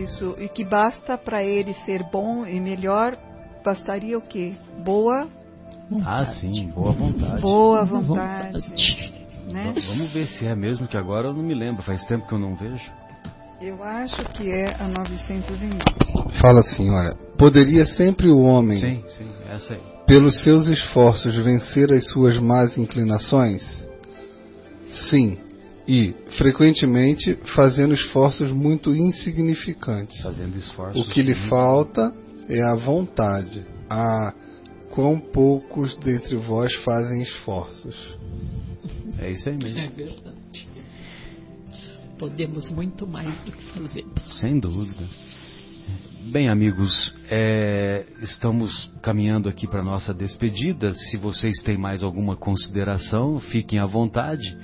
Isso, 0.02 0.34
e 0.38 0.48
que 0.48 0.64
basta 0.64 1.18
para 1.18 1.42
ele 1.42 1.74
ser 1.84 2.02
bom 2.10 2.46
e 2.46 2.58
melhor, 2.58 3.16
bastaria 3.62 4.16
o 4.16 4.22
quê? 4.22 4.54
Boa 4.82 5.28
ah, 6.04 6.24
sim, 6.26 6.70
boa 6.74 6.92
vontade. 6.92 7.40
Boa 7.40 7.84
vontade. 7.84 9.17
Né? 9.48 9.74
Vamos 9.86 10.12
ver 10.12 10.26
se 10.26 10.46
é 10.46 10.54
mesmo, 10.54 10.86
que 10.86 10.96
agora 10.96 11.28
eu 11.28 11.34
não 11.34 11.42
me 11.42 11.54
lembro, 11.54 11.82
faz 11.82 12.04
tempo 12.04 12.26
que 12.26 12.34
eu 12.34 12.38
não 12.38 12.54
vejo. 12.54 12.90
Eu 13.60 13.82
acho 13.82 14.22
que 14.34 14.50
é 14.50 14.74
a 14.80 14.86
909. 14.86 15.78
Fala 16.40 16.60
assim, 16.60 16.90
olha, 16.90 17.14
poderia 17.36 17.84
sempre 17.86 18.28
o 18.28 18.40
homem, 18.40 18.78
sim, 18.78 19.04
sim, 19.16 19.28
essa 19.50 19.74
aí. 19.74 19.80
pelos 20.06 20.44
seus 20.44 20.68
esforços, 20.68 21.34
vencer 21.36 21.90
as 21.92 22.06
suas 22.08 22.38
más 22.38 22.78
inclinações? 22.78 23.88
Sim, 24.92 25.38
e 25.88 26.14
frequentemente 26.36 27.36
fazendo 27.56 27.94
esforços 27.94 28.52
muito 28.52 28.94
insignificantes. 28.94 30.22
Fazendo 30.22 30.56
esforços. 30.56 31.02
O 31.02 31.10
que 31.10 31.22
lhe 31.22 31.34
falta 31.48 32.14
é 32.48 32.62
a 32.62 32.76
vontade, 32.76 33.66
a 33.90 34.34
quão 34.90 35.18
poucos 35.18 35.96
dentre 35.96 36.36
vós 36.36 36.74
fazem 36.84 37.22
esforços. 37.22 38.16
É 39.20 39.30
isso 39.30 39.48
aí 39.48 39.56
mesmo. 39.56 39.78
É 39.78 39.88
verdade. 39.88 40.68
Podemos 42.18 42.70
muito 42.70 43.06
mais 43.06 43.42
do 43.42 43.52
que 43.52 43.64
fazemos. 43.72 44.40
Sem 44.40 44.58
dúvida. 44.58 45.04
Bem, 46.32 46.48
amigos, 46.48 47.14
é, 47.30 48.04
estamos 48.20 48.92
caminhando 49.02 49.48
aqui 49.48 49.66
para 49.66 49.82
nossa 49.82 50.12
despedida. 50.12 50.92
Se 50.92 51.16
vocês 51.16 51.62
têm 51.62 51.78
mais 51.78 52.02
alguma 52.02 52.36
consideração, 52.36 53.40
fiquem 53.40 53.78
à 53.78 53.86
vontade. 53.86 54.56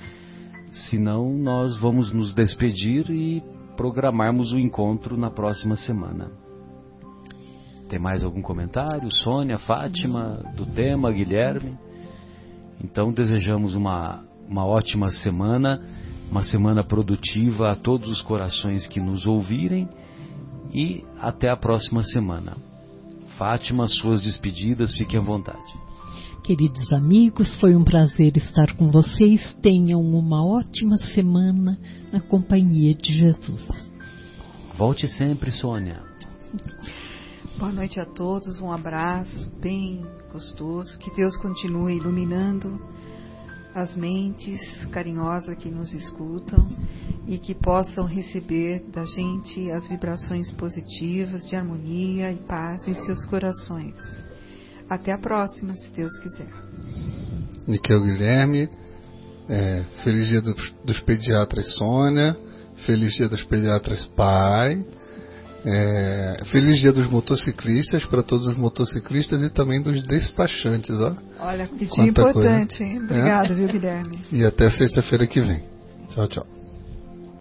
Senão, 0.89 1.33
nós 1.33 1.79
vamos 1.79 2.11
nos 2.11 2.35
despedir 2.35 3.09
e 3.09 3.41
programarmos 3.75 4.51
o 4.51 4.59
encontro 4.59 5.17
na 5.17 5.31
próxima 5.31 5.75
semana. 5.75 6.29
Tem 7.89 7.99
mais 7.99 8.23
algum 8.23 8.41
comentário? 8.41 9.11
Sônia, 9.11 9.57
Fátima, 9.57 10.43
do 10.55 10.65
tema, 10.65 11.11
Guilherme? 11.11 11.77
Então, 12.83 13.11
desejamos 13.11 13.73
uma 13.73 14.23
uma 14.49 14.65
ótima 14.65 15.11
semana, 15.11 15.81
uma 16.29 16.43
semana 16.43 16.83
produtiva 16.83 17.71
a 17.71 17.75
todos 17.75 18.09
os 18.09 18.21
corações 18.21 18.87
que 18.87 18.99
nos 18.99 19.25
ouvirem 19.25 19.87
e 20.73 21.03
até 21.19 21.49
a 21.49 21.57
próxima 21.57 22.03
semana. 22.03 22.57
Fátima, 23.37 23.87
suas 23.87 24.21
despedidas, 24.21 24.95
fiquem 24.95 25.19
à 25.19 25.23
vontade. 25.23 25.85
Queridos 26.43 26.91
amigos, 26.93 27.51
foi 27.59 27.75
um 27.75 27.83
prazer 27.83 28.37
estar 28.37 28.75
com 28.75 28.91
vocês. 28.91 29.55
Tenham 29.61 29.99
uma 29.99 30.45
ótima 30.45 30.95
semana 30.97 31.77
na 32.11 32.21
companhia 32.21 32.93
de 32.93 33.13
Jesus. 33.13 33.91
Volte 34.77 35.07
sempre, 35.07 35.51
Sônia. 35.51 36.03
Boa 37.57 37.71
noite 37.71 37.99
a 37.99 38.05
todos, 38.05 38.59
um 38.59 38.71
abraço 38.71 39.49
bem 39.59 40.05
gostoso. 40.31 40.97
Que 40.99 41.09
Deus 41.15 41.35
continue 41.37 41.95
iluminando 41.95 42.79
as 43.75 43.93
mentes 43.93 44.85
carinhosas 44.85 45.57
que 45.57 45.69
nos 45.69 45.93
escutam 45.93 46.65
e 47.27 47.37
que 47.37 47.53
possam 47.53 48.05
receber 48.05 48.81
da 48.89 49.03
gente 49.03 49.69
as 49.71 49.85
vibrações 49.89 50.49
positivas 50.53 51.45
de 51.49 51.57
harmonia 51.57 52.31
e 52.31 52.37
paz 52.37 52.87
em 52.87 52.95
seus 53.05 53.25
corações. 53.25 53.95
Até 54.89 55.11
a 55.11 55.17
próxima, 55.17 55.73
se 55.73 55.91
Deus 55.91 56.17
quiser. 56.19 56.47
Miquel 57.67 58.01
Guilherme, 58.01 58.69
é, 59.49 59.83
feliz 60.05 60.27
dia 60.27 60.41
dos, 60.41 60.73
dos 60.85 60.99
pediatras 61.01 61.75
Sônia, 61.75 62.37
feliz 62.85 63.13
dia 63.13 63.27
dos 63.27 63.43
pediatras 63.43 64.05
Pai. 64.15 64.85
É, 65.67 66.43
feliz 66.51 66.79
dia 66.79 66.93
dos 66.93 67.09
motociclistas 67.09 68.05
para 68.05 68.21
todos 68.21 68.45
os 68.45 68.55
motociclistas 68.55 69.41
e 69.41 69.49
também 69.49 69.81
dos 69.81 70.03
despachantes, 70.03 70.91
ó. 71.01 71.15
Olha, 71.39 71.67
que 71.67 71.87
dia 71.87 72.03
importante, 72.03 72.83
hein? 72.83 72.99
Obrigada, 72.99 73.51
é? 73.51 73.55
viu, 73.55 73.67
Guilherme? 73.67 74.19
E 74.31 74.45
até 74.45 74.69
sexta-feira 74.69 75.25
que 75.25 75.41
vem. 75.41 75.63
Tchau, 76.09 76.27
tchau. 76.27 76.54